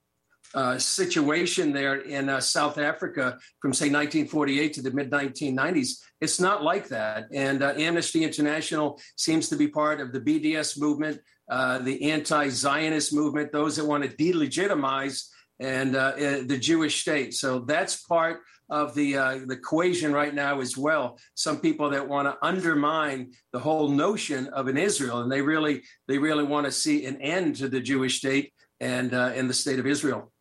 uh, 0.54 0.78
situation 0.78 1.72
there 1.72 2.02
in 2.02 2.30
uh, 2.30 2.40
South 2.40 2.78
Africa 2.78 3.38
from, 3.60 3.74
say, 3.74 3.86
1948 3.86 4.74
to 4.74 4.82
the 4.82 4.92
mid 4.92 5.12
1990s. 5.12 6.00
It's 6.22 6.40
not 6.40 6.64
like 6.64 6.88
that. 6.90 7.26
And 7.34 7.64
uh, 7.64 7.74
Amnesty 7.78 8.24
International 8.24 9.00
seems 9.16 9.50
to 9.50 9.56
be 9.56 9.68
part 9.68 10.00
of 10.00 10.12
the 10.12 10.22
BDS 10.22 10.80
movement, 10.80 11.20
uh, 11.50 11.80
the 11.80 12.12
anti 12.12 12.50
Zionist 12.50 13.14
movement, 13.14 13.52
those 13.52 13.76
that 13.78 13.86
want 13.86 14.04
to 14.04 14.10
delegitimize 14.10 15.28
and 15.60 15.96
uh, 15.96 16.14
the 16.14 16.58
Jewish 16.60 17.02
state. 17.02 17.34
So 17.34 17.60
that's 17.60 18.02
part 18.06 18.42
of 18.70 18.96
the 18.96 19.18
uh, 19.18 19.40
the 19.46 19.54
equation 19.54 20.12
right 20.14 20.34
now 20.34 20.60
as 20.60 20.78
well. 20.78 21.20
Some 21.36 21.60
people 21.60 21.90
that 21.92 22.08
want 22.08 22.28
to 22.28 22.38
undermine 22.46 23.32
the 23.52 23.60
whole 23.60 23.88
notion 23.88 24.48
of 24.48 24.68
an 24.68 24.78
Israel, 24.78 25.22
and 25.22 25.32
they 25.32 25.42
really 25.42 25.84
they 26.08 26.18
really 26.18 26.44
want 26.44 26.66
to 26.66 26.72
see 26.72 27.06
an 27.06 27.22
end 27.22 27.58
to 27.58 27.70
the 27.70 27.80
Jewish 27.80 28.18
state 28.18 28.52
and 28.80 29.14
uh, 29.14 29.32
and 29.36 29.50
the 29.50 29.54
state 29.54 29.80
of 29.80 29.86
Israel. 29.86 30.33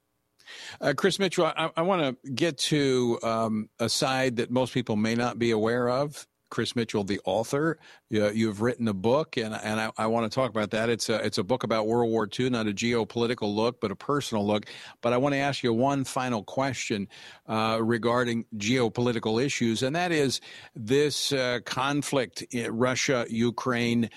Uh, 0.80 0.92
Chris 0.96 1.18
Mitchell, 1.18 1.46
I, 1.46 1.70
I 1.76 1.82
want 1.82 2.22
to 2.22 2.30
get 2.30 2.58
to 2.58 3.18
um, 3.22 3.68
a 3.78 3.88
side 3.88 4.36
that 4.36 4.50
most 4.50 4.74
people 4.74 4.96
may 4.96 5.14
not 5.14 5.38
be 5.38 5.50
aware 5.50 5.88
of. 5.88 6.26
Chris 6.52 6.76
Mitchell, 6.76 7.02
the 7.02 7.18
author, 7.24 7.78
you, 8.10 8.28
you've 8.28 8.60
written 8.60 8.86
a 8.86 8.92
book, 8.92 9.38
and, 9.38 9.54
and 9.54 9.80
I, 9.80 9.90
I, 9.96 10.06
want 10.06 10.30
to 10.30 10.34
talk 10.34 10.50
about 10.50 10.72
that. 10.72 10.90
It's 10.90 11.08
a, 11.08 11.14
it's 11.24 11.38
a 11.38 11.42
book 11.42 11.64
about 11.64 11.86
World 11.86 12.10
War 12.10 12.28
II, 12.38 12.50
not 12.50 12.68
a 12.68 12.72
geopolitical 12.72 13.54
look, 13.54 13.80
but 13.80 13.90
a 13.90 13.96
personal 13.96 14.46
look. 14.46 14.66
But 15.00 15.14
I 15.14 15.16
want 15.16 15.32
to 15.32 15.38
ask 15.38 15.62
you 15.62 15.72
one 15.72 16.04
final 16.04 16.44
question 16.44 17.08
uh, 17.46 17.78
regarding 17.80 18.44
geopolitical 18.58 19.42
issues, 19.42 19.82
and 19.82 19.96
that 19.96 20.12
is 20.12 20.42
this 20.74 21.32
uh, 21.32 21.60
conflict 21.64 22.44
Russia, 22.68 23.24
Ukraine 23.30 24.10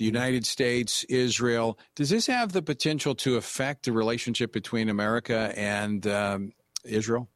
the 0.00 0.06
United 0.06 0.46
States, 0.46 1.04
Israel. 1.10 1.78
Does 1.94 2.08
this 2.08 2.26
have 2.26 2.52
the 2.52 2.62
potential 2.62 3.14
to 3.16 3.36
affect 3.36 3.84
the 3.84 3.92
relationship 3.92 4.50
between 4.50 4.88
America 4.88 5.52
and 5.54 6.06
um, 6.06 6.52
Israel? 6.86 7.28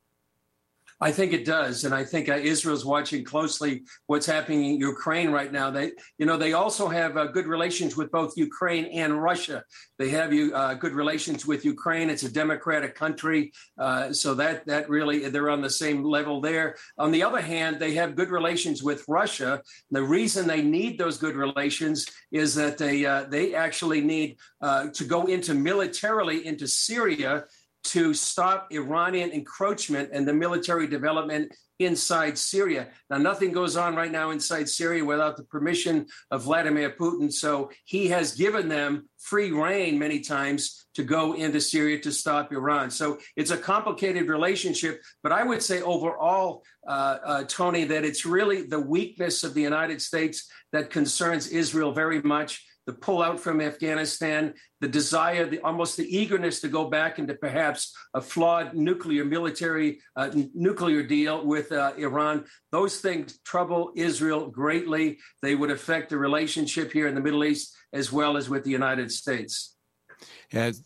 I 1.01 1.11
think 1.11 1.33
it 1.33 1.45
does, 1.45 1.85
and 1.85 1.95
I 1.95 2.05
think 2.05 2.29
uh, 2.29 2.35
Israel's 2.35 2.85
watching 2.85 3.25
closely 3.25 3.83
what's 4.07 4.27
happening 4.27 4.65
in 4.65 4.79
Ukraine 4.79 5.31
right 5.31 5.53
now. 5.53 5.71
They, 5.71 5.93
you 6.19 6.27
know, 6.27 6.37
they 6.37 6.53
also 6.53 6.89
have 6.89 7.17
uh, 7.17 7.27
good 7.27 7.47
relations 7.47 7.97
with 7.97 8.11
both 8.11 8.37
Ukraine 8.37 8.87
and 8.87 9.21
Russia. 9.21 9.65
They 9.99 10.11
have 10.11 10.33
uh, 10.33 10.75
good 10.75 10.93
relations 10.93 11.47
with 11.47 11.65
Ukraine. 11.65 12.11
It's 12.11 12.23
a 12.23 12.33
democratic 12.33 12.95
country, 12.95 13.53
uh, 13.79 14.13
so 14.13 14.35
that 14.35 14.67
that 14.67 14.89
really 14.89 15.29
they're 15.29 15.51
on 15.51 15.63
the 15.63 15.71
same 15.71 16.05
level 16.05 16.41
there. 16.41 16.77
On 16.99 17.11
the 17.11 17.23
other 17.23 17.41
hand, 17.41 17.79
they 17.79 17.95
have 17.95 18.17
good 18.17 18.31
relations 18.31 18.83
with 18.83 19.05
Russia. 19.09 19.63
The 19.91 20.03
reason 20.03 20.47
they 20.47 20.63
need 20.63 20.99
those 20.99 21.19
good 21.19 21.35
relations 21.35 22.07
is 22.31 22.55
that 22.55 22.79
they 22.79 23.05
uh, 23.05 23.25
they 23.25 23.55
actually 23.55 24.01
need 24.01 24.37
uh, 24.61 24.89
to 24.95 25.05
go 25.05 25.27
into 25.27 25.55
militarily 25.55 26.47
into 26.47 26.67
Syria 26.67 27.45
to 27.85 28.15
stop 28.15 28.69
Iranian 28.73 29.31
encroachment 29.31 30.11
and 30.13 30.27
the 30.27 30.33
military 30.33 30.87
development 30.87 31.55
inside 31.81 32.39
Syria. 32.39 32.89
Now, 33.11 33.19
nothing 33.19 33.53
goes 33.53 33.77
on 33.77 33.97
right 33.97 34.11
now 34.11 34.31
inside 34.31 34.69
Syria 34.69 35.05
without 35.05 35.37
the 35.37 35.43
permission 35.45 36.07
of 36.31 36.45
Vladimir 36.45 36.91
Putin. 36.91 37.33
So 37.33 37.71
he 37.85 38.09
has 38.09 38.35
given 38.35 38.69
them 38.69 39.09
free 39.19 39.51
reign 39.51 39.99
many 39.99 40.21
times 40.21 40.87
to 40.95 41.03
go 41.03 41.33
into 41.33 41.61
Syria 41.61 41.99
to 42.01 42.13
stop 42.13 42.53
Iran. 42.53 42.91
So 42.91 43.19
it's 43.37 43.51
a 43.51 43.57
complicated 43.57 44.29
relationship. 44.29 45.03
But 45.23 45.33
I 45.33 45.43
would 45.43 45.63
say 45.63 45.83
overall, 45.83 46.63
uh, 46.87 47.19
uh, 47.25 47.45
Tony, 47.45 47.85
that 47.85 48.05
it's 48.05 48.25
really 48.25 48.63
the 48.63 48.81
weakness 48.81 49.43
of 49.43 49.55
the 49.55 49.63
United 49.63 50.01
States 50.01 50.49
that 50.73 50.91
concerns 50.91 51.49
Israel 51.49 51.93
very 51.93 52.23
much 52.23 52.65
the 52.87 52.93
pullout 52.93 53.41
from 53.41 53.61
Afghanistan, 53.61 54.55
the 54.81 54.89
desire, 54.89 55.47
the 55.47 55.61
almost 55.61 55.97
the 55.97 56.17
eagerness 56.17 56.61
to 56.61 56.69
go 56.69 56.89
back 56.89 57.19
into 57.19 57.35
perhaps 57.35 57.95
a 58.13 58.21
flawed 58.21 58.75
nuclear 58.75 59.25
military 59.25 60.01
uh, 60.17 60.31
n- 60.33 60.51
nuclear 60.55 61.03
deal 61.03 61.45
with 61.45 61.73
uh, 61.73 61.93
Iran. 61.97 62.45
Those 62.73 63.01
things 63.01 63.39
trouble 63.45 63.93
Israel 63.97 64.49
greatly. 64.49 65.19
They 65.43 65.55
would 65.55 65.71
affect 65.71 66.11
the 66.11 66.19
relationship 66.19 66.93
here 66.93 67.07
in 67.07 67.15
the 67.15 67.21
Middle 67.21 67.45
East 67.45 67.75
as 67.93 68.13
well 68.13 68.37
as 68.37 68.49
with 68.49 68.65
the 68.65 68.71
United 68.71 69.11
States. 69.11 69.75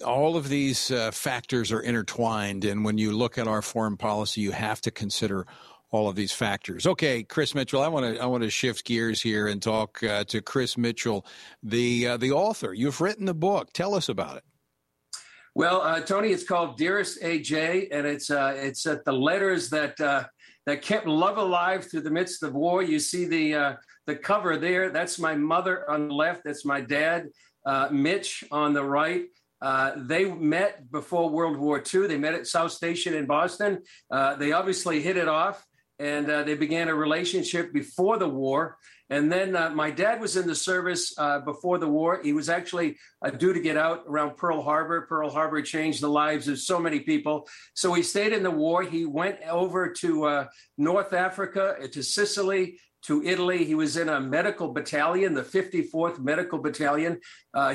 All 0.05 0.37
of 0.37 0.49
these 0.49 0.91
uh, 0.91 1.11
factors 1.11 1.73
are 1.73 1.81
intertwined, 1.81 2.65
and 2.65 2.85
when 2.85 2.97
you 2.97 3.13
look 3.13 3.39
at 3.39 3.47
our 3.47 3.63
foreign 3.63 3.97
policy, 3.97 4.41
you 4.41 4.53
have 4.53 4.81
to 4.83 4.91
consider 4.91 5.47
all 5.91 6.09
of 6.09 6.17
these 6.17 6.33
factors. 6.33 6.87
Okay, 6.87 7.23
Chris 7.23 7.55
Mitchell, 7.55 7.83
I 7.83 7.89
want 7.89 8.15
to 8.15 8.23
I 8.23 8.27
want 8.27 8.43
to 8.43 8.51
shift 8.51 8.85
gears 8.85 9.21
here 9.21 9.49
and 9.49 9.63
talk 9.63 10.03
uh, 10.03 10.25
to 10.25 10.43
Chris 10.43 10.77
Mitchell, 10.77 11.25
the 11.63 12.09
uh, 12.09 12.17
the 12.17 12.33
author. 12.33 12.73
You've 12.75 13.01
written 13.01 13.25
the 13.25 13.35
book. 13.35 13.73
Tell 13.73 13.95
us 13.95 14.09
about 14.09 14.37
it. 14.37 14.45
Well, 15.55 15.81
uh, 15.81 16.01
Tony, 16.01 16.29
it's 16.29 16.45
called 16.45 16.77
Dearest 16.77 17.23
AJ, 17.23 17.89
and 17.91 18.07
it's 18.07 18.31
uh, 18.31 18.55
it's 18.57 18.87
at 18.87 19.05
the 19.05 19.13
letters 19.13 19.71
that 19.71 20.01
uh, 20.01 20.25
that 20.67 20.83
kept 20.83 21.07
love 21.07 21.39
alive 21.39 21.91
through 21.91 22.03
the 22.03 22.11
midst 22.11 22.43
of 22.43 22.55
war. 22.55 22.83
You 22.83 22.99
see 22.99 23.25
the 23.25 23.55
uh, 23.55 23.77
the 24.07 24.17
cover 24.17 24.57
there. 24.57 24.91
That's 24.91 25.19
my 25.19 25.35
mother 25.35 25.91
on 25.91 26.09
the 26.09 26.15
left. 26.15 26.43
That's 26.45 26.65
my 26.65 26.81
dad, 26.81 27.29
Mitch, 27.91 28.45
on 28.51 28.75
the 28.75 28.85
right. 28.85 29.25
Uh, 29.61 29.93
they 29.97 30.25
met 30.25 30.91
before 30.91 31.29
World 31.31 31.57
War 31.57 31.83
II. 31.83 32.07
They 32.07 32.19
met 32.19 32.35
at 32.35 32.47
South 32.47 32.73
Station 32.73 33.15
in 33.15 33.27
Boston. 33.27 33.83
Uh, 34.11 34.37
they 34.37 34.53
obviously 34.53 35.03
hit 35.03 35.17
it 35.17 35.29
off 35.29 35.65
and 35.99 36.31
uh, 36.31 36.43
they 36.45 36.55
began 36.55 36.89
a 36.89 36.95
relationship 36.95 37.73
before 37.73 38.19
the 38.19 38.29
war. 38.29 38.79
And 39.11 39.33
then 39.33 39.57
uh, 39.57 39.71
my 39.71 39.91
dad 39.91 40.21
was 40.21 40.37
in 40.37 40.47
the 40.47 40.55
service 40.55 41.15
uh, 41.17 41.41
before 41.41 41.79
the 41.79 41.89
war. 41.89 42.21
He 42.23 42.33
was 42.35 42.51
actually 42.51 42.99
uh, 43.23 43.31
due 43.31 43.55
to 43.55 43.61
get 43.61 43.77
out 43.77 44.05
around 44.07 44.37
Pearl 44.37 44.63
Harbor. 44.63 45.07
Pearl 45.09 45.31
Harbor 45.31 45.63
changed 45.63 46.03
the 46.03 46.11
lives 46.11 46.47
of 46.47 46.59
so 46.59 46.79
many 46.79 47.01
people. 47.01 47.49
So 47.75 47.95
he 47.95 48.03
stayed 48.03 48.33
in 48.33 48.43
the 48.43 48.51
war. 48.51 48.83
He 48.83 49.07
went 49.07 49.39
over 49.49 49.91
to 49.95 50.25
uh, 50.25 50.47
North 50.77 51.15
Africa, 51.15 51.77
uh, 51.83 51.87
to 51.89 52.03
Sicily, 52.03 52.79
to 53.03 53.25
Italy. 53.25 53.65
He 53.65 53.75
was 53.75 53.97
in 53.97 54.11
a 54.11 54.21
medical 54.21 54.73
battalion, 54.73 55.33
the 55.33 55.43
54th 55.43 56.19
Medical 56.19 56.59
Battalion. 56.59 57.21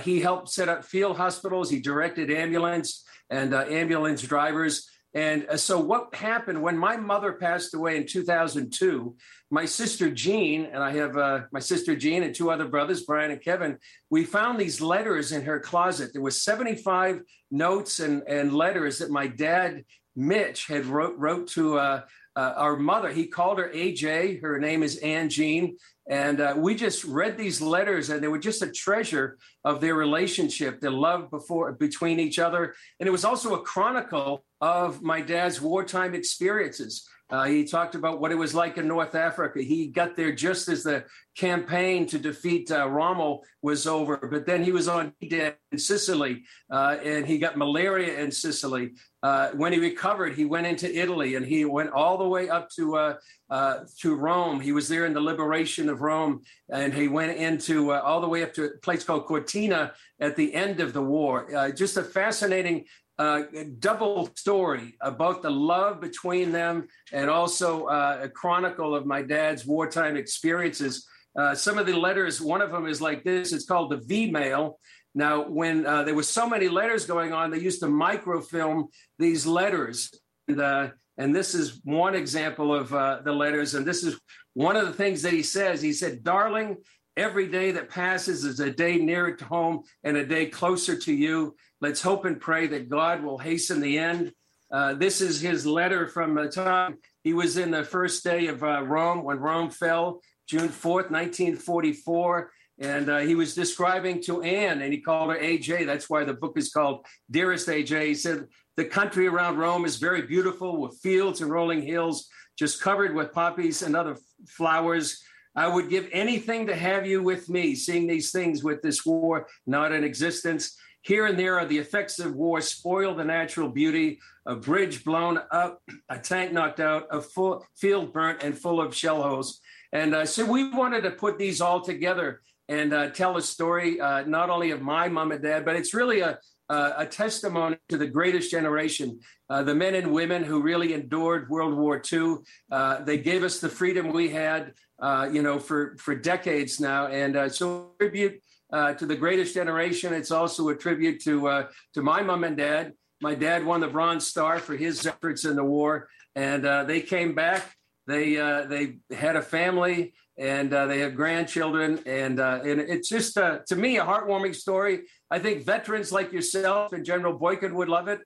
he 0.02 0.20
helped 0.20 0.50
set 0.50 0.70
up 0.70 0.86
field 0.86 1.18
hospitals. 1.18 1.70
He 1.70 1.80
directed 1.80 2.30
ambulance 2.30 3.06
and 3.30 3.54
ambulance 3.54 4.22
drivers. 4.22 4.88
And 5.14 5.46
uh, 5.48 5.58
so, 5.58 5.80
what 5.80 6.16
happened 6.16 6.62
when 6.62 6.78
my 6.78 6.98
mother 6.98 7.34
passed 7.34 7.74
away 7.74 7.98
in 7.98 8.08
2002? 8.08 9.16
My 9.52 9.66
sister 9.66 10.10
Jean, 10.10 10.66
and 10.66 10.82
I 10.82 10.92
have 10.94 11.16
uh, 11.16 11.42
my 11.52 11.60
sister 11.60 11.96
Jean 11.96 12.24
and 12.24 12.34
two 12.34 12.50
other 12.50 12.68
brothers, 12.68 13.04
Brian 13.04 13.30
and 13.30 13.42
Kevin, 13.42 13.78
we 14.10 14.24
found 14.24 14.60
these 14.60 14.82
letters 14.82 15.32
in 15.32 15.44
her 15.44 15.60
closet. 15.60 16.12
There 16.14 16.22
was 16.22 16.42
75 16.42 17.22
notes 17.52 18.00
and, 18.00 18.24
and 18.28 18.54
letters 18.54 18.98
that 19.00 19.12
my 19.12 19.28
dad, 19.28 19.84
Mitch, 20.16 20.66
had 20.66 20.86
wrote, 20.86 21.16
wrote 21.18 21.48
to 21.50 21.78
uh, 21.78 22.02
uh, 22.36 22.54
our 22.56 22.76
mother. 22.76 23.12
He 23.12 23.28
called 23.28 23.60
her 23.60 23.70
AJ. 23.70 24.42
Her 24.42 24.60
name 24.60 24.82
is 24.82 24.98
Ann 24.98 25.30
Jean. 25.30 25.78
And 26.10 26.42
uh, 26.42 26.56
we 26.58 26.76
just 26.76 27.06
read 27.06 27.38
these 27.38 27.62
letters, 27.62 28.10
and 28.10 28.22
they 28.22 28.28
were 28.28 28.40
just 28.40 28.62
a 28.62 28.72
treasure 28.72 29.38
of 29.64 29.80
their 29.80 29.96
relationship, 29.96 30.82
their 30.82 30.92
love 30.92 31.30
before 31.30 31.72
between 31.74 32.20
each 32.20 32.40
other. 32.40 32.76
And 33.00 33.08
it 33.08 33.12
was 33.12 33.24
also 33.24 33.56
a 33.56 33.62
chronicle 33.62 34.44
of 34.60 35.02
my 35.02 35.22
dad's 35.22 35.62
wartime 35.62 36.14
experiences. 36.14 37.08
Uh, 37.30 37.46
he 37.46 37.64
talked 37.64 37.96
about 37.96 38.20
what 38.20 38.32
it 38.32 38.38
was 38.38 38.54
like 38.54 38.78
in 38.78 38.88
North 38.88 39.16
Africa. 39.16 39.62
He 39.62 39.88
got 39.88 40.16
there 40.16 40.32
just 40.32 40.68
as 40.68 40.84
the 40.84 41.06
campaign 41.36 42.06
to 42.08 42.20
defeat 42.20 42.72
uh, 42.72 42.88
Rommel 42.88 43.44
was 43.62 43.88
over, 43.88 44.18
but 44.18 44.46
then 44.46 44.64
he 44.64 44.72
was 44.72 44.88
on 44.88 45.14
in 45.22 45.54
Sicily, 45.78 46.44
uh, 46.70 46.98
and 47.04 47.26
he 47.26 47.40
got 47.40 47.58
malaria 47.58 48.20
in 48.20 48.32
Sicily. 48.32 48.92
Uh, 49.24 49.50
when 49.52 49.72
he 49.72 49.80
recovered, 49.80 50.36
he 50.36 50.46
went 50.46 50.68
into 50.68 50.94
Italy, 50.94 51.36
and 51.36 51.46
he 51.46 51.66
went 51.66 51.92
all 51.92 52.18
the 52.18 52.28
way 52.28 52.50
up 52.50 52.70
to 52.72 52.98
uh, 52.98 53.16
uh, 53.50 53.80
to 54.00 54.16
Rome. 54.16 54.60
He 54.60 54.74
was 54.74 54.88
there 54.88 55.06
in 55.06 55.14
the 55.14 55.22
liberation 55.22 55.90
of 55.90 56.02
Rome, 56.02 56.42
and 56.70 56.94
he 56.94 57.08
went 57.08 57.38
into 57.38 57.94
all 57.94 58.20
the 58.20 58.28
way 58.28 58.44
up 58.44 58.54
to 58.56 58.66
a 58.66 58.78
place 58.80 59.04
called 59.04 59.26
Cortina 59.26 59.94
at 60.20 60.36
the 60.36 60.54
end 60.54 60.82
of 60.82 60.94
the 60.94 61.02
war. 61.02 61.72
just 61.76 61.98
a 61.98 62.04
fascinating 62.04 62.86
uh, 63.20 63.44
double 63.80 64.30
story 64.36 64.96
about 65.02 65.42
the 65.42 65.50
love 65.50 66.02
between 66.02 66.52
them 66.52 66.88
and 67.12 67.30
also 67.30 67.86
uh, 67.86 68.20
a 68.24 68.30
chronicle 68.30 68.96
of 68.96 69.06
my 69.06 69.22
dad's 69.22 69.66
wartime 69.66 70.18
experiences. 70.18 71.08
Uh, 71.38 71.54
some 71.54 71.78
of 71.78 71.86
the 71.86 71.94
letters, 71.94 72.42
one 72.42 72.62
of 72.62 72.72
them 72.72 72.88
is 72.88 73.02
like 73.02 73.24
this 73.24 73.54
it's 73.54 73.66
called 73.66 73.92
the 73.92 73.98
V 73.98 74.32
mail. 74.32 74.80
Now, 75.16 75.48
when 75.48 75.86
uh, 75.86 76.04
there 76.04 76.16
was 76.16 76.28
so 76.28 76.50
many 76.50 76.68
letters 76.68 77.06
going 77.06 77.34
on, 77.34 77.52
they 77.52 77.60
used 77.60 77.82
to 77.82 77.88
microfilm 77.88 78.88
these 79.20 79.46
letters. 79.46 80.12
And, 80.48 80.60
uh, 80.60 80.90
and 81.18 81.36
this 81.36 81.54
is 81.54 81.82
one 81.84 82.16
example 82.16 82.74
of 82.74 82.92
uh, 82.94 83.20
the 83.24 83.32
letters. 83.32 83.76
And 83.76 83.86
this 83.86 84.04
is 84.04 84.20
one 84.56 84.76
of 84.76 84.88
the 84.88 84.94
things 84.94 85.22
that 85.22 85.34
he 85.34 85.44
says. 85.44 85.82
He 85.82 85.94
said, 85.94 86.24
Darling, 86.24 86.78
every 87.18 87.48
day 87.48 87.72
that 87.72 87.90
passes 87.90 88.44
is 88.44 88.60
a 88.60 88.72
day 88.72 88.98
nearer 88.98 89.34
to 89.34 89.46
home 89.46 89.84
and 90.04 90.18
a 90.18 90.26
day 90.26 90.48
closer 90.48 90.98
to 90.98 91.14
you. 91.14 91.56
Let's 91.82 92.02
hope 92.02 92.26
and 92.26 92.40
pray 92.40 92.68
that 92.68 92.90
God 92.90 93.24
will 93.24 93.38
hasten 93.38 93.80
the 93.80 93.98
end. 93.98 94.32
Uh, 94.72 94.96
this 94.96 95.22
is 95.22 95.40
his 95.40 95.66
letter 95.66 96.08
from 96.08 96.34
the 96.34 96.50
time 96.50 96.98
he 97.24 97.34
was 97.34 97.58
in 97.58 97.72
the 97.72 97.84
first 97.84 98.24
day 98.24 98.48
of 98.48 98.64
uh, 98.64 98.82
Rome 98.84 99.24
when 99.24 99.40
Rome 99.40 99.70
fell, 99.70 100.22
June 100.48 100.70
4th, 100.70 101.12
1944. 101.12 102.52
And 102.80 103.10
uh, 103.10 103.20
he 103.20 103.36
was 103.36 103.54
describing 103.54 104.22
to 104.24 104.42
Anne, 104.42 104.82
and 104.82 104.92
he 104.92 105.00
called 105.00 105.30
her 105.30 105.38
AJ. 105.38 105.86
That's 105.86 106.10
why 106.10 106.24
the 106.24 106.34
book 106.34 106.58
is 106.58 106.72
called 106.72 107.06
Dearest 107.30 107.68
AJ. 107.68 108.08
He 108.08 108.16
said, 108.16 108.48
The 108.76 108.86
country 108.86 109.28
around 109.28 109.58
Rome 109.58 109.86
is 109.86 109.98
very 109.98 110.24
beautiful 110.24 110.82
with 110.82 111.00
fields 111.02 111.42
and 111.42 111.52
rolling 111.52 111.84
hills, 111.84 112.28
just 112.58 112.82
covered 112.82 113.14
with 113.14 113.32
poppies 113.32 113.84
and 113.84 113.96
other 113.96 114.18
flowers. 114.48 115.24
I 115.56 115.68
would 115.68 115.90
give 115.90 116.10
anything 116.12 116.68
to 116.68 116.76
have 116.76 117.06
you 117.06 117.22
with 117.22 117.50
me, 117.50 117.76
seeing 117.76 118.08
these 118.08 118.32
things 118.32 118.64
with 118.64 118.82
this 118.82 119.06
war 119.06 119.48
not 119.68 119.92
in 119.92 120.04
existence. 120.04 120.76
Here 121.02 121.26
and 121.26 121.38
there 121.38 121.60
are 121.60 121.66
the 121.66 121.78
effects 121.78 122.20
of 122.20 122.36
war 122.36 122.62
spoil 122.62 123.14
the 123.14 123.26
natural 123.26 123.70
beauty. 123.70 124.20
A 124.46 124.56
bridge 124.56 125.04
blown 125.04 125.40
up, 125.52 125.82
a 126.10 126.18
tank 126.18 126.52
knocked 126.54 126.80
out, 126.80 127.08
a 127.12 127.22
full 127.22 127.66
field 127.76 128.14
burnt 128.14 128.42
and 128.44 128.58
full 128.58 128.82
of 128.82 128.96
shell 128.96 129.22
holes. 129.22 129.60
And 129.92 130.16
uh, 130.16 130.26
so 130.26 130.46
we 130.46 130.70
wanted 130.70 131.02
to 131.02 131.12
put 131.12 131.38
these 131.38 131.62
all 131.62 131.82
together 131.82 132.42
and 132.68 132.94
uh, 132.94 133.10
tell 133.10 133.38
a 133.38 133.42
story, 133.42 134.00
uh, 134.00 134.24
not 134.24 134.50
only 134.50 134.72
of 134.72 134.82
my 134.82 135.08
mom 135.08 135.32
and 135.32 135.44
dad, 135.44 135.66
but 135.66 135.76
it's 135.76 135.94
really 135.94 136.22
a, 136.22 136.40
a, 136.74 136.94
a 137.04 137.06
testimony 137.06 137.78
to 137.90 137.98
the 137.98 138.08
greatest 138.08 138.52
generation, 138.52 139.20
uh, 139.50 139.64
the 139.64 139.76
men 139.76 139.96
and 139.96 140.12
women 140.12 140.44
who 140.44 140.62
really 140.62 140.94
endured 140.94 141.50
World 141.50 141.76
War 141.76 142.02
II. 142.12 142.38
Uh, 142.72 143.04
they 143.04 143.18
gave 143.18 143.44
us 143.44 143.60
the 143.60 143.70
freedom 143.70 144.12
we 144.12 144.30
had, 144.30 144.74
uh, 145.02 145.30
you 145.32 145.42
know, 145.42 145.60
for, 145.60 145.96
for 145.98 146.14
decades 146.16 146.80
now. 146.80 147.08
And 147.08 147.52
so 147.52 147.92
tribute 148.00 148.42
uh, 148.74 148.94
to 148.96 149.06
the 149.06 149.16
greatest 149.16 149.54
generation. 149.54 150.14
It's 150.14 150.32
also 150.32 150.70
a 150.70 150.76
tribute 150.76 151.22
to 151.24 151.48
uh, 151.48 151.68
to 151.94 152.02
my 152.02 152.22
mom 152.22 152.44
and 152.44 152.58
dad. 152.58 152.94
My 153.22 153.36
dad 153.36 153.66
won 153.66 153.80
the 153.80 153.88
Bronze 153.88 154.28
Star 154.28 154.60
for 154.60 154.76
his 154.76 155.06
efforts 155.06 155.46
in 155.46 155.56
the 155.56 155.64
war, 155.64 156.10
and 156.36 156.66
uh, 156.66 156.84
they 156.84 157.00
came 157.00 157.36
back. 157.36 157.74
They 158.08 158.38
uh, 158.38 158.66
they 158.66 158.98
had 159.16 159.38
a 159.38 159.42
family 159.42 160.14
and 160.36 160.74
uh, 160.74 160.88
they 160.88 161.00
have 161.00 161.16
grandchildren, 161.16 162.00
and 162.08 162.40
uh, 162.40 162.62
and 162.66 162.82
it's 162.82 163.08
just 163.08 163.36
to 163.36 163.76
me 163.76 163.98
a 163.98 164.04
heartwarming 164.04 164.56
story. 164.56 165.02
I 165.36 165.40
think 165.40 165.66
veterans 165.66 166.12
like 166.12 166.32
yourself 166.32 166.94
and 166.94 167.04
General 167.04 167.34
Boykin 167.34 167.74
would 167.76 167.90
love 167.90 168.08
it, 168.08 168.20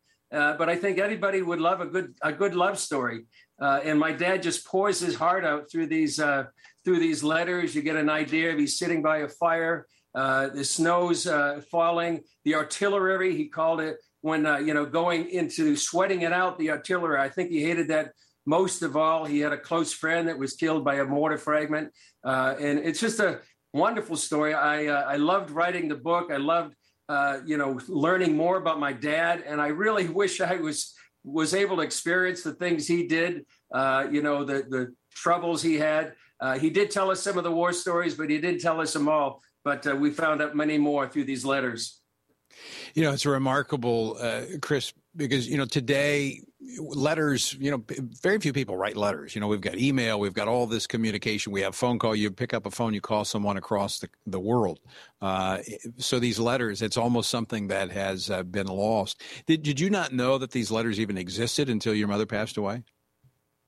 but 0.60 0.68
I 0.74 0.76
think 0.76 1.00
anybody 1.00 1.42
would 1.42 1.62
love 1.70 1.80
a 1.82 1.90
good 1.96 2.10
a 2.22 2.34
good 2.42 2.56
love 2.64 2.78
story. 2.88 3.20
and 3.60 3.98
my 4.00 4.12
dad 4.12 4.44
just 4.48 4.66
pours 4.72 5.00
his 5.00 5.16
heart 5.16 5.44
out 5.52 5.62
through 5.72 5.88
these 5.88 6.16
through 6.84 7.00
these 7.08 7.24
letters. 7.24 7.76
You 7.76 7.82
get 7.82 7.96
an 7.96 8.12
idea 8.24 8.52
of 8.52 8.60
he's 8.60 8.78
sitting 8.78 9.02
by 9.02 9.18
a 9.20 9.30
fire 9.30 9.88
uh, 10.18 10.50
the 10.50 10.66
snow's 10.66 11.28
uh, 11.28 11.62
falling. 11.70 12.24
The 12.44 12.56
artillery, 12.56 13.36
he 13.36 13.48
called 13.48 13.82
it, 13.82 13.98
when, 14.22 14.48
uh, 14.48 14.58
you 14.58 14.74
know, 14.74 14.84
going 14.84 15.30
into 15.30 15.76
sweating 15.76 16.24
it 16.24 16.34
out, 16.34 16.58
the 16.58 16.72
artillery. 16.72 17.20
I 17.20 17.30
think 17.30 17.52
he 17.52 17.62
hated 17.62 17.90
that 17.90 18.14
most 18.44 18.82
of 18.82 18.98
all. 18.98 19.26
He 19.26 19.40
had 19.40 19.54
a 19.54 19.58
close 19.60 19.94
friend 19.94 20.28
that 20.28 20.40
was 20.40 20.54
killed 20.54 20.84
by 20.84 20.96
a 20.96 21.06
mortar 21.06 21.38
fragment. 21.38 21.92
Uh, 22.24 22.56
and 22.60 22.80
it's 22.80 23.00
just 23.00 23.20
a 23.20 23.42
wonderful 23.74 24.16
story. 24.16 24.56
I, 24.56 24.88
uh, 24.88 25.04
I 25.04 25.18
loved 25.18 25.52
writing 25.52 25.88
the 25.88 25.96
book. 25.96 26.32
I 26.32 26.38
loved, 26.38 26.74
uh, 27.10 27.40
you 27.46 27.58
know, 27.58 27.80
learning 27.88 28.36
more 28.36 28.58
about 28.58 28.80
my 28.80 28.94
dad. 28.94 29.44
And 29.46 29.62
I 29.62 29.68
really 29.68 30.08
wish 30.08 30.42
I 30.42 30.58
was 30.58 30.94
was 31.24 31.54
able 31.54 31.78
to 31.78 31.82
experience 31.82 32.42
the 32.42 32.54
things 32.54 32.88
he 32.88 33.08
did, 33.08 33.46
Uh, 33.74 34.08
you 34.10 34.22
know, 34.22 34.46
the, 34.46 34.66
the 34.70 34.94
troubles 35.14 35.62
he 35.62 35.76
had. 35.76 36.14
Uh, 36.40 36.58
he 36.58 36.70
did 36.70 36.90
tell 36.92 37.12
us 37.12 37.22
some 37.22 37.38
of 37.38 37.44
the 37.44 37.52
war 37.52 37.74
stories, 37.74 38.16
but 38.16 38.30
he 38.30 38.38
didn't 38.40 38.62
tell 38.62 38.80
us 38.80 38.94
them 38.94 39.10
all 39.10 39.42
but 39.68 39.86
uh, 39.86 39.94
we 39.94 40.10
found 40.12 40.42
out 40.42 40.56
many 40.56 40.78
more 40.78 41.10
through 41.10 41.26
these 41.26 41.44
letters. 41.44 42.00
You 42.94 43.04
know, 43.04 43.12
it's 43.12 43.26
remarkable, 43.26 44.16
uh, 44.18 44.44
Chris, 44.62 44.94
because 45.14 45.46
you 45.46 45.58
know 45.58 45.66
today 45.66 46.42
letters, 46.60 47.54
you 47.60 47.70
know, 47.70 47.84
very 48.22 48.40
few 48.40 48.52
people 48.52 48.78
write 48.78 48.98
letters. 48.98 49.36
You 49.36 49.42
know, 49.42 49.48
we've 49.48 49.62
got 49.62 49.78
email, 49.78 50.20
we've 50.20 50.34
got 50.34 50.48
all 50.48 50.66
this 50.66 50.88
communication, 50.88 51.52
we 51.52 51.62
have 51.62 51.76
phone 51.76 52.00
call. 52.00 52.16
You 52.16 52.32
pick 52.32 52.54
up 52.54 52.66
a 52.66 52.72
phone, 52.72 52.94
you 52.94 53.02
call 53.02 53.26
someone 53.26 53.58
across 53.58 54.00
the, 54.00 54.10
the 54.26 54.40
world. 54.40 54.80
Uh, 55.22 55.60
so 55.98 56.20
these 56.20 56.40
letters, 56.40 56.82
it's 56.82 56.98
almost 56.98 57.30
something 57.30 57.68
that 57.68 57.92
has 57.92 58.30
uh, 58.30 58.44
been 58.44 58.68
lost. 58.68 59.22
Did, 59.46 59.64
did 59.64 59.80
you 59.80 59.90
not 59.90 60.14
know 60.14 60.38
that 60.38 60.52
these 60.52 60.72
letters 60.72 61.00
even 61.00 61.18
existed 61.18 61.70
until 61.70 61.94
your 61.94 62.08
mother 62.08 62.26
passed 62.26 62.58
away? 62.58 62.84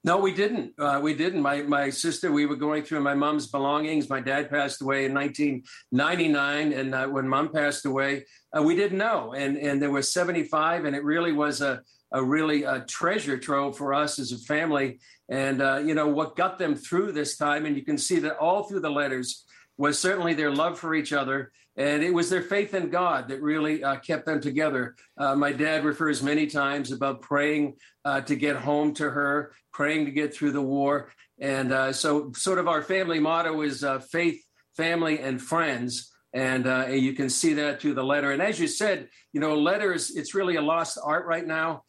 No, 0.04 0.18
we 0.18 0.34
didn't. 0.34 0.74
Uh, 0.80 1.02
we 1.04 1.14
didn't. 1.14 1.42
My 1.42 1.62
my 1.64 1.90
sister, 1.90 2.32
we 2.32 2.46
were 2.46 2.56
going 2.56 2.84
through 2.84 3.02
my 3.02 3.14
mom's 3.14 3.48
belongings. 3.48 4.10
My 4.10 4.22
dad 4.22 4.50
passed 4.50 4.82
away 4.82 5.04
in 5.04 5.14
1999, 5.14 6.72
and 6.72 6.96
uh, 6.96 7.08
when 7.08 7.28
mom 7.28 7.52
passed 7.52 7.86
away, 7.86 8.26
uh, 8.58 8.64
we 8.64 8.78
didn't 8.78 8.98
know. 8.98 9.34
And 9.34 9.58
and 9.58 9.82
there 9.82 9.92
was 9.92 10.10
75, 10.10 10.86
and 10.86 10.96
it 10.96 11.04
really 11.04 11.34
was 11.34 11.60
a 11.60 11.84
a 12.12 12.24
really 12.24 12.64
a 12.64 12.82
treasure 12.82 13.38
trove 13.38 13.78
for 13.78 13.93
us 13.93 14.20
as 14.20 14.32
a 14.32 14.38
family. 14.38 14.99
And 15.30 15.62
uh, 15.62 15.78
you 15.78 15.93
know 15.93 16.07
what 16.07 16.36
got 16.36 16.57
them 16.57 16.76
through 16.76 17.12
this 17.12 17.38
time, 17.38 17.66
and 17.66 17.76
you 17.76 17.84
can 17.84 17.97
see 17.97 18.20
that 18.20 18.38
all 18.38 18.64
through 18.64 18.82
the 18.82 18.89
letters 18.89 19.45
was 19.78 19.97
certainly 19.97 20.34
their 20.34 20.51
love 20.51 20.78
for 20.78 20.93
each 20.93 21.14
other 21.14 21.51
and 21.80 22.03
it 22.03 22.14
was 22.14 22.30
their 22.30 22.41
faith 22.41 22.74
in 22.74 22.89
God 22.89 23.30
that 23.30 23.41
really 23.41 23.82
uh, 23.86 23.95
kept 23.99 24.26
them 24.26 24.41
together. 24.41 24.97
Uh, 25.18 25.34
my 25.34 25.53
dad 25.53 25.86
refers 25.86 26.22
many 26.22 26.45
times 26.45 26.91
about 26.91 27.22
praying 27.22 27.76
uh, 28.03 28.20
to 28.22 28.36
get 28.36 28.57
home 28.57 28.93
to 28.95 29.10
her, 29.10 29.53
praying 29.72 30.03
to 30.03 30.12
get 30.12 30.34
through 30.34 30.51
the 30.51 30.62
war. 30.62 31.10
And 31.39 31.72
uh, 31.72 31.93
so, 31.93 32.34
sort 32.36 32.60
of, 32.60 32.68
our 32.68 32.82
family 32.82 33.20
motto 33.22 33.62
is 33.62 33.86
uh, 33.86 33.99
faith, 33.99 34.43
family, 34.76 35.20
and 35.20 35.41
friends. 35.41 36.12
And 36.34 36.68
uh, 36.68 36.88
you 36.88 37.14
can 37.14 37.30
see 37.30 37.53
that 37.53 37.80
through 37.80 37.93
the 37.93 38.03
letter. 38.03 38.32
And 38.32 38.41
as 38.41 38.60
you 38.60 38.68
said, 38.68 39.07
you 39.32 39.39
know, 39.39 39.55
letters, 39.55 40.12
it's 40.12 40.36
really 40.36 40.57
a 40.57 40.62
lost 40.62 40.99
art 41.01 41.26
right 41.28 41.47
now. 41.47 41.84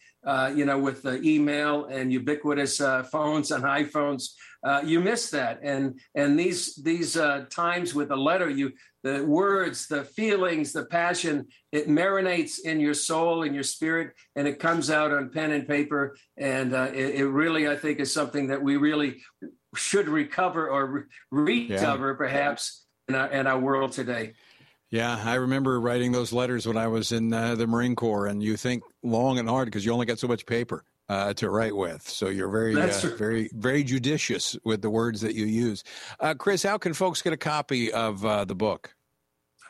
You 0.54 0.64
know, 0.64 0.78
with 0.78 1.02
the 1.02 1.20
email 1.22 1.86
and 1.86 2.12
ubiquitous 2.12 2.80
uh, 2.80 3.02
phones 3.04 3.50
and 3.50 3.64
iPhones, 3.64 4.30
you 4.84 5.00
miss 5.00 5.30
that. 5.30 5.60
And 5.62 6.00
and 6.14 6.38
these 6.38 6.76
these 6.76 7.18
times 7.50 7.94
with 7.94 8.10
a 8.10 8.16
letter, 8.16 8.48
you 8.50 8.72
the 9.02 9.24
words, 9.24 9.86
the 9.86 10.04
feelings, 10.04 10.72
the 10.72 10.84
passion, 10.84 11.46
it 11.72 11.88
marinates 11.88 12.60
in 12.60 12.80
your 12.80 12.94
soul, 12.94 13.44
and 13.44 13.54
your 13.54 13.64
spirit, 13.64 14.12
and 14.36 14.46
it 14.46 14.58
comes 14.58 14.90
out 14.90 15.12
on 15.12 15.30
pen 15.30 15.52
and 15.52 15.66
paper. 15.66 16.16
And 16.36 16.74
uh, 16.74 16.90
it, 16.92 17.16
it, 17.16 17.26
really, 17.26 17.68
I 17.68 17.76
think, 17.76 17.98
is 17.98 18.12
something 18.12 18.48
that 18.48 18.62
we 18.62 18.76
really 18.76 19.22
should 19.74 20.08
recover 20.08 20.68
or 20.68 20.86
re- 20.86 21.02
recover, 21.30 22.10
yeah. 22.10 22.16
perhaps, 22.16 22.84
in 23.08 23.14
our, 23.14 23.30
in 23.30 23.46
our 23.46 23.58
world 23.58 23.92
today. 23.92 24.34
Yeah, 24.90 25.20
I 25.24 25.34
remember 25.34 25.80
writing 25.80 26.10
those 26.10 26.32
letters 26.32 26.66
when 26.66 26.76
I 26.76 26.88
was 26.88 27.12
in 27.12 27.32
uh, 27.32 27.54
the 27.54 27.66
Marine 27.66 27.94
Corps, 27.94 28.26
and 28.26 28.42
you 28.42 28.56
think 28.56 28.82
long 29.04 29.38
and 29.38 29.48
hard 29.48 29.66
because 29.66 29.84
you 29.84 29.92
only 29.92 30.06
got 30.06 30.18
so 30.18 30.26
much 30.26 30.46
paper 30.46 30.84
uh, 31.08 31.32
to 31.34 31.48
write 31.48 31.76
with. 31.76 32.08
So 32.08 32.28
you're 32.28 32.48
very, 32.48 32.80
uh, 32.80 32.88
very, 33.16 33.50
very 33.52 33.84
judicious 33.84 34.56
with 34.64 34.82
the 34.82 34.90
words 34.90 35.20
that 35.20 35.34
you 35.34 35.46
use. 35.46 35.84
Uh, 36.18 36.34
Chris, 36.34 36.64
how 36.64 36.76
can 36.76 36.92
folks 36.92 37.22
get 37.22 37.32
a 37.32 37.36
copy 37.36 37.92
of 37.92 38.24
uh, 38.24 38.44
the 38.44 38.56
book? 38.56 38.94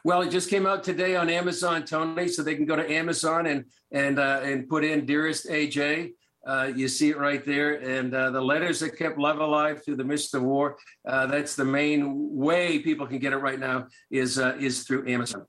Well, 0.05 0.23
it 0.23 0.31
just 0.31 0.49
came 0.49 0.67
out 0.67 0.85
today 0.85 1.17
on 1.17 1.29
Amazon, 1.29 1.85
Tony, 1.85 2.29
so 2.29 2.43
they 2.43 2.55
can 2.55 2.65
go 2.65 2.77
to 2.77 2.91
Amazon 2.91 3.47
and 3.47 3.67
and 3.93 4.19
uh, 4.19 4.41
and 4.43 4.69
put 4.69 4.85
in 4.85 5.05
"Dearest 5.05 5.47
AJ." 5.47 6.13
Uh, 6.47 6.73
you 6.75 6.89
see 6.89 7.11
it 7.11 7.19
right 7.19 7.45
there, 7.45 7.75
and 7.75 8.15
uh, 8.15 8.31
the 8.31 8.41
letters 8.41 8.81
that 8.81 8.97
kept 8.97 9.19
love 9.19 9.41
alive 9.41 9.85
through 9.85 9.97
the 9.97 10.05
midst 10.05 10.35
of 10.35 10.43
war. 10.43 10.77
Uh, 11.07 11.27
that's 11.27 11.55
the 11.55 11.65
main 11.65 12.35
way 12.35 12.79
people 12.79 13.07
can 13.07 13.19
get 13.19 13.33
it 13.33 13.39
right 13.39 13.59
now 13.59 13.87
is 14.11 14.39
uh, 14.39 14.57
is 14.59 14.85
through 14.85 15.07
Amazon. 15.07 15.45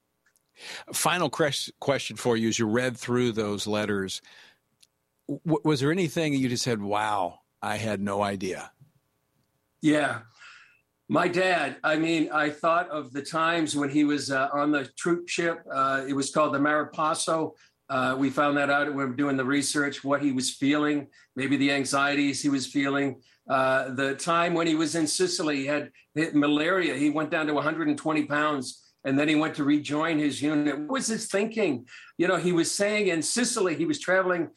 Final 0.93 1.29
question 1.29 2.17
for 2.17 2.35
you: 2.35 2.49
As 2.49 2.59
you 2.59 2.67
read 2.67 2.97
through 2.97 3.31
those 3.31 3.65
letters, 3.67 4.21
w- 5.27 5.61
was 5.63 5.79
there 5.79 5.91
anything 5.91 6.33
you 6.33 6.49
just 6.49 6.63
said, 6.63 6.81
"Wow, 6.81 7.39
I 7.61 7.77
had 7.77 8.01
no 8.01 8.21
idea"? 8.21 8.71
Yeah, 9.81 10.19
my 11.11 11.27
dad, 11.27 11.75
I 11.83 11.97
mean, 11.97 12.29
I 12.31 12.49
thought 12.49 12.87
of 12.89 13.11
the 13.11 13.21
times 13.21 13.75
when 13.75 13.89
he 13.89 14.05
was 14.05 14.31
uh, 14.31 14.47
on 14.53 14.71
the 14.71 14.85
troop 14.97 15.27
ship. 15.27 15.61
Uh, 15.69 16.05
it 16.07 16.13
was 16.13 16.31
called 16.31 16.53
the 16.53 16.59
Mariposa. 16.59 17.49
Uh, 17.91 18.15
we 18.17 18.29
found 18.29 18.55
that 18.55 18.69
out 18.69 18.87
when 18.87 18.95
we 18.95 19.03
were 19.03 19.11
doing 19.11 19.35
the 19.35 19.43
research, 19.43 20.01
what 20.01 20.21
he 20.21 20.31
was 20.31 20.49
feeling, 20.49 21.07
maybe 21.35 21.57
the 21.57 21.69
anxieties 21.69 22.41
he 22.41 22.47
was 22.47 22.65
feeling. 22.65 23.21
Uh, 23.49 23.93
the 23.95 24.15
time 24.15 24.53
when 24.53 24.65
he 24.65 24.75
was 24.75 24.95
in 24.95 25.05
Sicily, 25.05 25.57
he 25.57 25.65
had 25.65 25.91
malaria. 26.33 26.95
He 26.95 27.09
went 27.09 27.31
down 27.31 27.47
to 27.47 27.53
120 27.53 28.25
pounds 28.27 28.93
and 29.03 29.19
then 29.19 29.27
he 29.27 29.35
went 29.35 29.55
to 29.55 29.65
rejoin 29.65 30.19
his 30.19 30.41
unit. 30.41 30.79
What 30.79 30.89
was 30.89 31.07
his 31.07 31.27
thinking? 31.27 31.85
You 32.17 32.29
know, 32.29 32.37
he 32.37 32.53
was 32.53 32.73
saying 32.73 33.07
in 33.07 33.21
Sicily, 33.21 33.75
he 33.75 33.85
was 33.85 33.99
traveling 33.99 34.51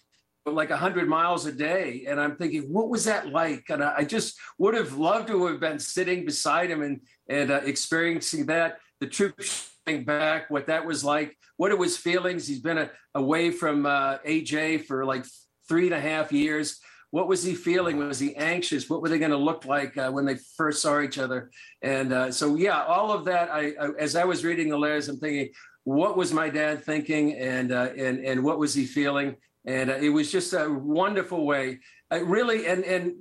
like 0.47 0.70
100 0.70 1.09
miles 1.09 1.45
a 1.47 1.53
day. 1.53 2.05
And 2.07 2.20
I'm 2.20 2.37
thinking, 2.37 2.72
what 2.72 2.89
was 2.89 3.05
that 3.07 3.30
like? 3.30 3.64
And 3.68 3.82
I 3.82 4.05
just 4.05 4.39
would 4.59 4.74
have 4.74 4.97
loved 4.97 5.26
to 5.28 5.47
have 5.47 5.59
been 5.59 5.80
sitting 5.80 6.24
beside 6.24 6.70
him 6.70 6.82
and, 6.82 7.01
and 7.28 7.51
uh, 7.51 7.62
experiencing 7.64 8.47
that. 8.47 8.78
The 9.01 9.09
troops 9.09 9.74
back, 9.85 10.51
what 10.51 10.66
that 10.66 10.87
was 10.87 11.05
like, 11.05 11.37
what 11.57 11.70
it 11.70 11.78
was 11.78 11.97
feelings. 11.97 12.47
He's 12.47 12.61
been 12.61 12.78
a, 12.78 12.91
away 13.14 13.51
from 13.51 13.87
uh, 13.87 14.18
AJ 14.26 14.87
for 14.87 15.05
like 15.05 15.24
three 15.68 15.87
and 15.87 15.95
a 15.95 16.01
half 16.01 16.32
years. 16.32 16.80
What 17.11 17.28
was 17.28 17.45
he 17.45 17.55
feeling? 17.55 17.99
Was 17.99 18.18
he 18.18 18.35
anxious? 18.35 18.91
What 18.91 19.03
were 19.03 19.09
they 19.09 19.18
going 19.18 19.30
to 19.30 19.37
look 19.37 19.64
like 19.64 19.97
uh, 19.97 20.11
when 20.11 20.24
they 20.24 20.37
first 20.57 20.82
saw 20.82 21.01
each 21.01 21.18
other? 21.18 21.51
And 21.82 22.12
uh, 22.12 22.32
so, 22.32 22.57
yeah, 22.57 22.82
all 22.82 23.12
of 23.12 23.26
that. 23.26 23.51
I, 23.51 23.72
I, 23.80 23.91
as 23.99 24.16
I 24.16 24.24
was 24.24 24.45
reading 24.45 24.68
the 24.68 24.78
letters, 24.78 25.09
I'm 25.09 25.18
thinking, 25.18 25.51
what 25.85 26.16
was 26.16 26.32
my 26.32 26.49
dad 26.49 26.82
thinking, 26.82 27.35
and 27.35 27.70
uh, 27.70 27.91
and 27.97 28.24
and 28.24 28.43
what 28.43 28.59
was 28.59 28.74
he 28.74 28.87
feeling? 28.87 29.37
and 29.66 29.91
uh, 29.91 29.95
it 29.95 30.11
was 30.11 30.30
just 30.30 30.53
a 30.53 30.68
wonderful 30.68 31.47
way. 31.47 31.80
Uh, 32.12 32.22
really, 32.24 32.66
and 32.66 32.85
and 32.85 33.14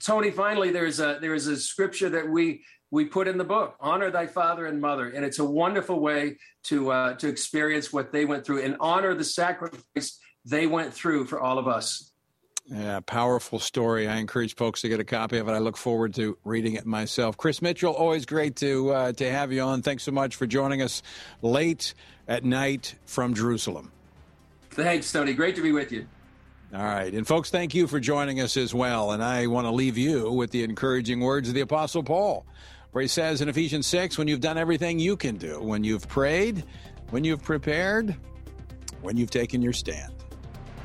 Tony, 0.00 0.30
finally, 0.30 0.70
there's 0.70 1.00
a 1.00 1.18
there 1.20 1.34
is 1.34 1.46
a 1.46 1.56
scripture 1.56 2.08
that 2.10 2.28
we 2.28 2.64
we 2.92 3.06
put 3.06 3.26
in 3.26 3.38
the 3.38 3.44
book: 3.44 3.74
honor 3.80 4.12
thy 4.12 4.28
father 4.28 4.66
and 4.66 4.80
mother, 4.80 5.08
and 5.08 5.24
it's 5.24 5.40
a 5.40 5.44
wonderful 5.44 5.98
way 5.98 6.36
to 6.64 6.92
uh, 6.92 7.14
to 7.14 7.26
experience 7.26 7.92
what 7.92 8.12
they 8.12 8.24
went 8.24 8.46
through 8.46 8.62
and 8.62 8.76
honor 8.78 9.14
the 9.14 9.24
sacrifice 9.24 10.20
they 10.44 10.68
went 10.68 10.94
through 10.94 11.24
for 11.24 11.40
all 11.40 11.58
of 11.58 11.66
us. 11.66 12.12
Yeah, 12.66 13.00
powerful 13.00 13.58
story. 13.58 14.06
I 14.06 14.18
encourage 14.18 14.54
folks 14.54 14.82
to 14.82 14.88
get 14.88 15.00
a 15.00 15.04
copy 15.04 15.38
of 15.38 15.48
it. 15.48 15.52
I 15.52 15.58
look 15.58 15.76
forward 15.76 16.14
to 16.14 16.38
reading 16.44 16.74
it 16.74 16.86
myself. 16.86 17.36
Chris 17.36 17.60
Mitchell, 17.60 17.92
always 17.92 18.24
great 18.24 18.54
to 18.56 18.90
uh, 18.90 19.12
to 19.12 19.30
have 19.30 19.52
you 19.52 19.62
on. 19.62 19.82
Thanks 19.82 20.04
so 20.04 20.12
much 20.12 20.36
for 20.36 20.46
joining 20.46 20.82
us 20.82 21.02
late 21.40 21.94
at 22.28 22.44
night 22.44 22.94
from 23.04 23.34
Jerusalem. 23.34 23.90
Thanks, 24.70 25.10
Tony. 25.10 25.32
Great 25.32 25.56
to 25.56 25.62
be 25.62 25.72
with 25.72 25.92
you. 25.92 26.06
All 26.74 26.82
right. 26.82 27.12
And 27.12 27.26
folks, 27.26 27.50
thank 27.50 27.74
you 27.74 27.86
for 27.86 28.00
joining 28.00 28.40
us 28.40 28.56
as 28.56 28.72
well. 28.72 29.10
And 29.12 29.22
I 29.22 29.46
want 29.46 29.66
to 29.66 29.70
leave 29.70 29.98
you 29.98 30.30
with 30.32 30.52
the 30.52 30.64
encouraging 30.64 31.20
words 31.20 31.48
of 31.48 31.54
the 31.54 31.60
Apostle 31.60 32.02
Paul, 32.02 32.46
where 32.92 33.02
he 33.02 33.08
says 33.08 33.40
in 33.40 33.48
Ephesians 33.48 33.86
6 33.86 34.16
when 34.18 34.28
you've 34.28 34.40
done 34.40 34.58
everything 34.58 34.98
you 34.98 35.16
can 35.16 35.36
do, 35.36 35.60
when 35.60 35.82
you've 35.82 36.06
prayed, 36.08 36.62
when 37.10 37.24
you've 37.24 37.42
prepared, 37.42 38.14
when 39.00 39.16
you've 39.16 39.30
taken 39.30 39.60
your 39.60 39.72
stand, 39.72 40.12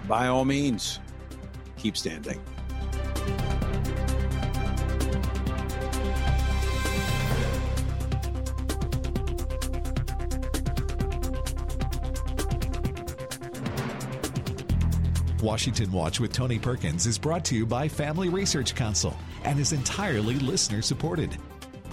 by 0.08 0.28
all 0.28 0.46
means, 0.46 1.00
keep 1.78 1.96
standing. 1.96 2.42
Washington 15.42 15.92
Watch 15.92 16.20
with 16.20 16.34
Tony 16.34 16.58
Perkins 16.58 17.06
is 17.06 17.18
brought 17.18 17.46
to 17.46 17.56
you 17.56 17.66
by 17.66 17.88
Family 17.88 18.28
Research 18.28 18.76
Council 18.76 19.16
and 19.44 19.60
is 19.60 19.72
entirely 19.72 20.36
listener 20.40 20.82
supported. 20.82 21.38